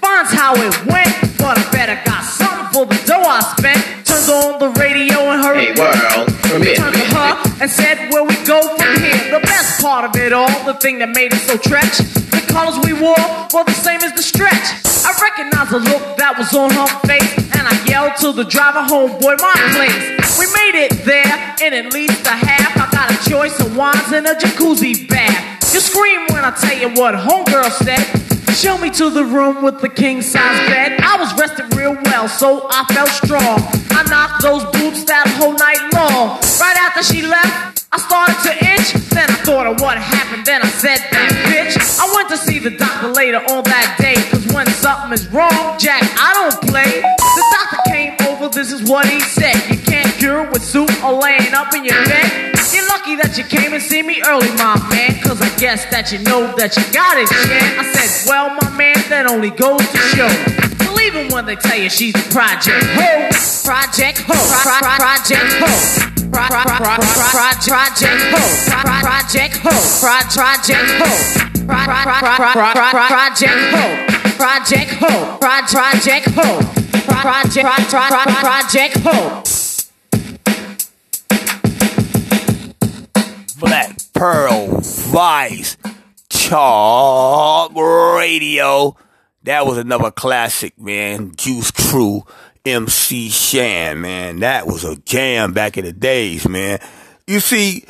Finds 0.00 0.32
how 0.32 0.54
it 0.56 0.74
went, 0.86 1.12
but 1.50 1.58
I 1.58 1.66
better 1.74 1.98
got 2.06 2.22
something 2.22 2.70
for 2.70 2.86
the 2.86 2.94
dough 3.10 3.26
I 3.26 3.42
spent. 3.58 3.82
Turned 4.06 4.30
on 4.30 4.62
the 4.62 4.70
radio 4.78 5.18
and 5.34 5.42
heard 5.42 5.58
Hey, 5.58 5.74
world, 5.74 6.30
from 6.46 6.62
here. 6.62 6.78
turned 6.78 6.94
to 6.94 7.06
her 7.10 7.30
and 7.58 7.66
said, 7.68 7.98
Where 8.14 8.22
we 8.22 8.38
go 8.46 8.62
from 8.78 8.94
here? 9.02 9.18
The 9.34 9.42
best 9.42 9.82
part 9.82 10.06
of 10.06 10.14
it 10.14 10.32
all, 10.32 10.46
the 10.62 10.74
thing 10.78 11.00
that 11.02 11.10
made 11.10 11.34
it 11.34 11.42
so 11.42 11.58
stretch, 11.58 11.98
the 12.30 12.38
colors 12.54 12.78
we 12.86 12.94
wore 12.94 13.18
were 13.50 13.66
the 13.66 13.74
same 13.74 13.98
as 14.06 14.14
the 14.14 14.22
stretch. 14.22 14.62
I 15.02 15.10
recognized 15.18 15.74
the 15.74 15.82
look 15.90 16.14
that 16.22 16.38
was 16.38 16.54
on 16.54 16.70
her 16.70 16.86
face, 17.10 17.34
and 17.58 17.66
I 17.66 17.74
yelled 17.90 18.14
to 18.22 18.30
the 18.30 18.46
driver, 18.46 18.86
Homeboy, 18.86 19.34
my 19.42 19.54
place. 19.74 20.38
We 20.38 20.46
made 20.54 20.86
it 20.86 21.02
there 21.02 21.34
in 21.66 21.74
at 21.74 21.90
least 21.92 22.22
a 22.30 22.38
half. 22.38 22.70
I 22.78 22.86
got 22.94 23.10
a 23.10 23.18
choice 23.28 23.58
of 23.58 23.74
wines 23.74 24.12
and 24.14 24.22
a 24.30 24.38
jacuzzi 24.38 25.08
bath. 25.10 25.74
You 25.74 25.80
scream 25.82 26.30
when 26.30 26.46
I 26.46 26.54
tell 26.54 26.78
you 26.78 26.94
what 26.94 27.18
homegirl 27.18 27.74
said. 27.82 28.29
Show 28.54 28.76
me 28.76 28.90
to 28.90 29.08
the 29.10 29.24
room 29.24 29.62
with 29.62 29.80
the 29.80 29.88
king 29.88 30.20
size 30.20 30.68
bed. 30.68 31.00
I 31.00 31.16
was 31.16 31.32
rested 31.38 31.74
real 31.74 31.96
well, 32.04 32.28
so 32.28 32.66
I 32.68 32.84
felt 32.92 33.08
strong. 33.08 33.58
I 33.90 34.04
knocked 34.10 34.42
those 34.42 34.64
boots 34.76 35.04
that 35.04 35.26
whole 35.38 35.54
night 35.54 35.80
long. 35.94 36.36
Right 36.60 36.76
after 36.76 37.02
she 37.02 37.22
left, 37.22 37.86
I 37.92 37.98
started 37.98 38.36
to 38.44 38.52
itch. 38.74 38.92
Then 39.10 39.30
I 39.30 39.38
thought 39.46 39.66
of 39.66 39.80
what 39.80 39.96
happened, 39.96 40.44
then 40.44 40.62
I 40.62 40.68
said 40.68 40.98
that 40.98 41.30
bitch. 41.48 41.78
I 41.98 42.12
went 42.14 42.28
to 42.28 42.36
see 42.36 42.58
the 42.58 42.70
doctor 42.70 43.08
later 43.08 43.38
on 43.38 43.64
that 43.64 43.96
day, 43.98 44.20
cause 44.28 44.46
when 44.52 44.66
something 44.66 45.12
is 45.12 45.26
wrong, 45.32 45.78
Jack, 45.78 46.02
I 46.20 46.34
don't 46.34 46.60
play. 46.68 47.00
The 47.00 47.44
doctor 47.56 47.80
came 47.88 48.12
over, 48.28 48.48
this 48.52 48.72
is 48.72 48.88
what 48.90 49.06
he 49.06 49.20
said. 49.20 49.56
You 49.70 49.78
can't 49.78 50.12
cure 50.18 50.44
with 50.50 50.62
soup 50.62 50.90
or 51.02 51.12
laying 51.12 51.54
up 51.54 51.72
in 51.72 51.84
your 51.84 52.04
bed. 52.04 52.59
You 53.40 53.46
came 53.46 53.72
and 53.72 53.80
see 53.82 54.02
me 54.02 54.20
early, 54.28 54.48
my 54.60 54.76
man. 54.92 55.16
Cause 55.24 55.40
I 55.40 55.48
guess 55.56 55.88
that 55.88 56.12
you 56.12 56.20
know 56.28 56.52
that 56.60 56.76
you 56.76 56.84
got 56.92 57.16
it, 57.16 57.24
yeah. 57.48 57.80
I 57.80 57.88
said, 57.88 58.28
well, 58.28 58.52
my 58.52 58.68
man, 58.76 58.92
that 59.08 59.24
only 59.24 59.48
goes 59.48 59.80
to 59.80 60.00
show. 60.12 60.28
Believe 60.84 61.16
it 61.16 61.32
when 61.32 61.48
they 61.48 61.56
tell 61.56 61.80
you 61.80 61.88
she's 61.88 62.12
the 62.12 62.20
project 62.28 62.84
ho. 63.00 63.08
Project 63.64 64.28
ho. 64.28 64.36
Pro- 64.36 64.84
pro- 64.84 65.00
project 65.00 65.56
ho. 65.56 65.72
Pro- 66.28 66.52
pro- 66.52 66.68
pro- 66.68 66.84
pro- 66.84 67.00
pro- 67.00 67.56
project 67.64 68.20
ho. 68.28 68.44
Pro- 68.68 69.00
project 69.08 69.56
ho. 69.64 69.72
Pro- 70.04 70.20
project 70.36 70.90
ho. 71.00 71.08
Pro- 71.64 71.80
pro- 71.80 72.04
pro- 72.04 72.36
pro- 72.36 72.52
pro- 72.52 72.92
pro- 72.92 73.08
project 73.08 73.60
ho. 73.72 73.84
Project 74.36 74.90
ho. 75.00 75.12
Pro- 75.40 75.64
project 75.64 76.26
ho. 76.36 76.48
Pro- 77.08 77.24
project 77.24 77.64
pro- 77.88 78.04
pro- 78.04 78.20
pro- 78.20 78.44
project 78.44 78.94
ho. 79.00 79.59
Black 83.60 83.94
Pearl 84.14 84.78
Vice 84.80 85.76
Talk 86.30 87.76
Radio. 87.76 88.96
That 89.42 89.66
was 89.66 89.76
another 89.76 90.10
classic, 90.10 90.80
man. 90.80 91.36
Juice 91.36 91.70
Crew, 91.70 92.22
MC 92.64 93.28
Shan, 93.28 94.00
man. 94.00 94.40
That 94.40 94.66
was 94.66 94.84
a 94.84 94.96
jam 94.96 95.52
back 95.52 95.76
in 95.76 95.84
the 95.84 95.92
days, 95.92 96.48
man. 96.48 96.78
You 97.26 97.40
see, 97.40 97.84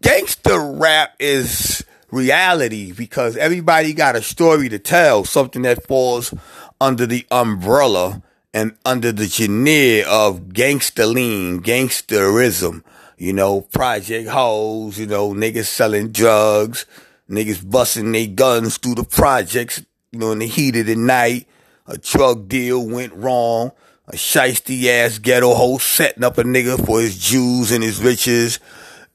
gangster 0.00 0.58
rap 0.58 1.14
is 1.20 1.84
reality 2.10 2.90
because 2.90 3.36
everybody 3.36 3.92
got 3.92 4.16
a 4.16 4.22
story 4.22 4.68
to 4.70 4.80
tell, 4.80 5.24
something 5.24 5.62
that 5.62 5.86
falls 5.86 6.34
under 6.80 7.06
the 7.06 7.24
umbrella 7.30 8.22
and 8.52 8.76
under 8.84 9.12
the 9.12 9.26
veneer 9.26 10.04
of 10.08 10.48
gangsterlean, 10.48 11.60
gangsterism. 11.60 12.82
You 13.16 13.32
know, 13.32 13.62
project 13.62 14.28
hoes, 14.28 14.98
you 14.98 15.06
know, 15.06 15.32
niggas 15.32 15.66
selling 15.66 16.12
drugs, 16.12 16.84
niggas 17.30 17.68
busting 17.68 18.12
their 18.12 18.26
guns 18.26 18.76
through 18.76 18.96
the 18.96 19.04
projects, 19.04 19.82
you 20.12 20.18
know, 20.18 20.32
in 20.32 20.40
the 20.40 20.46
heat 20.46 20.76
of 20.76 20.86
the 20.86 20.96
night. 20.96 21.46
A 21.86 21.96
drug 21.96 22.48
deal 22.48 22.86
went 22.86 23.14
wrong. 23.14 23.72
A 24.08 24.12
shiesty 24.12 24.86
ass 24.86 25.18
ghetto 25.18 25.54
hoe 25.54 25.78
setting 25.78 26.24
up 26.24 26.38
a 26.38 26.44
nigga 26.44 26.84
for 26.84 27.00
his 27.00 27.18
Jews 27.18 27.72
and 27.72 27.82
his 27.82 28.02
riches. 28.02 28.60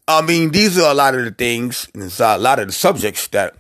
I 0.08 0.22
mean, 0.22 0.52
these 0.52 0.78
are 0.78 0.92
a 0.92 0.96
lot 0.96 1.16
of 1.16 1.24
the 1.24 1.32
things, 1.32 1.88
and 1.94 2.04
it's 2.04 2.20
a 2.20 2.38
lot 2.38 2.60
of 2.60 2.68
the 2.68 2.74
subjects 2.74 3.28
that 3.28 3.56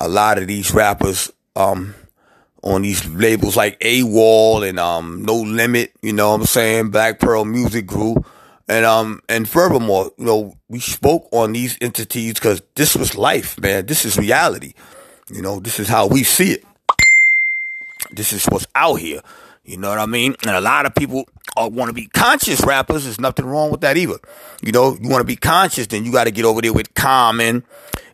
a 0.00 0.08
lot 0.08 0.38
of 0.38 0.46
these 0.46 0.72
rappers, 0.72 1.30
um, 1.56 1.94
on 2.62 2.82
these 2.82 3.04
labels 3.06 3.56
like 3.56 3.78
AWOL 3.80 4.66
and, 4.66 4.78
um, 4.78 5.22
No 5.24 5.36
Limit, 5.36 5.92
you 6.00 6.12
know 6.12 6.30
what 6.30 6.40
I'm 6.40 6.46
saying? 6.46 6.90
Black 6.90 7.18
Pearl 7.18 7.44
Music 7.44 7.84
Group. 7.84 8.24
And, 8.72 8.86
um, 8.86 9.20
and 9.28 9.46
furthermore, 9.46 10.12
you 10.16 10.24
know, 10.24 10.56
we 10.70 10.80
spoke 10.80 11.28
on 11.30 11.52
these 11.52 11.76
entities 11.82 12.32
because 12.32 12.62
this 12.74 12.96
was 12.96 13.14
life, 13.14 13.60
man. 13.60 13.84
This 13.84 14.06
is 14.06 14.16
reality. 14.16 14.72
You 15.30 15.42
know, 15.42 15.60
this 15.60 15.78
is 15.78 15.88
how 15.88 16.06
we 16.06 16.22
see 16.22 16.52
it. 16.52 16.64
This 18.10 18.32
is 18.32 18.46
what's 18.46 18.66
out 18.74 18.94
here. 18.94 19.20
You 19.66 19.76
know 19.76 19.90
what 19.90 19.98
I 19.98 20.06
mean? 20.06 20.36
And 20.46 20.56
a 20.56 20.62
lot 20.62 20.86
of 20.86 20.94
people 20.94 21.28
want 21.54 21.90
to 21.90 21.92
be 21.92 22.06
conscious 22.06 22.62
rappers. 22.64 23.04
There's 23.04 23.20
nothing 23.20 23.44
wrong 23.44 23.70
with 23.70 23.82
that 23.82 23.98
either. 23.98 24.16
You 24.62 24.72
know, 24.72 24.96
you 24.98 25.06
want 25.06 25.20
to 25.20 25.26
be 25.26 25.36
conscious, 25.36 25.88
then 25.88 26.06
you 26.06 26.10
got 26.10 26.24
to 26.24 26.30
get 26.30 26.46
over 26.46 26.62
there 26.62 26.72
with 26.72 26.94
Common. 26.94 27.64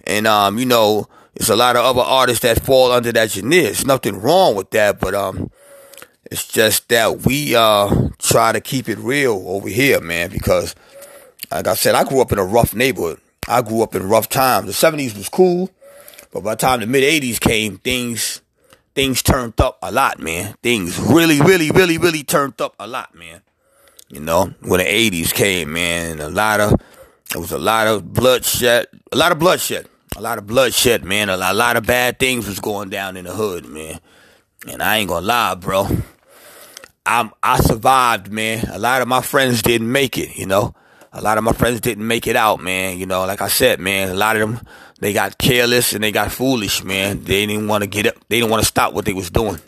And, 0.09 0.27
um, 0.27 0.59
you 0.59 0.67
know, 0.67 1.07
there's 1.35 1.51
a 1.51 1.57
lot 1.57 1.77
of 1.77 1.85
other 1.85 2.03
artists 2.03 2.43
that 2.43 2.65
fall 2.65 2.91
under 2.91 3.13
that 3.13 3.31
genre. 3.31 3.63
There's 3.63 3.87
nothing 3.87 4.21
wrong 4.21 4.57
with 4.57 4.71
that, 4.71 4.99
but, 4.99 5.15
um, 5.15 5.53
it's 6.31 6.47
just 6.47 6.89
that 6.89 7.21
we, 7.21 7.55
uh, 7.55 8.09
try 8.19 8.53
to 8.53 8.61
keep 8.61 8.89
it 8.89 8.99
real 8.99 9.43
over 9.47 9.69
here, 9.69 10.01
man, 10.01 10.31
because, 10.31 10.75
like 11.51 11.67
I 11.67 11.75
said, 11.75 11.95
I 11.95 12.05
grew 12.05 12.21
up 12.21 12.33
in 12.33 12.39
a 12.39 12.45
rough 12.45 12.75
neighborhood. 12.75 13.21
I 13.47 13.63
grew 13.63 13.83
up 13.83 13.95
in 13.95 14.09
rough 14.09 14.29
times. 14.29 14.67
The 14.67 14.73
70s 14.73 15.17
was 15.17 15.29
cool, 15.29 15.71
but 16.33 16.43
by 16.43 16.55
the 16.55 16.61
time 16.61 16.81
the 16.81 16.87
mid 16.87 17.03
80s 17.03 17.41
came, 17.41 17.79
things, 17.79 18.43
things 18.95 19.23
turned 19.23 19.59
up 19.61 19.79
a 19.83 19.91
lot, 19.91 20.19
man. 20.19 20.55
Things 20.63 20.99
really, 20.99 21.41
really, 21.41 21.71
really, 21.71 21.97
really 21.99 22.23
turned 22.23 22.61
up 22.61 22.75
a 22.79 22.87
lot, 22.87 23.15
man. 23.15 23.41
You 24.09 24.21
know, 24.21 24.55
when 24.61 24.79
the 24.79 24.87
80s 24.87 25.33
came, 25.33 25.73
man, 25.73 26.21
a 26.21 26.29
lot 26.29 26.61
of, 26.61 26.75
it 27.35 27.39
was 27.39 27.53
a 27.53 27.59
lot 27.59 27.87
of 27.87 28.13
bloodshed, 28.13 28.87
a 29.13 29.17
lot 29.17 29.33
of 29.33 29.39
bloodshed, 29.39 29.87
a 30.17 30.21
lot 30.21 30.39
of 30.39 30.47
bloodshed, 30.47 31.05
man. 31.05 31.29
A 31.29 31.37
lot, 31.37 31.55
a 31.55 31.57
lot 31.57 31.77
of 31.77 31.87
bad 31.87 32.19
things 32.19 32.49
was 32.49 32.59
going 32.59 32.91
down 32.91 33.17
in 33.17 33.25
the 33.25 33.33
hood, 33.33 33.67
man. 33.67 34.01
And 34.67 34.83
I 34.83 34.97
ain't 34.97 35.09
gonna 35.09 35.25
lie, 35.25 35.55
bro. 35.55 35.89
I'm 37.09 37.33
I 37.43 37.59
survived, 37.61 38.31
man. 38.31 38.69
A 38.71 38.79
lot 38.79 39.01
of 39.01 39.09
my 39.09 39.23
friends 39.23 39.63
didn't 39.63 39.91
make 39.91 40.19
it, 40.19 40.37
you 40.37 40.45
know. 40.45 40.75
A 41.11 41.23
lot 41.23 41.39
of 41.39 41.45
my 41.45 41.53
friends 41.53 41.81
didn't 41.81 42.07
make 42.07 42.27
it 42.27 42.37
out, 42.37 42.61
man. 42.61 42.99
You 42.99 43.07
know, 43.07 43.25
like 43.25 43.41
I 43.41 43.49
said, 43.49 43.81
man, 43.81 44.11
a 44.11 44.15
lot 44.15 44.37
of 44.37 44.41
them 44.41 44.61
they 45.01 45.15
got 45.15 45.39
careless 45.39 45.95
and 45.95 46.05
they 46.05 46.13
got 46.13 46.31
foolish, 46.31 46.85
man. 46.85 47.25
They 47.25 47.47
didn't 47.47 47.67
want 47.67 47.83
to 47.83 47.89
get 47.89 48.09
up. 48.09 48.15
They 48.29 48.41
didn't 48.41 48.51
want 48.51 48.63
to 48.63 48.69
stop 48.69 48.93
what 48.93 49.07
they 49.07 49.15
was 49.15 49.31
doing. 49.31 49.59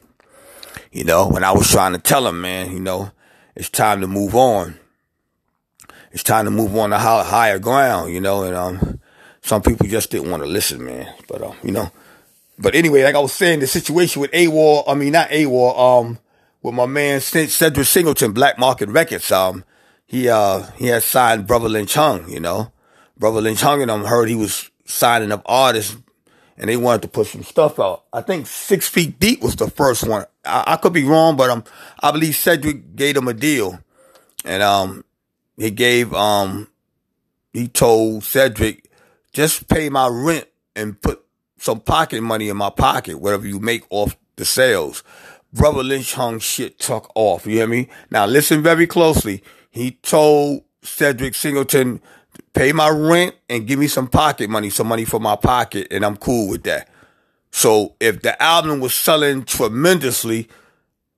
You 0.93 1.05
know, 1.05 1.29
when 1.29 1.43
I 1.43 1.53
was 1.53 1.71
trying 1.71 1.93
to 1.93 1.99
tell 1.99 2.25
them, 2.25 2.43
man, 2.43 2.73
you 2.73 2.81
know, 2.81 3.11
it's 3.57 3.71
time 3.71 4.03
to 4.03 4.07
move 4.07 4.37
on. 4.37 4.79
It's 6.13 6.23
time 6.23 6.45
to 6.45 6.51
move 6.51 6.77
on 6.77 6.91
to 6.91 6.99
higher 6.99 7.59
ground, 7.59 8.13
you 8.13 8.21
know, 8.21 8.43
and 8.43 8.55
um, 8.55 9.01
some 9.41 9.63
people 9.63 9.87
just 9.87 10.11
didn't 10.11 10.31
want 10.31 10.43
to 10.43 10.49
listen, 10.49 10.85
man. 10.85 11.11
But 11.27 11.43
um, 11.43 11.57
you 11.63 11.73
know, 11.73 11.91
but 12.59 12.75
anyway, 12.75 13.03
like 13.03 13.15
I 13.15 13.21
was 13.21 13.33
saying, 13.33 13.61
the 13.61 13.67
situation 13.67 14.21
with 14.21 14.33
AWOL, 14.33 14.85
I 14.87 14.95
mean 14.95 15.13
not 15.13 15.31
AWOL, 15.31 15.79
um, 15.79 16.19
with 16.63 16.75
my 16.75 16.87
man 16.87 17.21
Cedric 17.21 17.87
Singleton, 17.87 18.33
Black 18.33 18.59
Market 18.59 18.89
Records, 18.89 19.31
um, 19.33 19.65
he 20.07 20.29
uh 20.29 20.63
he 20.77 20.87
had 20.87 21.03
signed 21.03 21.47
Brother 21.47 21.69
Lynch 21.69 21.95
Hung, 21.95 22.29
you 22.29 22.41
know. 22.41 22.73
Brother 23.17 23.41
Lynch 23.41 23.61
Hung 23.61 23.83
and 23.83 23.91
I 23.91 23.99
heard 23.99 24.29
he 24.29 24.35
was 24.35 24.71
signing 24.85 25.31
up 25.31 25.43
artists 25.47 25.97
and 26.57 26.69
they 26.69 26.77
wanted 26.77 27.03
to 27.03 27.09
put 27.09 27.29
some 27.29 27.43
stuff 27.43 27.79
out. 27.79 28.05
I 28.13 28.23
think 28.23 28.47
Six 28.47 28.89
Feet 28.89 29.21
Deep 29.21 29.43
was 29.43 29.57
the 29.57 29.71
first 29.71 30.07
one. 30.07 30.25
I, 30.45 30.65
I 30.67 30.77
could 30.77 30.93
be 30.93 31.05
wrong, 31.05 31.37
but 31.37 31.51
um 31.51 31.65
I 32.03 32.11
believe 32.11 32.35
Cedric 32.35 32.97
gave 32.97 33.17
him 33.17 33.29
a 33.29 33.35
deal. 33.35 33.79
And 34.45 34.63
um 34.63 35.05
he 35.57 35.71
gave 35.71 36.13
um 36.15 36.69
he 37.53 37.69
told 37.69 38.25
Cedric, 38.25 38.91
just 39.33 39.69
pay 39.69 39.89
my 39.89 40.09
rent 40.09 40.49
and 40.75 41.01
put 41.01 41.25
some 41.59 41.81
pocket 41.81 42.23
money 42.23 42.49
in 42.49 42.57
my 42.57 42.71
pocket, 42.71 43.21
whatever 43.21 43.47
you 43.47 43.61
make 43.61 43.85
off 43.91 44.17
the 44.37 44.45
sales. 44.45 45.05
Brother 45.53 45.83
Lynch 45.83 46.15
Hung 46.15 46.39
shit 46.39 46.79
took 46.79 47.11
off. 47.15 47.47
You 47.47 47.57
hear 47.57 47.67
me? 47.67 47.89
Now 48.11 48.27
listen 48.27 48.63
very 48.63 48.87
closely. 48.87 49.43
He 49.71 49.93
told 50.03 50.63
Cedric 50.83 51.35
Singleton, 51.35 52.01
pay 52.55 52.73
my 52.73 52.89
rent 52.89 53.35
and 53.49 53.67
give 53.67 53.79
me 53.79 53.89
some 53.89 54.09
pocket 54.09 54.49
money, 54.49 54.71
some 54.71 54.87
money 54.87 55.05
for 55.05 55.21
my 55.21 55.37
pocket, 55.37 55.89
and 55.91 56.05
I'm 56.05 56.17
cool 56.17 56.49
with 56.49 56.63
that. 56.65 56.89
So 57.51 57.97
if 58.01 58.23
the 58.23 58.41
album 58.43 58.81
was 58.81 58.95
selling 58.95 59.45
tremendously, 59.45 60.49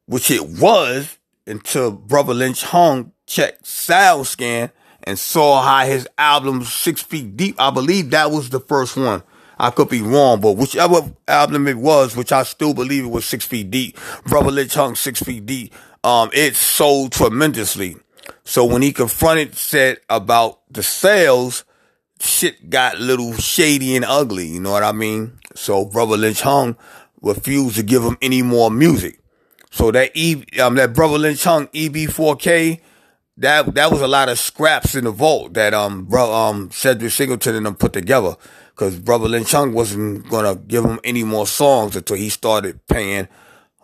which 0.07 0.31
it 0.31 0.49
was, 0.49 1.19
until 1.47 1.91
Brother 1.93 2.35
Lynch 2.35 2.63
Hung 2.63 3.13
checked 3.27 3.65
SoundScan 3.65 4.71
and 5.05 5.19
saw 5.19 5.63
how 5.63 5.87
his 5.87 6.09
album 6.17 6.65
Six 6.65 7.03
Feet 7.03 7.37
Deep, 7.37 7.57
I 7.59 7.71
believe 7.71 8.11
that 8.11 8.31
was 8.31 8.51
the 8.51 8.61
first 8.61 8.97
one. 8.97 9.23
I 9.63 9.71
could 9.71 9.89
be 9.89 10.03
wrong, 10.03 10.41
but 10.41 10.55
whichever 10.55 11.13
album 11.29 11.69
it 11.69 11.77
was, 11.79 12.17
which 12.17 12.33
I 12.33 12.43
still 12.43 12.75
believe 12.75 13.05
it 13.05 13.11
was 13.11 13.25
Six 13.25 13.47
Feet 13.47 13.71
Deep, 13.71 13.97
Brother 14.27 14.51
Lynch 14.51 14.75
Hung 14.75 14.97
Six 14.97 15.23
Feet 15.23 15.47
Deep, 15.47 15.73
um, 16.03 16.31
it 16.33 16.57
sold 16.57 17.13
tremendously. 17.13 17.97
So 18.43 18.65
when 18.65 18.83
he 18.83 18.93
confronted 18.93 19.55
said 19.55 19.99
about 20.11 20.61
the 20.69 20.83
sales, 20.83 21.65
shit 22.19 22.71
got 22.71 22.97
a 22.97 22.99
little 22.99 23.35
shady 23.35 23.95
and 23.95 24.05
ugly. 24.05 24.47
You 24.47 24.59
know 24.59 24.73
what 24.73 24.83
I 24.83 24.91
mean? 24.91 25.39
So 25.55 25.85
Brother 25.85 26.17
Lynch 26.17 26.41
Hung 26.41 26.77
refused 27.21 27.77
to 27.77 27.85
give 27.85 28.03
him 28.03 28.19
any 28.21 28.43
more 28.43 28.69
music. 28.69 29.21
So 29.71 29.93
that 29.93 30.11
E, 30.15 30.45
um, 30.61 30.75
that 30.75 30.93
Brother 30.93 31.19
Lynch 31.19 31.45
Hung 31.45 31.69
EBK4, 31.69 32.81
that 33.37 33.75
that 33.75 33.93
was 33.93 34.01
a 34.01 34.09
lot 34.09 34.29
of 34.29 34.41
scraps 34.41 34.95
in 34.95 35.05
the 35.05 35.11
vault 35.11 35.55
that 35.55 35.73
um 35.73 36.05
bro 36.05 36.33
um 36.33 36.71
Cedric 36.71 37.13
Singleton 37.13 37.55
and 37.55 37.65
them 37.65 37.77
put 37.77 37.93
together. 37.93 38.37
Cause 38.83 38.99
Brother 38.99 39.29
Lynch 39.29 39.53
Hung 39.53 39.75
wasn't 39.75 40.29
gonna 40.29 40.57
give 40.57 40.85
him 40.85 40.99
any 41.05 41.23
more 41.23 41.47
songs 41.47 41.95
until 41.95 42.17
he 42.17 42.29
started 42.29 42.85
paying 42.89 43.29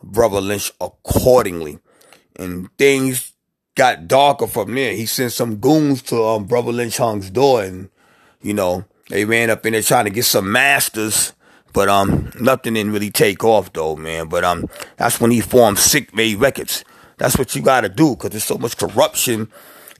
Brother 0.02 0.40
Lynch 0.40 0.72
accordingly. 0.80 1.78
And 2.34 2.68
things 2.78 3.32
got 3.76 4.08
darker 4.08 4.48
from 4.48 4.74
there. 4.74 4.94
He 4.94 5.06
sent 5.06 5.30
some 5.30 5.58
goons 5.58 6.02
to 6.02 6.20
um, 6.24 6.46
Brother 6.46 6.72
Lynch 6.72 6.96
Hung's 6.96 7.30
door 7.30 7.62
and, 7.62 7.90
you 8.42 8.52
know, 8.52 8.86
they 9.08 9.24
ran 9.24 9.50
up 9.50 9.64
in 9.64 9.74
there 9.74 9.82
trying 9.82 10.06
to 10.06 10.10
get 10.10 10.24
some 10.24 10.50
masters. 10.50 11.32
But 11.72 11.88
um, 11.88 12.32
nothing 12.40 12.74
didn't 12.74 12.92
really 12.92 13.12
take 13.12 13.44
off 13.44 13.72
though, 13.72 13.94
man. 13.94 14.26
But 14.26 14.42
um, 14.42 14.66
that's 14.96 15.20
when 15.20 15.30
he 15.30 15.40
formed 15.40 15.78
Sick 15.78 16.12
Made 16.12 16.38
Records. 16.38 16.84
That's 17.18 17.38
what 17.38 17.54
you 17.54 17.62
gotta 17.62 17.88
do, 17.88 18.16
cause 18.16 18.30
there's 18.30 18.42
so 18.42 18.58
much 18.58 18.76
corruption 18.76 19.48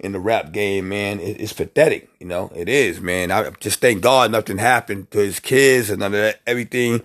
in 0.01 0.13
the 0.13 0.21
rap 0.21 0.53
game, 0.53 0.89
man. 0.89 1.21
It, 1.21 1.41
it's 1.41 1.53
pathetic, 1.53 2.09
you 2.21 2.27
know. 2.27 2.51
It 2.55 2.69
is, 2.69 3.01
man. 3.01 3.31
I 3.31 3.51
just 3.61 3.81
thank 3.81 4.03
God 4.03 4.31
nothing 4.31 4.59
happened 4.59 5.11
to 5.11 5.19
his 5.19 5.41
kids 5.41 5.91
and 5.91 6.01
none 6.01 6.15
of 6.15 6.21
that. 6.21 6.41
Everything 6.47 7.03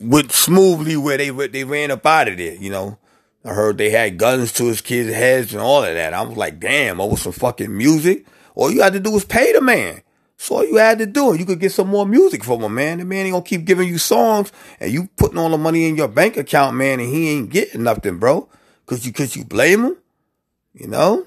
went 0.00 0.32
smoothly 0.32 0.96
where 0.96 1.18
they 1.18 1.30
they 1.48 1.64
ran 1.64 1.90
up 1.90 2.06
out 2.06 2.28
of 2.28 2.38
there, 2.38 2.54
you 2.54 2.70
know. 2.70 2.98
I 3.44 3.54
heard 3.54 3.78
they 3.78 3.90
had 3.90 4.18
guns 4.18 4.52
to 4.54 4.66
his 4.66 4.80
kids' 4.80 5.14
heads 5.14 5.52
and 5.52 5.62
all 5.62 5.84
of 5.84 5.94
that. 5.94 6.12
I 6.12 6.22
was 6.22 6.36
like, 6.36 6.60
damn, 6.60 7.00
over 7.00 7.16
some 7.16 7.32
fucking 7.32 7.74
music. 7.74 8.26
All 8.54 8.70
you 8.70 8.82
had 8.82 8.92
to 8.92 9.00
do 9.00 9.10
was 9.10 9.24
pay 9.24 9.52
the 9.52 9.62
man. 9.62 10.02
So 10.36 10.56
all 10.56 10.66
you 10.66 10.76
had 10.76 10.98
to 10.98 11.06
do. 11.06 11.34
You 11.34 11.46
could 11.46 11.60
get 11.60 11.72
some 11.72 11.88
more 11.88 12.06
music 12.06 12.44
from 12.44 12.62
him, 12.62 12.74
man. 12.74 12.98
The 12.98 13.04
man 13.04 13.26
ain't 13.26 13.32
gonna 13.32 13.44
keep 13.44 13.64
giving 13.64 13.88
you 13.88 13.98
songs 13.98 14.52
and 14.78 14.92
you 14.92 15.08
putting 15.16 15.38
all 15.38 15.50
the 15.50 15.58
money 15.58 15.86
in 15.86 15.96
your 15.96 16.08
bank 16.08 16.36
account, 16.36 16.76
man, 16.76 17.00
and 17.00 17.08
he 17.08 17.30
ain't 17.30 17.50
getting 17.50 17.82
nothing, 17.82 18.18
bro. 18.18 18.48
Cause 18.86 19.06
you, 19.06 19.12
cause 19.12 19.36
you 19.36 19.44
blame 19.44 19.84
him? 19.84 19.96
You 20.74 20.88
know? 20.88 21.26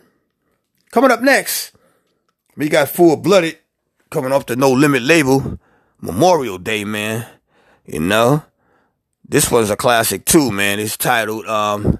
Coming 0.94 1.10
up 1.10 1.24
next, 1.24 1.72
we 2.56 2.70
got 2.70 2.88
Full 2.88 3.18
Blooded 3.18 3.58
coming 4.12 4.32
off 4.32 4.46
the 4.46 4.56
No 4.56 4.72
Limit 4.72 5.02
label. 5.02 5.58
Memorial 6.00 6.60
Day, 6.60 6.86
man. 6.86 7.26
You 7.84 8.00
know? 8.00 8.44
This 9.28 9.50
one's 9.50 9.72
a 9.72 9.76
classic 9.76 10.24
too, 10.24 10.52
man. 10.52 10.80
It's 10.80 10.96
titled, 10.96 11.48
um, 11.48 11.98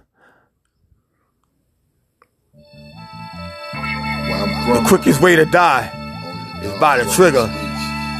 The 2.54 4.84
Quickest 4.86 5.22
Way 5.22 5.38
to 5.38 5.46
Die 5.46 6.62
is 6.64 6.80
by 6.80 7.00
the 7.00 7.12
Trigger. 7.14 7.48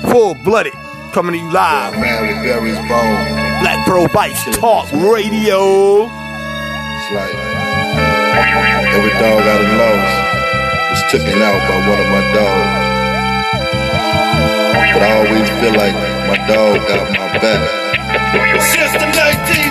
Full 0.10 0.34
Blooded 0.44 0.74
coming 1.12 1.34
to 1.34 1.38
you 1.38 1.52
live. 1.52 1.94
Man 2.00 2.42
Barry's 2.44 2.78
bone. 2.90 3.62
Black 3.62 3.86
Pearl 3.86 4.08
Vice 4.08 4.44
Talk 4.58 4.92
Radio. 4.94 6.06
It's 6.06 7.12
like 7.14 7.36
every 8.96 9.12
dog 9.20 9.44
done 9.44 9.78
lost 9.78 10.14
was 10.14 10.23
Took 11.14 11.22
it 11.28 11.42
out 11.44 11.62
by 11.70 11.78
one 11.88 12.00
of 12.02 12.10
my 12.10 12.22
dogs. 12.34 12.86
But 14.94 15.02
I 15.04 15.12
always 15.14 15.48
feel 15.62 15.76
like 15.78 15.94
my 16.26 16.38
dog 16.50 16.82
got 16.90 17.06
my 17.12 17.38
back. 17.38 17.62
System 18.74 19.12
19 19.14 19.63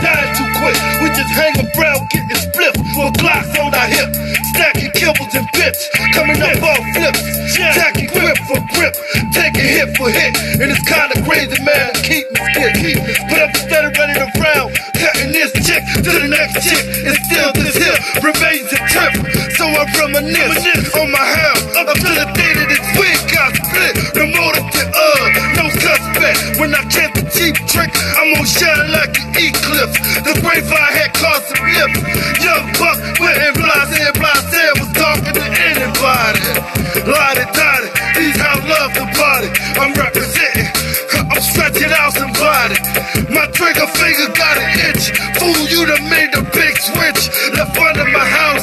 dying 0.00 0.32
too 0.36 0.48
quick. 0.60 0.78
We 1.02 1.08
just 1.12 1.32
hang 1.34 1.54
around 1.60 2.08
getting 2.10 2.40
split 2.40 2.72
with 2.76 3.14
glocks 3.20 3.52
on 3.58 3.74
our 3.74 3.88
hip, 3.88 4.10
stacking 4.54 4.92
kibbles 4.96 5.34
and 5.34 5.48
bits, 5.52 5.90
coming 6.14 6.40
up 6.40 6.56
off 6.62 6.84
flips, 6.94 7.20
tacking 7.54 8.08
grip 8.08 8.38
for 8.48 8.60
grip, 8.72 8.94
taking 9.32 9.66
hit 9.66 9.96
for 9.96 10.08
hit, 10.08 10.32
and 10.60 10.70
it's 10.70 10.84
kinda 10.88 11.16
crazy, 11.26 11.60
man. 11.62 11.92
Keep 12.00 12.30
me 12.32 12.40
scared, 12.54 13.02
but 13.28 13.38
I'm 13.42 13.54
steady 13.54 13.90
running 13.98 14.20
around, 14.22 14.70
cutting 14.94 15.32
this 15.32 15.52
chick 15.66 15.82
to 16.00 16.10
the 16.22 16.28
next 16.28 16.64
chick, 16.64 16.84
and 17.04 17.16
still 17.26 17.50
this 17.52 17.76
here 17.76 17.98
remains 18.22 18.70
a 18.72 18.80
trip. 18.88 19.12
So 19.58 19.66
I 19.66 19.84
reminisce 19.98 20.94
on 20.96 21.10
my 21.10 21.18
house 21.18 21.62
up 21.76 21.86
to 21.92 22.10
the 22.14 22.26
day 22.34 22.52
that 22.54 22.68
this 22.68 22.84
wig 22.96 23.18
got 23.32 23.50
split. 23.54 23.94
The 24.14 24.24
motive 24.32 24.66
to 24.70 24.82
uh, 24.94 25.26
no 25.58 25.68
suspect. 25.70 26.58
When 26.58 26.74
I 26.74 26.82
cheap 26.88 27.23
trick, 27.74 27.90
I'm 28.14 28.30
gonna 28.34 28.46
shine 28.46 28.86
like 28.94 29.14
an 29.18 29.34
eclipse. 29.34 29.98
The 30.22 30.32
grapevine 30.38 30.94
had 30.94 31.10
caused 31.18 31.50
some 31.50 31.66
lips. 31.66 31.98
Young 32.38 32.64
buck 32.78 32.98
went 33.18 33.38
and 33.42 33.54
blase, 33.58 33.98
blase 34.14 34.74
was 34.78 34.90
talking 34.94 35.34
to 35.34 35.44
anybody. 35.74 36.42
Lottie 37.02 37.48
dottie, 37.50 37.90
these 38.14 38.38
how 38.38 38.62
love 38.70 38.94
the 38.94 39.06
body. 39.18 39.50
I'm 39.74 39.92
representing. 39.98 40.70
I'm 41.34 41.42
stretching 41.42 41.90
out 41.90 42.14
somebody. 42.14 42.78
My 43.34 43.50
trigger 43.50 43.88
finger 43.98 44.30
got 44.38 44.54
an 44.54 44.94
itch. 44.94 45.10
Fool, 45.42 45.66
you 45.66 45.82
done 45.90 46.06
made 46.08 46.30
a 46.38 46.42
big 46.54 46.74
switch. 46.78 47.22
Left 47.58 47.74
under 47.74 48.06
my 48.14 48.22
house 48.22 48.53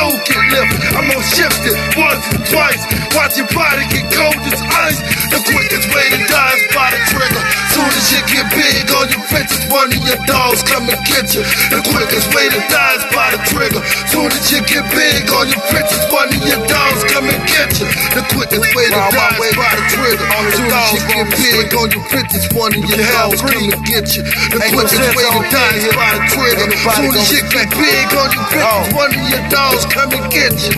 soul 0.00 0.16
get 0.24 0.40
lift. 0.52 0.74
I'm 0.96 1.06
gonna 1.08 1.34
shift 1.36 1.60
it 1.68 1.76
once 1.96 2.24
and 2.32 2.44
twice. 2.48 2.82
Watch 3.12 3.36
your 3.36 3.48
body 3.52 3.84
get 3.92 4.06
cold 4.16 4.40
as 4.48 4.62
ice. 4.88 5.00
The 5.28 5.40
quickest 5.52 5.86
way 5.92 6.06
to 6.14 6.18
die 6.24 6.54
is 6.56 6.64
by 6.72 6.88
the 6.94 7.00
trigger. 7.12 7.69
Soon 7.80 7.96
as 7.96 8.12
you 8.12 8.20
get 8.28 8.44
big 8.52 8.92
on 8.92 9.08
your 9.08 9.24
bitches, 9.32 9.64
one 9.72 9.88
of 9.88 10.04
your 10.04 10.20
dogs 10.28 10.60
come 10.68 10.84
and 10.84 11.00
get 11.08 11.32
you. 11.32 11.40
The 11.72 11.80
quickest 11.80 12.28
way 12.36 12.44
to 12.52 12.60
die 12.68 13.00
is 13.00 13.08
by 13.08 13.32
the 13.32 13.40
trigger. 13.48 13.80
Soon 14.12 14.28
as 14.28 14.52
you 14.52 14.60
get 14.68 14.84
big 14.92 15.24
on 15.32 15.48
your 15.48 15.64
bitches, 15.72 16.04
one 16.12 16.28
of 16.28 16.44
your 16.44 16.60
dogs 16.68 17.08
come 17.08 17.24
and 17.24 17.40
get 17.48 17.72
you. 17.80 17.88
The 18.12 18.20
quickest 18.36 18.68
way 18.76 18.84
to 18.84 19.00
die 19.00 19.32
is 19.32 19.56
by 19.56 19.72
the 19.80 19.84
trigger. 19.96 20.28
Soon 20.28 20.76
as 20.76 20.92
you 20.92 21.00
get 21.08 21.24
big 21.32 21.72
on 21.72 21.88
your 21.88 22.04
bitches, 22.12 22.44
one 22.52 22.72
of 22.76 22.84
your 22.84 23.00
dogs 23.00 23.40
come 23.48 23.72
and 23.72 23.84
get 23.88 24.06
you. 24.12 24.22
The 24.28 24.60
quickest 24.60 25.16
way 25.16 25.24
to 25.24 25.40
die 25.48 25.76
is 25.80 25.88
by 25.96 26.10
the 26.12 26.22
trigger. 26.36 26.68
Soon 26.84 27.12
as 27.16 27.32
you 27.32 27.40
get 27.48 27.68
big 27.80 28.12
on 28.12 28.28
your 28.28 28.44
bitches, 28.60 28.92
one 28.92 29.08
of 29.08 29.24
your 29.24 29.44
dogs 29.48 29.84
come 29.88 30.12
and 30.20 30.26
get 30.28 30.52
you. 30.68 30.76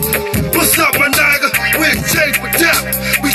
What's 0.55 0.79
up, 0.79 0.95
my 0.95 1.11
nigga? 1.11 1.51
We 1.83 1.99
exchange 1.99 2.39
with 2.39 2.55
death. 2.63 2.87
We 3.27 3.33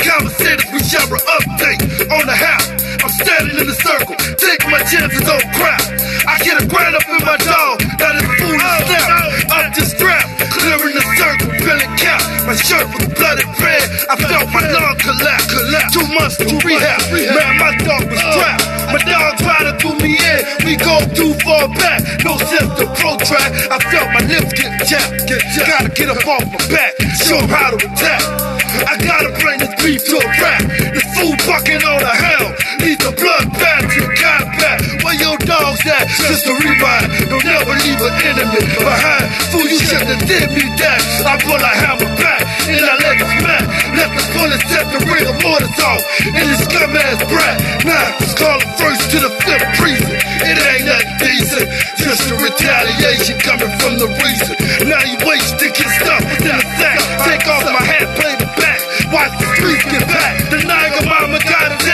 conversate 3.18 4.62
my 4.70 4.82
chances 4.86 5.26
on 5.28 5.40
crap. 5.54 5.82
I 6.28 6.38
get 6.44 6.62
a 6.62 6.66
grind 6.66 6.94
up 6.94 7.06
in 7.08 7.24
my 7.24 7.36
dog, 7.40 7.80
now 7.98 8.12
this 8.12 8.28
fool 8.38 8.54
is 8.54 8.74
snap. 8.86 9.10
Up 9.48 9.74
the 9.74 9.84
strap, 9.86 10.26
clearing 10.52 10.94
the 10.94 11.04
circle, 11.16 11.50
billing 11.64 11.94
cap. 11.96 12.20
My 12.46 12.54
shirt 12.54 12.86
was 12.94 13.08
blooded 13.16 13.48
red, 13.58 13.86
I 14.08 14.14
felt 14.16 14.48
my 14.52 14.62
lung 14.70 14.96
collapse. 15.00 15.48
Two 15.92 16.06
months 16.14 16.36
to 16.36 16.46
rehab, 16.62 17.00
man, 17.10 17.58
my 17.58 17.72
dog 17.82 18.04
was 18.10 18.20
trapped. 18.20 18.64
My 18.92 19.00
dog 19.02 19.38
tried 19.40 19.66
to 19.66 19.74
do 19.80 19.90
me 20.04 20.16
in, 20.16 20.40
we 20.64 20.76
go 20.76 21.00
too 21.16 21.32
far 21.42 21.68
back. 21.74 22.04
No 22.24 22.36
sense 22.38 22.70
to 22.78 22.86
protract, 23.00 23.72
I 23.72 23.78
felt 23.90 24.08
my 24.12 24.22
lips 24.28 24.52
get 24.52 24.70
chapped. 24.86 25.26
Gotta 25.66 25.90
get 25.90 26.08
up 26.10 26.26
off 26.26 26.44
my 26.44 26.60
back, 26.68 26.92
show 27.24 27.40
how 27.46 27.70
to 27.72 27.76
attack. 27.76 28.22
I 28.86 28.96
gotta 29.00 29.32
bring 29.40 29.58
this 29.58 29.74
beef 29.82 30.04
to 30.06 30.16
a 30.16 30.28
rap. 30.40 30.62
This 30.92 31.04
fool 31.16 31.34
bucking 31.48 31.82
on 31.82 32.02
a 32.02 32.14
hound. 32.14 32.37
A 32.88 33.12
blood 33.12 33.52
bath 33.60 33.84
to 33.84 34.00
combat. 34.16 34.80
Where 35.04 35.12
your 35.20 35.36
dogs 35.44 35.84
at? 35.84 36.08
Just 36.08 36.48
a 36.48 36.56
rewind. 36.56 37.28
Don't 37.28 37.44
never 37.44 37.76
leave 37.84 38.00
an 38.00 38.16
enemy 38.24 38.64
behind. 38.80 39.28
Fool, 39.52 39.68
you 39.68 39.76
shouldn't 39.76 40.08
have 40.08 40.24
did 40.24 40.48
me 40.56 40.64
that. 40.80 40.96
I 41.20 41.36
pull 41.36 41.60
a 41.60 41.72
hammer 41.84 42.08
back 42.16 42.40
and 42.64 42.80
I 42.80 42.96
let 42.96 43.20
it 43.20 43.28
smack. 43.44 43.64
Let 43.92 44.08
the 44.16 44.24
bullet 44.32 44.62
set 44.72 44.88
the 44.88 45.04
ring 45.04 45.28
of 45.28 45.36
mortars 45.44 45.76
off. 45.84 46.00
And 46.32 46.48
this 46.48 46.64
scum 46.64 46.96
ass 46.96 47.20
brat. 47.28 47.60
Now, 47.84 48.08
call 48.40 48.56
it 48.56 48.72
first 48.80 49.04
to 49.12 49.18
the 49.20 49.32
fifth 49.44 49.68
precinct. 49.76 50.24
It 50.48 50.56
ain't 50.56 50.88
nothing 50.88 51.12
decent. 51.20 51.68
Just 52.00 52.32
a 52.32 52.40
retaliation 52.40 53.36
coming 53.44 53.72
from 53.84 54.00
the 54.00 54.08
reason. 54.16 54.56
Now 54.88 55.04
you 55.04 55.20
wasting 55.28 55.76
your 55.76 55.92
stuff 55.92 56.24
within 56.24 56.56
a 56.56 56.64
sack. 56.80 57.00
Take 57.20 57.44
off 57.52 57.68
my 57.68 57.84
hat, 57.84 58.08
play 58.16 58.32
the 58.40 58.48
back. 58.56 58.80
Watch 59.12 59.36
the 59.36 59.48
streets 59.60 59.84
get 59.92 60.08
back. 60.08 60.40
The 60.48 60.64
Niger 60.64 61.04
mama 61.04 61.36
got 61.44 61.68
his 61.76 61.87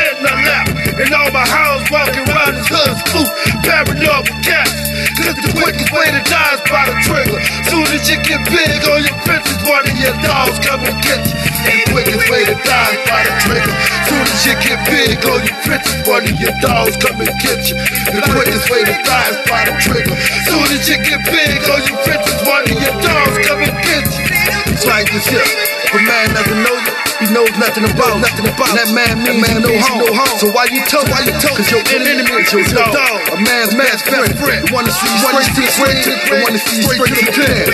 And 0.94 1.10
all 1.10 1.30
my 1.34 1.42
hounds 1.42 1.90
walking 1.90 2.22
around 2.22 2.54
his 2.54 2.70
hood 2.70 2.94
spook. 3.02 3.26
Paranoid 3.66 4.30
with 4.30 4.40
cats. 4.46 4.78
Cause 5.18 5.34
the 5.34 5.50
quickest 5.58 5.90
way 5.90 6.06
to 6.06 6.22
die 6.22 6.54
is 6.54 6.62
by 6.70 6.86
the 6.86 6.94
trigger. 7.02 7.38
Soon 7.66 7.82
as 7.90 8.06
you 8.06 8.14
get 8.22 8.38
big 8.46 8.78
on 8.86 9.02
your 9.02 9.18
bitches, 9.26 9.58
one 9.66 9.82
of 9.82 9.96
your 9.98 10.14
dogs 10.22 10.54
come 10.62 10.86
and 10.86 10.94
get 11.02 11.18
you. 11.18 11.34
And 11.66 11.76
the 11.82 11.86
quickest 11.90 12.26
way 12.30 12.46
to 12.46 12.54
die 12.62 12.94
is 12.94 13.02
by 13.10 13.20
the 13.26 13.34
trigger. 13.42 13.74
Soon 14.06 14.22
as 14.22 14.40
you 14.46 14.54
get 14.62 14.78
big 14.86 15.18
on 15.26 15.40
your 15.42 15.58
bitches, 15.66 15.98
one 16.06 16.24
of 16.30 16.36
your 16.38 16.54
dogs 16.62 16.94
come 17.02 17.18
and 17.18 17.34
get 17.42 17.60
you. 17.66 17.76
The 18.14 18.22
quickest 18.30 18.66
way 18.70 18.82
to 18.86 18.96
die 19.02 19.28
is 19.34 19.38
by 19.50 19.62
the 19.66 19.74
trigger. 19.82 20.14
Soon 20.46 20.66
as 20.70 20.82
you 20.86 20.96
get 21.02 21.20
big 21.26 21.58
on 21.74 21.82
your 21.90 21.98
bitches, 22.06 22.38
one 22.46 22.64
of 22.70 22.76
your 22.78 22.96
dogs 23.02 23.36
come 23.42 23.60
and 23.66 23.76
get 23.82 24.06
you. 24.14 24.22
It's 24.70 24.86
like 24.86 25.10
this 25.10 25.26
here. 25.26 25.42
If 25.42 26.00
man 26.06 26.30
doesn't 26.38 26.62
know 26.62 26.78
you, 26.78 27.03
he 27.24 27.32
knows 27.32 27.52
nothing 27.56 27.84
about 27.88 28.20
nothing 28.20 28.44
about. 28.44 28.68
And 28.68 28.78
that 28.84 28.90
man 28.92 29.24
means 29.24 29.40
man 29.40 29.64
no 29.64 29.72
home. 29.72 30.04
no 30.04 30.12
home. 30.12 30.36
So 30.36 30.52
why 30.52 30.68
you 30.68 30.84
told? 30.84 31.08
Why 31.08 31.24
you 31.24 31.32
told? 31.40 31.56
Cause 31.56 31.70
your 31.72 31.80
enemy 31.88 32.28
is 32.28 32.52
your 32.52 32.64
dog. 32.68 32.92
A 33.32 33.36
man's 33.40 33.72
man's 33.72 34.04
best 34.04 34.36
friend. 34.36 34.68
The 34.68 34.72
one 34.72 34.84
to 34.84 34.92
see 34.92 35.08
you 35.08 35.18
straight 35.24 35.48
to 35.48 35.60
the 35.64 35.72
straight 35.72 36.04
to 36.04 36.12
the 36.12 36.36
one 36.44 36.52
to 36.52 36.60
see 36.60 36.76
you 36.76 36.88
straight 36.92 37.16
to 37.16 37.24
the 37.24 37.32
can. 37.32 37.64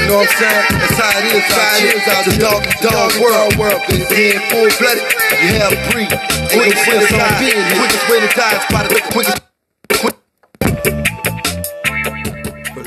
You 0.00 0.08
know 0.08 0.24
what 0.24 0.28
I'm 0.28 0.40
saying? 0.40 0.64
That's 0.72 0.96
how 0.96 1.20
it 1.20 1.26
is. 1.28 1.44
That's 1.52 1.60
how 1.60 1.76
it 1.76 1.92
is 1.92 2.08
out 2.08 2.24
the 2.24 2.34
dog 2.40 2.64
dog 2.80 3.12
world. 3.20 3.52
World. 3.60 3.80
Being 4.08 4.40
full 4.48 4.68
blooded, 4.80 5.04
you 5.36 5.52
have 5.60 5.76
breed. 5.92 6.08
Quickest 6.48 6.88
way 6.88 6.96
to 7.04 7.08
die. 7.12 7.36
Quickest 7.76 8.04
way 8.08 8.18
to 8.24 8.30
die 8.32 8.56
is 8.56 8.64
by 8.72 8.82
the 8.88 9.00
quickest. 9.12 9.36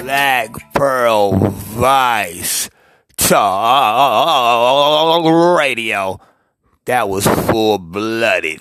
Black 0.01 0.49
Pearl 0.73 1.37
Vice 1.37 2.60
Talk 3.31 5.23
Radio. 5.57 6.19
That 6.83 7.07
was 7.07 7.25
full 7.25 7.77
blooded. 7.77 8.59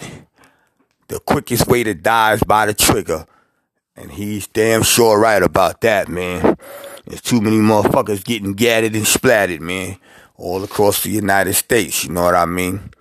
The 1.08 1.18
quickest 1.18 1.66
way 1.66 1.82
to 1.82 1.92
die 1.92 2.34
is 2.34 2.42
by 2.44 2.66
the 2.66 2.74
trigger. 2.74 3.26
And 3.96 4.12
he's 4.12 4.46
damn 4.46 4.84
sure 4.84 5.18
right 5.18 5.42
about 5.42 5.80
that, 5.80 6.08
man. 6.08 6.56
There's 7.04 7.20
too 7.20 7.40
many 7.40 7.56
motherfuckers 7.56 8.22
getting 8.22 8.52
gatted 8.52 8.94
and 8.94 9.04
splatted, 9.06 9.58
man. 9.58 9.96
All 10.36 10.62
across 10.62 11.02
the 11.02 11.10
United 11.10 11.54
States, 11.54 12.04
you 12.04 12.12
know 12.12 12.22
what 12.22 12.36
I 12.36 12.46
mean? 12.46 12.92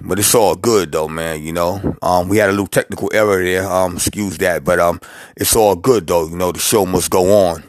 But 0.00 0.20
it's 0.20 0.36
all 0.36 0.54
good 0.54 0.92
though, 0.92 1.08
man, 1.08 1.42
you 1.42 1.52
know. 1.52 1.96
Um, 2.00 2.28
we 2.28 2.36
had 2.36 2.48
a 2.48 2.52
little 2.52 2.68
technical 2.68 3.10
error 3.12 3.42
there, 3.42 3.68
um, 3.68 3.96
excuse 3.96 4.38
that, 4.38 4.62
but 4.62 4.78
um, 4.78 5.00
it's 5.36 5.56
all 5.56 5.74
good 5.74 6.06
though, 6.06 6.28
you 6.28 6.36
know, 6.36 6.52
the 6.52 6.60
show 6.60 6.86
must 6.86 7.10
go 7.10 7.48
on. 7.48 7.64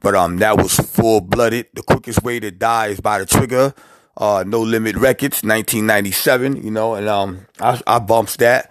But 0.00 0.14
um, 0.14 0.38
that 0.38 0.56
was 0.56 0.74
full 0.76 1.20
blooded. 1.20 1.66
The 1.74 1.82
quickest 1.82 2.22
way 2.22 2.40
to 2.40 2.50
die 2.50 2.88
is 2.88 3.00
by 3.00 3.18
the 3.18 3.26
trigger. 3.26 3.74
Uh, 4.16 4.44
No 4.46 4.60
Limit 4.60 4.96
Records, 4.96 5.42
1997. 5.42 6.62
You 6.62 6.70
know, 6.70 6.94
and 6.94 7.08
um, 7.08 7.46
I, 7.60 7.80
I 7.86 7.98
bumps 7.98 8.36
that, 8.36 8.70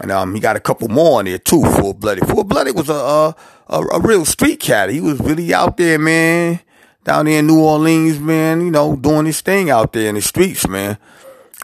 and 0.00 0.10
um, 0.10 0.34
he 0.34 0.40
got 0.40 0.56
a 0.56 0.60
couple 0.60 0.88
more 0.88 1.18
on 1.18 1.26
there 1.26 1.38
too. 1.38 1.62
Full 1.62 1.94
blooded. 1.94 2.26
Full 2.26 2.44
blooded 2.44 2.76
was 2.76 2.88
a, 2.88 2.94
a 2.94 3.36
a 3.68 3.86
a 3.86 4.00
real 4.00 4.24
street 4.24 4.60
cat. 4.60 4.90
He 4.90 5.00
was 5.00 5.20
really 5.20 5.54
out 5.54 5.76
there, 5.76 5.98
man. 5.98 6.60
Down 7.04 7.24
there 7.26 7.38
in 7.38 7.46
New 7.46 7.60
Orleans, 7.60 8.18
man. 8.18 8.60
You 8.60 8.70
know, 8.70 8.96
doing 8.96 9.26
his 9.26 9.40
thing 9.40 9.70
out 9.70 9.92
there 9.92 10.08
in 10.08 10.16
the 10.16 10.22
streets, 10.22 10.66
man. 10.68 10.98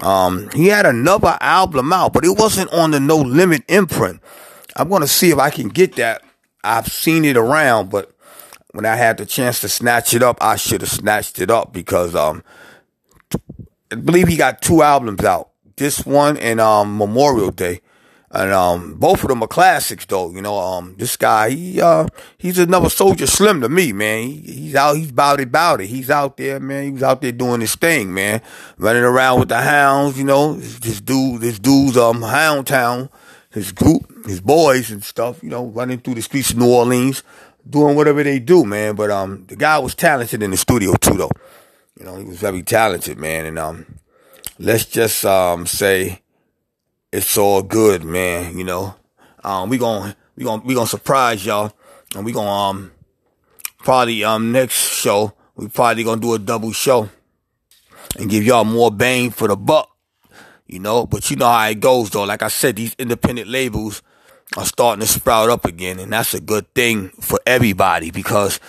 Um, 0.02 0.50
he 0.50 0.66
had 0.68 0.86
another 0.86 1.36
album 1.40 1.92
out, 1.92 2.12
but 2.12 2.24
it 2.24 2.36
wasn't 2.36 2.72
on 2.72 2.90
the 2.90 3.00
No 3.00 3.16
Limit 3.16 3.64
imprint. 3.68 4.20
I'm 4.76 4.88
gonna 4.88 5.06
see 5.06 5.30
if 5.30 5.38
I 5.38 5.50
can 5.50 5.68
get 5.68 5.96
that. 5.96 6.22
I've 6.62 6.88
seen 6.88 7.24
it 7.24 7.36
around, 7.36 7.90
but 7.90 8.12
when 8.76 8.84
I 8.84 8.96
had 8.96 9.16
the 9.16 9.24
chance 9.24 9.60
to 9.60 9.70
snatch 9.70 10.12
it 10.12 10.22
up, 10.22 10.36
I 10.42 10.56
should 10.56 10.82
have 10.82 10.90
snatched 10.90 11.40
it 11.40 11.50
up 11.50 11.72
because 11.72 12.14
um, 12.14 12.44
I 13.90 13.94
believe 13.94 14.28
he 14.28 14.36
got 14.36 14.60
two 14.60 14.82
albums 14.82 15.24
out. 15.24 15.48
This 15.76 16.04
one 16.04 16.36
and 16.36 16.60
um 16.60 16.98
Memorial 16.98 17.50
Day. 17.50 17.80
And 18.30 18.52
um 18.52 18.94
both 18.98 19.22
of 19.22 19.28
them 19.28 19.42
are 19.42 19.48
classics 19.48 20.04
though, 20.04 20.30
you 20.30 20.42
know. 20.42 20.58
Um 20.58 20.94
this 20.98 21.16
guy, 21.16 21.50
he 21.50 21.80
uh 21.80 22.06
he's 22.36 22.58
another 22.58 22.90
soldier 22.90 23.26
slim 23.26 23.62
to 23.62 23.68
me, 23.70 23.92
man. 23.92 24.24
He, 24.24 24.40
he's 24.40 24.74
out 24.74 24.96
he's 24.96 25.12
bout 25.12 25.40
it. 25.40 25.86
He's 25.86 26.10
out 26.10 26.36
there, 26.36 26.60
man. 26.60 26.84
He 26.84 26.90
was 26.90 27.02
out 27.02 27.22
there 27.22 27.32
doing 27.32 27.62
his 27.62 27.74
thing, 27.76 28.12
man. 28.12 28.42
Running 28.76 29.04
around 29.04 29.40
with 29.40 29.48
the 29.48 29.60
hounds, 29.60 30.18
you 30.18 30.24
know. 30.24 30.54
This, 30.54 30.78
this 30.80 31.00
dude 31.00 31.40
this 31.40 31.58
dude's 31.58 31.96
um 31.96 32.20
Hound 32.20 32.66
Town, 32.66 33.08
his 33.50 33.72
group, 33.72 34.26
his 34.26 34.40
boys 34.40 34.90
and 34.90 35.02
stuff, 35.02 35.42
you 35.42 35.48
know, 35.48 35.66
running 35.66 35.98
through 35.98 36.14
the 36.14 36.22
streets 36.22 36.50
of 36.50 36.58
New 36.58 36.70
Orleans, 36.70 37.22
doing 37.68 37.96
whatever 37.96 38.22
they 38.22 38.38
do, 38.38 38.64
man. 38.64 38.94
But 38.94 39.10
um 39.10 39.44
the 39.48 39.56
guy 39.56 39.78
was 39.78 39.94
talented 39.94 40.42
in 40.42 40.50
the 40.50 40.56
studio 40.56 40.94
too 40.94 41.14
though. 41.14 41.30
You 41.98 42.04
know, 42.04 42.16
he 42.16 42.24
was 42.24 42.38
very 42.38 42.62
talented, 42.62 43.18
man, 43.18 43.46
and 43.46 43.58
um 43.58 43.98
let's 44.58 44.84
just 44.86 45.24
um 45.24 45.66
say 45.66 46.22
it's 47.12 47.38
all 47.38 47.62
good, 47.62 48.04
man. 48.04 48.58
You 48.58 48.64
know, 48.64 48.94
um, 49.44 49.68
we 49.68 49.78
gonna 49.78 50.16
we 50.36 50.44
gonna 50.44 50.62
we 50.64 50.74
gonna 50.74 50.86
surprise 50.86 51.44
y'all, 51.44 51.72
and 52.14 52.24
we 52.24 52.32
gonna 52.32 52.50
um 52.50 52.92
probably 53.78 54.24
um 54.24 54.52
next 54.52 54.74
show 54.74 55.32
we 55.56 55.68
probably 55.68 56.04
gonna 56.04 56.20
do 56.20 56.34
a 56.34 56.38
double 56.38 56.72
show 56.72 57.08
and 58.18 58.30
give 58.30 58.44
y'all 58.44 58.64
more 58.64 58.90
bang 58.90 59.30
for 59.30 59.48
the 59.48 59.56
buck. 59.56 59.90
You 60.66 60.80
know, 60.80 61.06
but 61.06 61.30
you 61.30 61.36
know 61.36 61.48
how 61.48 61.68
it 61.68 61.80
goes 61.80 62.10
though. 62.10 62.24
Like 62.24 62.42
I 62.42 62.48
said, 62.48 62.76
these 62.76 62.94
independent 62.98 63.48
labels 63.48 64.02
are 64.56 64.64
starting 64.64 65.00
to 65.00 65.06
sprout 65.06 65.50
up 65.50 65.64
again, 65.64 65.98
and 65.98 66.12
that's 66.12 66.34
a 66.34 66.40
good 66.40 66.72
thing 66.74 67.08
for 67.20 67.38
everybody 67.46 68.10
because 68.10 68.60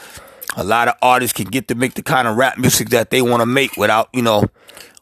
a 0.55 0.63
lot 0.63 0.88
of 0.88 0.95
artists 1.01 1.36
can 1.36 1.45
get 1.45 1.67
to 1.67 1.75
make 1.75 1.93
the 1.93 2.01
kind 2.01 2.28
of 2.28 2.36
rap 2.36 2.57
music 2.57 2.89
that 2.89 3.09
they 3.09 3.21
want 3.21 3.41
to 3.41 3.45
make 3.45 3.78
without, 3.78 4.09
you 4.13 4.21
know, 4.21 4.45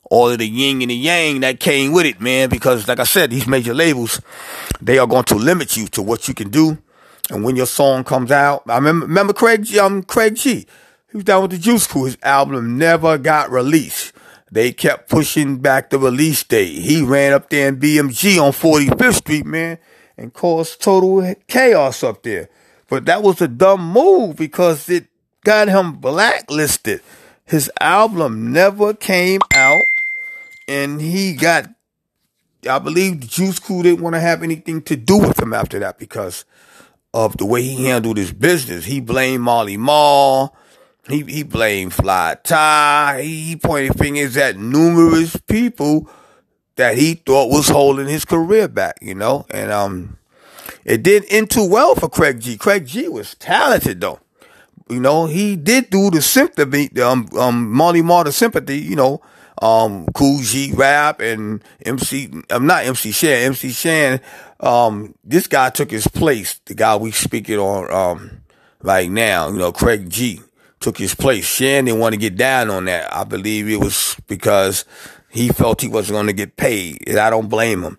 all 0.09 0.29
of 0.29 0.39
the 0.39 0.47
yin 0.47 0.81
and 0.81 0.91
the 0.91 0.95
yang 0.95 1.39
that 1.41 1.59
came 1.59 1.91
with 1.91 2.05
it, 2.05 2.19
man. 2.19 2.49
Because 2.49 2.87
like 2.87 2.99
I 2.99 3.05
said, 3.05 3.29
these 3.29 3.47
major 3.47 3.73
labels, 3.73 4.21
they 4.81 4.99
are 4.99 5.07
going 5.07 5.23
to 5.25 5.35
limit 5.35 5.77
you 5.77 5.87
to 5.87 6.01
what 6.01 6.27
you 6.27 6.33
can 6.33 6.49
do. 6.49 6.77
And 7.31 7.43
when 7.43 7.55
your 7.55 7.65
song 7.65 8.03
comes 8.03 8.31
out, 8.31 8.63
I 8.67 8.75
remember, 8.75 9.07
remember 9.07 9.33
Craig, 9.33 9.75
um, 9.77 10.03
Craig 10.03 10.35
G. 10.35 10.67
He 11.09 11.17
was 11.17 11.23
down 11.23 11.41
with 11.43 11.51
the 11.51 11.57
Juice 11.57 11.87
Crew. 11.87 12.05
His 12.05 12.17
album 12.21 12.77
never 12.77 13.17
got 13.17 13.49
released. 13.49 14.13
They 14.51 14.71
kept 14.71 15.09
pushing 15.09 15.57
back 15.57 15.89
the 15.89 15.97
release 15.97 16.43
date. 16.43 16.81
He 16.81 17.01
ran 17.01 17.33
up 17.33 17.49
there 17.49 17.67
in 17.67 17.79
BMG 17.79 18.39
on 18.39 18.51
45th 18.51 19.15
Street, 19.15 19.45
man, 19.45 19.79
and 20.17 20.33
caused 20.33 20.81
total 20.81 21.35
chaos 21.47 22.03
up 22.03 22.23
there. 22.23 22.49
But 22.87 23.05
that 23.05 23.23
was 23.23 23.41
a 23.41 23.47
dumb 23.47 23.91
move 23.91 24.35
because 24.35 24.89
it 24.89 25.07
got 25.43 25.67
him 25.67 25.93
blacklisted. 25.93 27.01
His 27.45 27.71
album 27.79 28.51
never 28.51 28.93
came 28.93 29.41
out 29.53 29.83
and 30.67 31.01
he 31.01 31.33
got 31.35 31.69
I 32.67 32.79
believe 32.79 33.21
the 33.21 33.27
Juice 33.27 33.59
Crew 33.59 33.83
didn't 33.83 34.01
want 34.01 34.15
to 34.15 34.19
have 34.19 34.41
anything 34.41 34.81
to 34.83 34.95
do 34.95 35.17
with 35.19 35.39
him 35.39 35.53
after 35.53 35.77
that 35.79 35.99
because 35.99 36.45
of 37.13 37.37
the 37.37 37.45
way 37.45 37.61
he 37.61 37.85
handled 37.85 38.17
his 38.17 38.33
business. 38.33 38.85
He 38.85 38.99
blamed 38.99 39.43
Marley 39.43 39.77
Marl. 39.77 40.55
He 41.07 41.21
he 41.23 41.43
blamed 41.43 41.93
Fly 41.93 42.37
Ty. 42.43 43.21
He, 43.21 43.43
he 43.49 43.55
pointed 43.55 43.97
fingers 43.97 44.35
at 44.37 44.57
numerous 44.57 45.35
people 45.47 46.09
that 46.75 46.97
he 46.97 47.15
thought 47.15 47.49
was 47.49 47.69
holding 47.69 48.07
his 48.07 48.25
career 48.25 48.67
back, 48.67 48.97
you 49.01 49.15
know? 49.15 49.45
And 49.49 49.71
um 49.71 50.17
it 50.83 51.03
didn't 51.03 51.31
end 51.31 51.49
too 51.49 51.67
well 51.67 51.95
for 51.95 52.09
Craig 52.09 52.39
G. 52.39 52.57
Craig 52.57 52.85
G 52.85 53.07
was 53.07 53.35
talented 53.35 54.01
though. 54.01 54.19
You 54.87 54.99
know, 54.99 55.25
he 55.25 55.55
did 55.55 55.89
do 55.89 56.11
the 56.11 56.21
sympathy, 56.21 57.01
um, 57.01 57.27
um, 57.39 57.71
Marley 57.71 58.03
Marl 58.03 58.31
sympathy, 58.31 58.77
you 58.77 58.95
know, 58.95 59.19
um, 59.59 60.05
Kool 60.13 60.41
G 60.41 60.73
Rap 60.75 61.21
and 61.21 61.63
MC, 61.83 62.29
I'm 62.51 62.67
not 62.67 62.85
MC 62.85 63.11
Shan, 63.11 63.47
MC 63.47 63.71
Shan, 63.71 64.21
um, 64.59 65.15
this 65.23 65.47
guy 65.47 65.71
took 65.71 65.89
his 65.89 66.07
place, 66.07 66.59
the 66.65 66.75
guy 66.75 66.95
we 66.97 67.09
speaking 67.11 67.57
on, 67.57 67.91
um, 67.91 68.41
right 68.83 69.09
now, 69.09 69.49
you 69.49 69.57
know, 69.57 69.71
Craig 69.71 70.07
G 70.07 70.41
took 70.79 70.99
his 70.99 71.15
place. 71.15 71.45
Shan 71.45 71.85
didn't 71.85 71.99
want 71.99 72.13
to 72.13 72.19
get 72.19 72.37
down 72.37 72.69
on 72.69 72.85
that. 72.85 73.11
I 73.11 73.23
believe 73.23 73.67
it 73.67 73.79
was 73.79 74.15
because 74.27 74.85
he 75.35 75.49
felt 75.49 75.81
he 75.81 75.89
wasn't 75.89 76.15
going 76.15 76.27
to 76.27 76.33
get 76.33 76.55
paid. 76.55 77.03
And 77.07 77.19
I 77.19 77.29
don't 77.29 77.49
blame 77.49 77.83
him. 77.83 77.97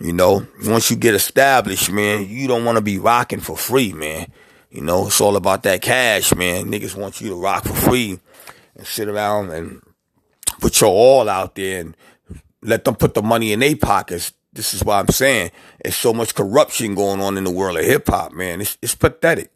You 0.00 0.12
know, 0.12 0.46
once 0.64 0.90
you 0.90 0.96
get 0.96 1.14
established, 1.14 1.90
man, 1.90 2.28
you 2.28 2.46
don't 2.46 2.64
want 2.64 2.76
to 2.76 2.82
be 2.82 2.98
rocking 2.98 3.40
for 3.40 3.56
free, 3.56 3.92
man. 3.92 4.30
You 4.70 4.82
know, 4.82 5.08
it's 5.08 5.20
all 5.20 5.34
about 5.34 5.64
that 5.64 5.82
cash, 5.82 6.32
man. 6.34 6.66
Niggas 6.66 6.94
want 6.94 7.20
you 7.20 7.30
to 7.30 7.34
rock 7.34 7.64
for 7.64 7.74
free 7.74 8.20
and 8.76 8.86
sit 8.86 9.08
around 9.08 9.50
and 9.50 9.82
put 10.60 10.80
your 10.80 10.90
all 10.90 11.28
out 11.28 11.56
there 11.56 11.80
and 11.80 11.96
let 12.62 12.84
them 12.84 12.94
put 12.94 13.14
the 13.14 13.22
money 13.22 13.52
in 13.52 13.58
their 13.58 13.76
pockets. 13.76 14.32
This 14.52 14.72
is 14.72 14.84
what 14.84 15.00
I'm 15.00 15.08
saying. 15.08 15.50
There's 15.82 15.96
so 15.96 16.12
much 16.12 16.34
corruption 16.34 16.94
going 16.94 17.20
on 17.20 17.36
in 17.36 17.42
the 17.42 17.50
world 17.50 17.78
of 17.78 17.84
hip 17.84 18.06
hop, 18.06 18.32
man. 18.32 18.60
It's, 18.60 18.78
it's 18.80 18.94
pathetic. 18.94 19.50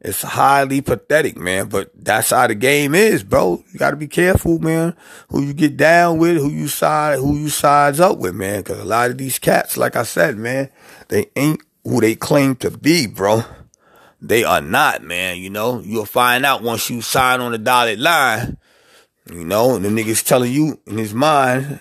It's 0.00 0.22
highly 0.22 0.80
pathetic, 0.80 1.36
man. 1.36 1.68
But 1.68 1.90
that's 1.94 2.30
how 2.30 2.46
the 2.46 2.54
game 2.54 2.94
is, 2.94 3.24
bro. 3.24 3.64
You 3.72 3.78
got 3.78 3.90
to 3.90 3.96
be 3.96 4.06
careful, 4.06 4.58
man. 4.60 4.94
Who 5.30 5.42
you 5.42 5.52
get 5.52 5.76
down 5.76 6.18
with, 6.18 6.36
who 6.36 6.50
you 6.50 6.68
side, 6.68 7.18
who 7.18 7.36
you 7.36 7.48
sides 7.48 7.98
up 7.98 8.18
with, 8.18 8.34
man. 8.34 8.60
Because 8.60 8.78
a 8.78 8.84
lot 8.84 9.10
of 9.10 9.18
these 9.18 9.38
cats, 9.38 9.76
like 9.76 9.96
I 9.96 10.04
said, 10.04 10.36
man, 10.36 10.70
they 11.08 11.30
ain't 11.34 11.62
who 11.82 12.00
they 12.00 12.14
claim 12.14 12.54
to 12.56 12.70
be, 12.70 13.06
bro. 13.06 13.42
They 14.20 14.44
are 14.44 14.60
not, 14.60 15.02
man. 15.02 15.38
You 15.38 15.50
know, 15.50 15.80
you'll 15.80 16.04
find 16.04 16.44
out 16.46 16.62
once 16.62 16.88
you 16.90 17.00
sign 17.00 17.40
on 17.40 17.52
the 17.52 17.58
dotted 17.58 17.98
line. 17.98 18.56
You 19.30 19.44
know, 19.44 19.74
and 19.74 19.84
the 19.84 19.90
nigga's 19.90 20.22
telling 20.22 20.52
you 20.52 20.80
in 20.86 20.96
his 20.96 21.12
mind, 21.12 21.80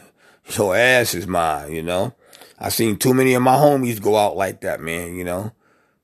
your 0.56 0.76
ass 0.76 1.14
is 1.14 1.28
mine. 1.28 1.72
You 1.72 1.84
know, 1.84 2.14
I 2.60 2.70
seen 2.70 2.98
too 2.98 3.14
many 3.14 3.36
of 3.36 3.42
my 3.44 3.56
homies 3.56 4.02
go 4.02 4.18
out 4.18 4.36
like 4.36 4.62
that, 4.62 4.82
man. 4.82 5.16
You 5.16 5.24
know. 5.24 5.52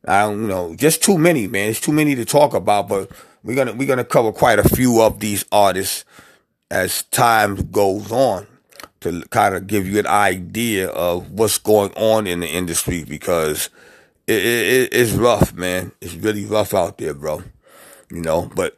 I 0.06 0.24
don't 0.24 0.48
know, 0.48 0.76
just 0.76 1.02
too 1.02 1.18
many, 1.18 1.48
man. 1.48 1.70
It's 1.70 1.80
too 1.80 1.94
many 1.94 2.16
to 2.16 2.26
talk 2.26 2.54
about, 2.54 2.90
but 2.90 3.10
we're 3.44 3.56
gonna 3.56 3.74
we're 3.74 3.88
gonna 3.88 4.04
cover 4.04 4.32
quite 4.32 4.60
a 4.60 4.68
few 4.68 5.02
of 5.02 5.20
these 5.20 5.46
artists 5.52 6.04
as 6.70 7.04
time 7.04 7.56
goes 7.72 8.12
on 8.12 8.48
to 9.02 9.22
kind 9.30 9.56
of 9.56 9.68
give 9.68 9.88
you 9.88 10.00
an 10.00 10.08
idea 10.08 10.90
of 10.90 11.32
what's 11.32 11.58
going 11.58 11.92
on 11.94 12.26
in 12.26 12.40
the 12.40 12.48
industry 12.48 13.04
because 13.04 13.70
it, 14.28 14.44
it, 14.46 14.90
it's 14.94 15.12
rough, 15.12 15.54
man. 15.54 15.92
It's 16.02 16.16
really 16.16 16.46
rough 16.46 16.74
out 16.74 16.98
there, 16.98 17.14
bro. 17.14 17.44
You 18.10 18.22
know, 18.22 18.50
but 18.56 18.76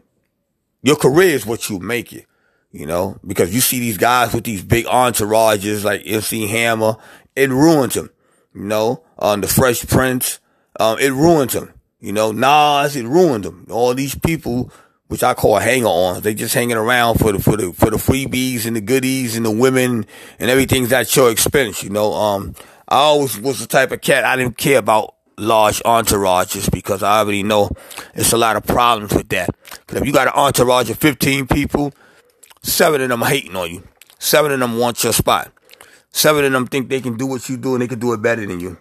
your 0.81 0.95
career 0.95 1.29
is 1.29 1.45
what 1.45 1.69
you 1.69 1.79
make 1.79 2.13
it. 2.13 2.25
You 2.71 2.85
know, 2.85 3.17
because 3.25 3.55
you 3.55 3.61
see 3.61 3.79
these 3.79 3.97
guys 3.97 4.33
with 4.33 4.43
these 4.43 4.63
big 4.63 4.85
entourages 4.85 5.85
like 5.85 6.03
MC 6.05 6.47
Hammer, 6.47 6.97
it 7.35 7.49
ruins 7.49 7.93
them. 7.93 8.09
You 8.53 8.63
know, 8.63 9.03
on 9.17 9.41
the 9.41 9.47
Fresh 9.47 9.87
Prince 9.87 10.39
um, 10.79 10.99
it 10.99 11.11
ruins 11.11 11.53
him. 11.53 11.73
You 11.99 12.13
know, 12.13 12.31
Nas, 12.31 12.95
it 12.95 13.05
ruined 13.05 13.45
him. 13.45 13.67
All 13.69 13.93
these 13.93 14.15
people, 14.15 14.71
which 15.07 15.23
I 15.23 15.33
call 15.33 15.57
hanger 15.59 15.87
ons, 15.87 16.21
they 16.21 16.33
just 16.33 16.53
hanging 16.53 16.77
around 16.77 17.17
for 17.17 17.31
the, 17.31 17.39
for 17.39 17.57
the, 17.57 17.73
for 17.73 17.89
the 17.89 17.97
freebies 17.97 18.65
and 18.65 18.75
the 18.75 18.81
goodies 18.81 19.35
and 19.35 19.45
the 19.45 19.51
women 19.51 20.05
and 20.39 20.49
everything's 20.49 20.91
at 20.91 21.15
your 21.15 21.31
expense, 21.31 21.83
you 21.83 21.89
know. 21.89 22.13
Um, 22.13 22.53
I 22.87 22.97
always 22.97 23.39
was 23.39 23.59
the 23.59 23.67
type 23.67 23.91
of 23.91 24.01
cat, 24.01 24.23
I 24.23 24.35
didn't 24.35 24.57
care 24.57 24.77
about 24.77 25.15
large 25.37 25.81
entourages 25.83 26.71
because 26.71 27.01
I 27.03 27.19
already 27.19 27.43
know 27.43 27.71
it's 28.13 28.31
a 28.31 28.37
lot 28.37 28.55
of 28.55 28.65
problems 28.65 29.13
with 29.13 29.29
that. 29.29 29.49
Cause 29.87 30.01
if 30.01 30.05
you 30.05 30.13
got 30.13 30.27
an 30.27 30.33
entourage 30.33 30.89
of 30.89 30.97
15 30.97 31.47
people, 31.47 31.93
seven 32.61 33.01
of 33.01 33.09
them 33.09 33.21
hating 33.21 33.55
on 33.55 33.71
you. 33.71 33.83
Seven 34.19 34.51
of 34.51 34.59
them 34.59 34.77
want 34.77 35.03
your 35.03 35.13
spot. 35.13 35.51
Seven 36.11 36.45
of 36.45 36.51
them 36.51 36.67
think 36.67 36.89
they 36.89 37.01
can 37.01 37.17
do 37.17 37.25
what 37.25 37.49
you 37.49 37.57
do 37.57 37.73
and 37.73 37.81
they 37.81 37.87
can 37.87 37.99
do 37.99 38.13
it 38.13 38.21
better 38.21 38.45
than 38.45 38.59
you 38.59 38.77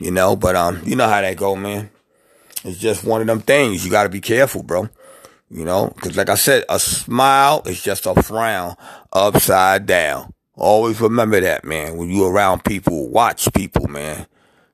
you 0.00 0.10
know. 0.10 0.36
But 0.36 0.56
um, 0.56 0.80
you 0.84 0.96
know 0.96 1.08
how 1.08 1.20
that 1.20 1.36
go, 1.36 1.56
man. 1.56 1.90
It's 2.64 2.78
just 2.78 3.04
one 3.04 3.20
of 3.20 3.26
them 3.26 3.40
things. 3.40 3.84
You 3.84 3.90
got 3.90 4.04
to 4.04 4.08
be 4.08 4.20
careful, 4.20 4.62
bro. 4.62 4.88
You 5.50 5.64
know, 5.64 5.92
because 5.94 6.16
like 6.16 6.30
I 6.30 6.34
said, 6.34 6.64
a 6.68 6.78
smile 6.78 7.62
is 7.66 7.82
just 7.82 8.06
a 8.06 8.22
frown 8.22 8.74
upside 9.12 9.84
down. 9.84 10.32
Always 10.54 11.00
remember 11.00 11.40
that, 11.40 11.64
man. 11.64 11.96
When 11.96 12.08
you 12.08 12.26
around 12.26 12.64
people, 12.64 13.10
watch 13.10 13.52
people, 13.52 13.88
man. 13.88 14.26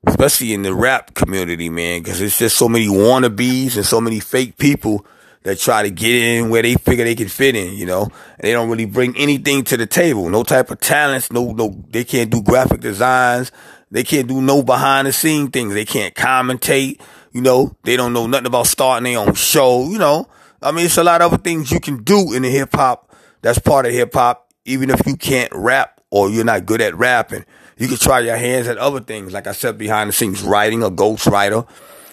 Especially 0.06 0.52
in 0.52 0.62
the 0.62 0.74
rap 0.74 1.14
community, 1.14 1.68
man, 1.68 2.02
because 2.02 2.20
it's 2.20 2.38
just 2.38 2.56
so 2.56 2.68
many 2.68 2.86
wannabes 2.86 3.76
and 3.76 3.84
so 3.84 4.00
many 4.00 4.20
fake 4.20 4.56
people 4.56 5.04
that 5.42 5.58
try 5.58 5.82
to 5.82 5.90
get 5.90 6.14
in 6.14 6.50
where 6.50 6.62
they 6.62 6.74
figure 6.74 7.04
they 7.04 7.14
can 7.14 7.28
fit 7.28 7.56
in, 7.56 7.74
you 7.74 7.86
know. 7.86 8.02
And 8.02 8.42
they 8.42 8.52
don't 8.52 8.68
really 8.68 8.84
bring 8.84 9.16
anything 9.16 9.64
to 9.64 9.76
the 9.76 9.86
table. 9.86 10.28
No 10.28 10.44
type 10.44 10.70
of 10.70 10.78
talents. 10.78 11.32
No, 11.32 11.52
no, 11.52 11.84
they 11.90 12.04
can't 12.04 12.30
do 12.30 12.42
graphic 12.42 12.80
designs. 12.80 13.50
They 13.90 14.04
can't 14.04 14.28
do 14.28 14.42
no 14.42 14.62
behind 14.62 15.06
the 15.06 15.12
scene 15.12 15.50
things. 15.50 15.74
They 15.74 15.84
can't 15.84 16.14
commentate. 16.14 17.00
You 17.32 17.40
know, 17.40 17.76
they 17.84 17.96
don't 17.96 18.12
know 18.12 18.26
nothing 18.26 18.46
about 18.46 18.66
starting 18.66 19.04
their 19.04 19.18
own 19.18 19.34
show. 19.34 19.88
You 19.88 19.98
know, 19.98 20.28
I 20.62 20.72
mean, 20.72 20.86
it's 20.86 20.98
a 20.98 21.04
lot 21.04 21.22
of 21.22 21.32
other 21.32 21.42
things 21.42 21.70
you 21.70 21.80
can 21.80 22.02
do 22.02 22.32
in 22.32 22.42
the 22.42 22.50
hip 22.50 22.70
hop. 22.74 23.14
That's 23.42 23.58
part 23.58 23.86
of 23.86 23.92
hip 23.92 24.12
hop. 24.12 24.52
Even 24.64 24.90
if 24.90 25.06
you 25.06 25.16
can't 25.16 25.50
rap 25.54 26.00
or 26.10 26.28
you're 26.28 26.44
not 26.44 26.66
good 26.66 26.80
at 26.80 26.96
rapping, 26.96 27.44
you 27.78 27.88
can 27.88 27.96
try 27.96 28.20
your 28.20 28.36
hands 28.36 28.66
at 28.66 28.76
other 28.76 29.00
things. 29.00 29.32
Like 29.32 29.46
I 29.46 29.52
said, 29.52 29.78
behind 29.78 30.08
the 30.08 30.12
scenes, 30.12 30.42
writing, 30.42 30.82
a 30.82 30.90
ghost 30.90 31.26
writer. 31.26 31.64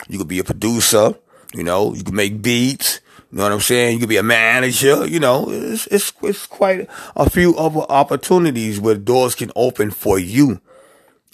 You 0.08 0.18
could 0.18 0.28
be 0.28 0.40
a 0.40 0.44
producer. 0.44 1.16
You 1.54 1.64
know, 1.64 1.94
you 1.94 2.04
can 2.04 2.16
make 2.16 2.42
beats. 2.42 3.02
You 3.32 3.40
know 3.40 3.44
what 3.44 3.52
I'm 3.52 3.60
saying? 3.60 3.96
You 3.96 4.00
could 4.00 4.10
be 4.10 4.18
a 4.18 4.24
manager. 4.24 5.06
You 5.06 5.20
know, 5.20 5.50
it's, 5.50 5.88
it's, 5.88 6.14
it's 6.22 6.46
quite 6.46 6.90
a 7.16 7.30
few 7.30 7.56
other 7.58 7.82
opportunities 7.90 8.80
where 8.80 8.96
doors 8.96 9.36
can 9.36 9.52
open 9.56 9.92
for 9.92 10.18
you 10.20 10.62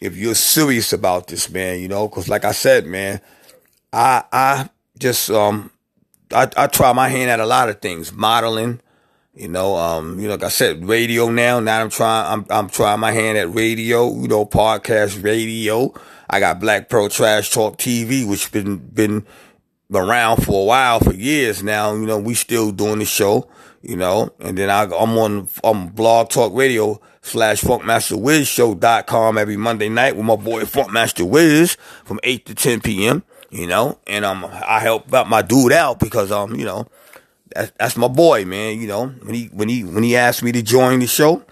if 0.02 0.18
you're 0.18 0.36
serious 0.36 0.91
about 0.91 1.28
this, 1.28 1.49
man, 1.49 1.80
you 1.80 1.88
know, 1.88 2.10
cause 2.10 2.28
like 2.28 2.43
I 2.43 2.52
said, 2.52 2.86
man, 2.86 3.22
I, 3.93 4.24
I 4.32 4.70
just, 4.97 5.30
um, 5.30 5.72
I, 6.32 6.49
I 6.58 6.68
try 6.68 6.91
my 6.91 7.08
hand 7.08 7.30
at 7.30 7.39
a 7.39 7.45
lot 7.45 7.70
of 7.70 7.80
things, 7.82 8.12
modeling, 8.12 8.82
you 9.36 9.47
know, 9.47 9.76
um, 9.76 10.20
you 10.20 10.28
know, 10.28 10.34
like 10.34 10.43
I 10.43 10.49
said, 10.49 10.86
radio 10.86 11.30
now, 11.30 11.60
now 11.60 11.82
I'm 11.82 11.89
trying, 11.89 12.34
I'm, 12.34 12.45
I'm 12.49 12.70
trying 12.70 12.99
my 12.99 13.12
hand 13.12 13.38
at 13.38 13.54
radio, 13.54 14.12
you 14.12 14.28
know, 14.28 14.45
podcast 14.45 15.24
radio. 15.24 15.93
I 16.30 16.39
got 16.39 16.60
Black 16.60 16.89
Pearl 16.89 17.08
Trash 17.08 17.52
Talk 17.52 17.78
TV, 17.78 18.28
which 18.28 18.52
been, 18.52 18.78
been 18.78 19.26
around 19.93 20.43
for 20.43 20.64
a 20.64 20.66
while, 20.66 20.99
for 20.99 21.14
years 21.14 21.62
now. 21.62 21.93
You 21.93 22.06
know, 22.08 22.18
we 22.18 22.34
still 22.34 22.72
doing 22.72 22.99
the 22.99 23.06
show, 23.06 23.47
you 23.82 23.96
know, 23.96 24.32
and 24.40 24.58
then 24.58 24.70
I, 24.70 24.84
I'm 24.84 25.18
on, 25.18 25.50
on 25.64 25.90
Blog 25.90 26.30
Talk 26.30 26.54
Radio 26.54 27.02
slash 27.22 27.62
funkmaster 27.62 28.20
wiz 28.20 28.48
funkmasterwizshow.com 28.48 29.38
every 29.38 29.58
Monday 29.58 29.90
night 29.90 30.16
with 30.16 30.26
my 30.26 30.36
boy 30.36 30.64
Funkmaster 30.64 31.28
Wiz 31.28 31.78
from 32.04 32.20
8 32.24 32.46
to 32.48 32.56
10 32.56 32.82
p.m., 32.82 33.24
you 33.50 33.68
know, 33.68 34.00
and, 34.08 34.24
um, 34.24 34.46
I 34.46 34.80
help 34.80 35.14
out 35.14 35.28
my 35.28 35.42
dude 35.42 35.74
out 35.74 36.00
because, 36.00 36.32
um, 36.32 36.56
you 36.56 36.64
know, 36.64 36.88
that's, 37.54 37.72
that's 37.78 37.98
my 37.98 38.08
boy, 38.08 38.46
man, 38.46 38.80
you 38.80 38.88
know, 38.88 39.08
when 39.08 39.36
he, 39.36 39.46
when 39.48 39.68
he, 39.68 39.84
when 39.84 40.04
he 40.04 40.16
asked 40.16 40.42
me 40.42 40.52
to 40.54 40.62
join 40.62 41.00
the 41.00 41.08
show, 41.08 41.44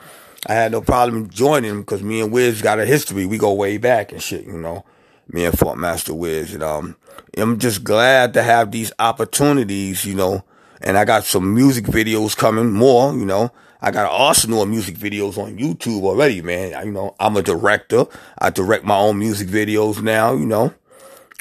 I 0.48 0.54
had 0.54 0.72
no 0.72 0.82
problem 0.82 1.30
joining 1.30 1.72
him 1.72 1.82
because 1.82 2.02
me 2.02 2.22
and 2.22 2.32
Wiz 2.32 2.62
got 2.62 2.80
a 2.80 2.86
history. 2.86 3.26
We 3.26 3.38
go 3.38 3.52
way 3.52 3.78
back 3.78 4.14
and 4.14 4.24
shit, 4.24 4.46
you 4.46 4.58
know, 4.58 4.86
me 5.28 5.44
and 5.44 5.54
Funkmaster 5.54 6.16
Wiz, 6.16 6.54
and, 6.54 6.64
um, 6.64 6.96
I'm 7.38 7.60
just 7.60 7.84
glad 7.84 8.34
to 8.34 8.44
have 8.44 8.72
these 8.72 8.92
opportunities, 8.98 10.06
you 10.06 10.16
know, 10.16 10.44
and 10.82 10.98
I 10.98 11.06
got 11.06 11.26
some 11.26 11.54
music 11.54 11.86
videos 11.86 12.36
coming 12.36 12.72
more, 12.72 13.14
you 13.14 13.26
know, 13.26 13.52
I 13.82 13.92
got 13.92 14.06
an 14.06 14.12
arsenal 14.12 14.64
of 14.64 14.70
music 14.70 14.96
videos 14.96 15.38
on 15.38 15.58
YouTube 15.58 16.04
already, 16.04 16.42
man. 16.42 16.86
You 16.86 16.92
know, 16.92 17.16
I'm 17.20 17.38
a 17.38 17.42
director. 17.42 18.06
I 18.38 18.50
direct 18.50 18.84
my 18.84 18.98
own 18.98 19.20
music 19.20 19.48
videos 19.48 20.02
now, 20.02 20.34
you 20.34 20.46
know. 20.46 20.74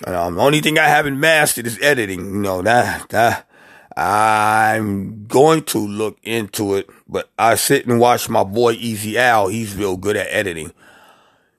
Um, 0.06 0.36
the 0.36 0.42
only 0.42 0.60
thing 0.60 0.78
I 0.78 0.86
haven't 0.86 1.18
mastered 1.18 1.66
is 1.66 1.80
editing, 1.82 2.20
you 2.20 2.40
know, 2.40 2.62
that, 2.62 3.08
that, 3.08 3.48
I'm 3.96 5.26
going 5.26 5.64
to 5.64 5.78
look 5.78 6.18
into 6.22 6.76
it, 6.76 6.88
but 7.08 7.28
I 7.36 7.56
sit 7.56 7.84
and 7.88 7.98
watch 7.98 8.28
my 8.28 8.44
boy 8.44 8.74
Easy 8.74 9.18
Al. 9.18 9.48
He's 9.48 9.74
real 9.74 9.96
good 9.96 10.16
at 10.16 10.28
editing. 10.30 10.72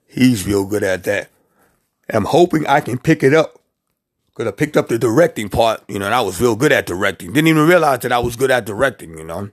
He's 0.06 0.46
real 0.46 0.64
good 0.64 0.82
at 0.82 1.04
that. 1.04 1.28
I'm 2.08 2.24
hoping 2.24 2.66
I 2.66 2.80
can 2.80 2.96
pick 2.96 3.22
it 3.22 3.34
up. 3.34 3.59
Cause 4.40 4.48
I 4.48 4.52
picked 4.52 4.78
up 4.78 4.88
the 4.88 4.98
directing 4.98 5.50
part, 5.50 5.82
you 5.86 5.98
know, 5.98 6.06
and 6.06 6.14
I 6.14 6.22
was 6.22 6.40
real 6.40 6.56
good 6.56 6.72
at 6.72 6.86
directing. 6.86 7.34
Didn't 7.34 7.48
even 7.48 7.68
realize 7.68 7.98
that 7.98 8.10
I 8.10 8.20
was 8.20 8.36
good 8.36 8.50
at 8.50 8.64
directing, 8.64 9.18
you 9.18 9.24
know. 9.24 9.50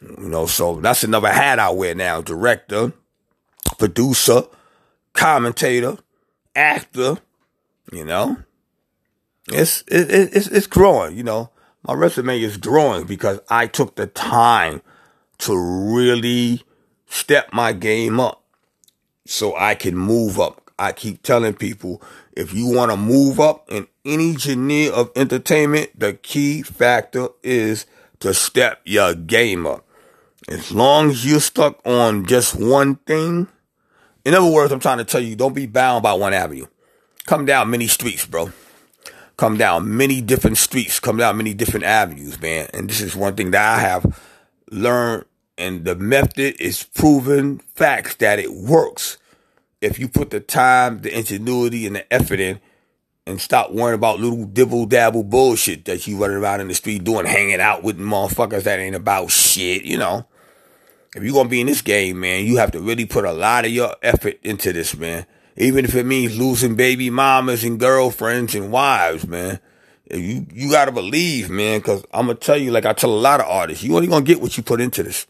You 0.00 0.28
know, 0.28 0.46
so 0.46 0.76
that's 0.76 1.02
another 1.02 1.32
hat 1.32 1.58
I 1.58 1.70
wear 1.70 1.92
now. 1.92 2.20
Director, 2.20 2.92
producer, 3.78 4.44
commentator, 5.12 5.98
actor, 6.54 7.18
you 7.90 8.04
know. 8.04 8.36
It's, 9.48 9.80
it, 9.88 10.08
it's, 10.08 10.46
it's 10.46 10.68
growing, 10.68 11.16
you 11.16 11.24
know. 11.24 11.50
My 11.82 11.94
resume 11.94 12.40
is 12.40 12.58
growing 12.58 13.06
because 13.06 13.40
I 13.50 13.66
took 13.66 13.96
the 13.96 14.06
time 14.06 14.82
to 15.38 15.58
really 15.58 16.62
step 17.08 17.52
my 17.52 17.72
game 17.72 18.20
up 18.20 18.44
so 19.24 19.56
I 19.56 19.74
can 19.74 19.96
move 19.96 20.38
up. 20.38 20.70
I 20.78 20.92
keep 20.92 21.24
telling 21.24 21.54
people 21.54 22.00
if 22.36 22.52
you 22.52 22.66
want 22.66 22.90
to 22.90 22.96
move 22.96 23.40
up 23.40 23.70
in 23.72 23.88
any 24.04 24.36
genre 24.36 24.92
of 24.92 25.10
entertainment, 25.16 25.98
the 25.98 26.12
key 26.12 26.62
factor 26.62 27.28
is 27.42 27.86
to 28.20 28.34
step 28.34 28.80
your 28.84 29.14
game 29.14 29.66
up. 29.66 29.84
As 30.48 30.70
long 30.70 31.10
as 31.10 31.26
you're 31.26 31.40
stuck 31.40 31.80
on 31.84 32.26
just 32.26 32.54
one 32.54 32.96
thing, 32.96 33.48
in 34.24 34.34
other 34.34 34.50
words, 34.50 34.72
I'm 34.72 34.80
trying 34.80 34.98
to 34.98 35.04
tell 35.04 35.20
you, 35.20 35.34
don't 35.34 35.54
be 35.54 35.66
bound 35.66 36.02
by 36.02 36.12
one 36.12 36.34
avenue. 36.34 36.66
Come 37.24 37.46
down 37.46 37.70
many 37.70 37.86
streets, 37.86 38.26
bro. 38.26 38.52
Come 39.36 39.56
down 39.56 39.96
many 39.96 40.20
different 40.20 40.58
streets, 40.58 41.00
come 41.00 41.16
down 41.16 41.36
many 41.36 41.52
different 41.54 41.84
avenues, 41.84 42.40
man. 42.40 42.68
And 42.72 42.88
this 42.88 43.00
is 43.00 43.16
one 43.16 43.34
thing 43.34 43.50
that 43.50 43.78
I 43.78 43.80
have 43.80 44.20
learned, 44.70 45.24
and 45.58 45.84
the 45.84 45.94
method 45.96 46.60
is 46.60 46.84
proven 46.84 47.58
facts 47.74 48.14
that 48.16 48.38
it 48.38 48.52
works. 48.52 49.18
If 49.80 49.98
you 49.98 50.08
put 50.08 50.30
the 50.30 50.40
time, 50.40 51.00
the 51.00 51.16
ingenuity, 51.16 51.86
and 51.86 51.96
the 51.96 52.12
effort 52.12 52.40
in, 52.40 52.60
and 53.26 53.40
stop 53.40 53.72
worrying 53.72 53.94
about 53.94 54.20
little 54.20 54.44
dibble 54.44 54.86
dabble 54.86 55.24
bullshit 55.24 55.84
that 55.86 56.06
you 56.06 56.16
running 56.16 56.36
around 56.36 56.60
in 56.60 56.68
the 56.68 56.74
street 56.74 57.04
doing, 57.04 57.26
hanging 57.26 57.60
out 57.60 57.82
with 57.82 57.98
motherfuckers 57.98 58.62
that 58.62 58.78
ain't 58.78 58.96
about 58.96 59.30
shit, 59.30 59.84
you 59.84 59.98
know. 59.98 60.26
If 61.14 61.22
you're 61.22 61.32
gonna 61.32 61.48
be 61.48 61.60
in 61.60 61.66
this 61.66 61.82
game, 61.82 62.20
man, 62.20 62.44
you 62.44 62.58
have 62.58 62.72
to 62.72 62.80
really 62.80 63.06
put 63.06 63.24
a 63.24 63.32
lot 63.32 63.64
of 63.64 63.72
your 63.72 63.94
effort 64.02 64.38
into 64.42 64.72
this, 64.72 64.96
man. 64.96 65.26
Even 65.56 65.84
if 65.84 65.94
it 65.94 66.04
means 66.04 66.38
losing 66.38 66.76
baby 66.76 67.10
mamas 67.10 67.64
and 67.64 67.80
girlfriends 67.80 68.54
and 68.54 68.70
wives, 68.70 69.26
man. 69.26 69.58
You 70.08 70.46
you 70.52 70.70
gotta 70.70 70.92
believe, 70.92 71.50
man, 71.50 71.80
cause 71.80 72.04
I'm 72.12 72.26
gonna 72.26 72.38
tell 72.38 72.56
you, 72.56 72.70
like 72.70 72.86
I 72.86 72.92
tell 72.92 73.10
a 73.10 73.16
lot 73.16 73.40
of 73.40 73.46
artists, 73.46 73.82
you 73.82 73.96
only 73.96 74.06
gonna 74.06 74.24
get 74.24 74.40
what 74.40 74.56
you 74.56 74.62
put 74.62 74.80
into 74.80 75.02
this. 75.02 75.26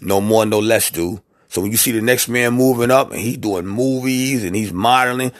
No 0.00 0.20
more, 0.20 0.44
no 0.46 0.58
less, 0.58 0.90
dude. 0.90 1.20
So 1.50 1.60
when 1.60 1.72
you 1.72 1.76
see 1.76 1.90
the 1.90 2.00
next 2.00 2.28
man 2.28 2.54
moving 2.54 2.92
up 2.92 3.10
and 3.10 3.20
he's 3.20 3.36
doing 3.36 3.66
movies 3.66 4.44
and 4.44 4.54
he's 4.54 4.72
modeling, 4.72 5.32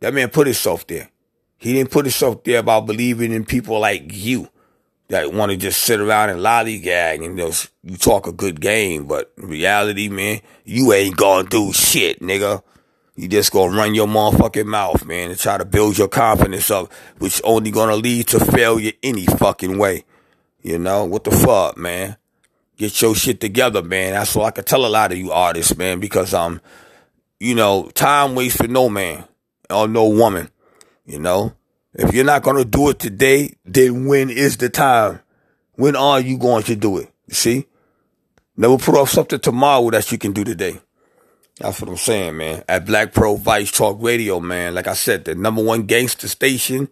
that 0.00 0.12
man 0.12 0.28
put 0.28 0.48
himself 0.48 0.84
there. 0.88 1.08
He 1.58 1.72
didn't 1.72 1.92
put 1.92 2.06
himself 2.06 2.42
there 2.42 2.58
about 2.58 2.86
believing 2.86 3.32
in 3.32 3.44
people 3.44 3.78
like 3.78 4.02
you 4.12 4.48
that 5.08 5.32
want 5.32 5.52
to 5.52 5.56
just 5.56 5.80
sit 5.84 6.00
around 6.00 6.30
and 6.30 6.40
lollygag 6.40 7.24
and 7.24 7.38
just 7.38 7.70
you 7.84 7.96
talk 7.96 8.26
a 8.26 8.32
good 8.32 8.60
game, 8.60 9.06
but 9.06 9.32
reality, 9.36 10.08
man, 10.08 10.40
you 10.64 10.92
ain't 10.92 11.16
gonna 11.16 11.48
do 11.48 11.72
shit, 11.72 12.20
nigga. 12.20 12.60
You 13.14 13.28
just 13.28 13.52
gonna 13.52 13.76
run 13.76 13.94
your 13.94 14.08
motherfucking 14.08 14.66
mouth, 14.66 15.04
man, 15.04 15.30
and 15.30 15.38
try 15.38 15.56
to 15.56 15.64
build 15.64 15.96
your 15.96 16.08
confidence 16.08 16.68
up, 16.68 16.92
which 17.18 17.40
only 17.44 17.70
gonna 17.70 17.94
lead 17.94 18.26
to 18.28 18.40
failure 18.40 18.92
any 19.04 19.26
fucking 19.26 19.78
way. 19.78 20.04
You 20.62 20.80
know, 20.80 21.04
what 21.04 21.22
the 21.22 21.30
fuck, 21.30 21.76
man? 21.76 22.16
Get 22.76 23.00
your 23.00 23.14
shit 23.14 23.40
together, 23.40 23.82
man. 23.82 24.14
That's 24.14 24.34
all 24.34 24.44
I 24.44 24.50
can 24.50 24.64
tell 24.64 24.84
a 24.84 24.88
lot 24.88 25.12
of 25.12 25.18
you 25.18 25.30
artists, 25.30 25.76
man, 25.76 26.00
because 26.00 26.34
um, 26.34 26.60
you 27.38 27.54
know, 27.54 27.90
time 27.94 28.34
waits 28.34 28.56
for 28.56 28.66
no 28.66 28.88
man 28.88 29.24
or 29.70 29.86
no 29.86 30.08
woman. 30.08 30.50
You 31.06 31.20
know, 31.20 31.54
if 31.92 32.14
you're 32.14 32.24
not 32.24 32.42
to 32.42 32.64
do 32.64 32.88
it 32.88 32.98
today, 32.98 33.54
then 33.64 34.06
when 34.06 34.30
is 34.30 34.56
the 34.56 34.68
time? 34.68 35.20
When 35.74 35.96
are 35.96 36.20
you 36.20 36.38
going 36.38 36.62
to 36.64 36.76
do 36.76 36.98
it? 36.98 37.10
You 37.26 37.34
see? 37.34 37.66
Never 38.56 38.78
put 38.78 38.96
off 38.96 39.10
something 39.10 39.40
tomorrow 39.40 39.90
that 39.90 40.10
you 40.12 40.18
can 40.18 40.32
do 40.32 40.44
today. 40.44 40.80
That's 41.58 41.80
what 41.80 41.90
I'm 41.90 41.96
saying, 41.96 42.36
man. 42.36 42.64
At 42.68 42.86
Black 42.86 43.12
Pearl 43.12 43.36
Vice 43.36 43.70
Talk 43.70 43.98
Radio, 44.00 44.40
man. 44.40 44.74
Like 44.74 44.86
I 44.86 44.94
said, 44.94 45.24
the 45.24 45.34
number 45.34 45.62
one 45.62 45.82
gangster 45.82 46.28
station 46.28 46.88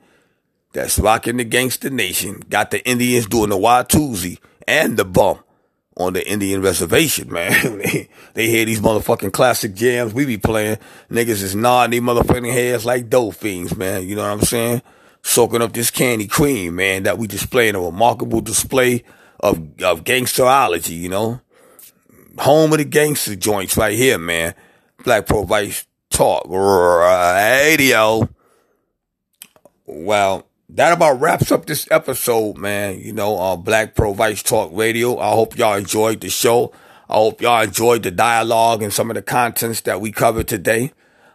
that's 0.72 0.98
rocking 0.98 1.36
the 1.36 1.44
gangster 1.44 1.90
nation. 1.90 2.42
Got 2.48 2.70
the 2.70 2.86
Indians 2.86 3.26
doing 3.26 3.50
the 3.50 3.56
Watusi 3.56 4.38
and 4.66 4.96
the 4.96 5.04
bump 5.04 5.44
on 5.96 6.14
the 6.14 6.26
Indian 6.26 6.62
reservation, 6.62 7.30
man. 7.32 7.78
they, 8.34 8.48
hear 8.48 8.64
these 8.64 8.80
motherfucking 8.80 9.32
classic 9.32 9.74
jams 9.74 10.14
we 10.14 10.24
be 10.24 10.38
playing. 10.38 10.78
Niggas 11.10 11.42
is 11.42 11.54
nodding 11.54 12.04
their 12.04 12.14
motherfucking 12.14 12.52
heads 12.52 12.84
like 12.84 13.10
dolphins, 13.10 13.76
man. 13.76 14.06
You 14.06 14.16
know 14.16 14.22
what 14.22 14.32
I'm 14.32 14.40
saying? 14.40 14.82
Soaking 15.22 15.62
up 15.62 15.72
this 15.72 15.90
candy 15.90 16.26
cream, 16.26 16.76
man, 16.76 17.04
that 17.04 17.18
we 17.18 17.26
displaying 17.26 17.74
a 17.74 17.80
remarkable 17.80 18.40
display 18.40 19.04
of, 19.40 19.58
of 19.82 20.04
gangsterology, 20.04 20.98
you 20.98 21.08
know? 21.08 21.40
Home 22.38 22.72
of 22.72 22.78
the 22.78 22.84
gangster 22.84 23.36
joints 23.36 23.76
right 23.76 23.96
here, 23.96 24.18
man. 24.18 24.54
Black 25.04 25.26
Pearl 25.26 25.44
Vice 25.44 25.86
Talk 26.10 26.46
Radio. 26.48 28.28
Well, 29.84 30.46
that 30.74 30.92
about 30.92 31.20
wraps 31.20 31.52
up 31.52 31.66
this 31.66 31.86
episode, 31.90 32.56
man. 32.56 32.98
You 32.98 33.12
know, 33.12 33.38
uh, 33.38 33.56
Black 33.56 33.94
Pearl 33.94 34.14
Vice 34.14 34.42
Talk 34.42 34.70
Radio. 34.72 35.18
I 35.18 35.30
hope 35.30 35.56
y'all 35.56 35.76
enjoyed 35.76 36.20
the 36.20 36.30
show. 36.30 36.72
I 37.08 37.14
hope 37.14 37.42
y'all 37.42 37.62
enjoyed 37.62 38.02
the 38.02 38.10
dialogue 38.10 38.82
and 38.82 38.92
some 38.92 39.10
of 39.10 39.16
the 39.16 39.22
contents 39.22 39.82
that 39.82 40.00
we 40.00 40.12
covered 40.12 40.48
today. 40.48 40.92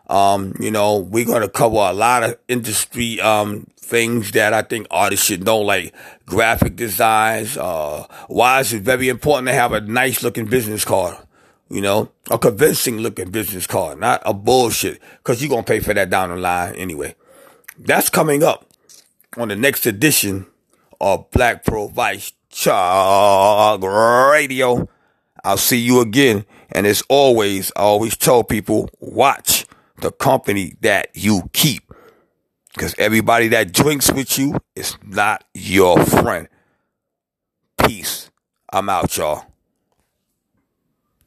Um, 0.07 0.53
you 0.59 0.71
know, 0.71 0.97
we're 0.97 1.25
going 1.25 1.41
to 1.41 1.49
cover 1.49 1.75
a 1.75 1.93
lot 1.93 2.23
of 2.23 2.37
industry, 2.47 3.19
um, 3.21 3.67
things 3.77 4.31
that 4.31 4.53
I 4.53 4.61
think 4.63 4.87
artists 4.89 5.25
should 5.25 5.43
know, 5.43 5.59
like 5.59 5.93
graphic 6.25 6.75
designs, 6.75 7.57
uh, 7.57 8.07
why 8.27 8.61
is 8.61 8.73
it 8.73 8.83
very 8.83 9.09
important 9.09 9.49
to 9.49 9.53
have 9.53 9.73
a 9.73 9.81
nice 9.81 10.23
looking 10.23 10.45
business 10.45 10.85
card? 10.85 11.17
You 11.69 11.81
know, 11.81 12.09
a 12.31 12.39
convincing 12.39 12.99
looking 12.99 13.29
business 13.29 13.67
card, 13.67 13.99
not 13.99 14.21
a 14.25 14.33
bullshit, 14.33 15.01
cause 15.23 15.41
you're 15.41 15.49
going 15.49 15.65
to 15.65 15.71
pay 15.71 15.81
for 15.81 15.93
that 15.93 16.09
down 16.09 16.29
the 16.29 16.37
line 16.37 16.75
anyway. 16.75 17.13
That's 17.77 18.09
coming 18.09 18.41
up 18.41 18.66
on 19.35 19.49
the 19.49 19.55
next 19.55 19.85
edition 19.85 20.45
of 21.01 21.29
Black 21.31 21.65
Pearl 21.65 21.89
Vice 21.89 22.31
Talk 22.49 23.83
Radio. 23.83 24.87
I'll 25.43 25.57
see 25.57 25.77
you 25.77 26.01
again. 26.01 26.45
And 26.71 26.87
as 26.87 27.03
always, 27.09 27.71
I 27.75 27.81
always 27.81 28.15
tell 28.15 28.43
people, 28.43 28.89
watch 28.99 29.65
the 30.01 30.11
company 30.11 30.75
that 30.81 31.09
you 31.13 31.49
keep. 31.53 31.91
Because 32.73 32.93
everybody 32.97 33.47
that 33.49 33.73
drinks 33.73 34.11
with 34.11 34.37
you 34.37 34.57
is 34.75 34.97
not 35.03 35.43
your 35.53 36.03
friend. 36.05 36.47
Peace. 37.77 38.29
I'm 38.71 38.89
out, 38.89 39.17
y'all. 39.17 39.45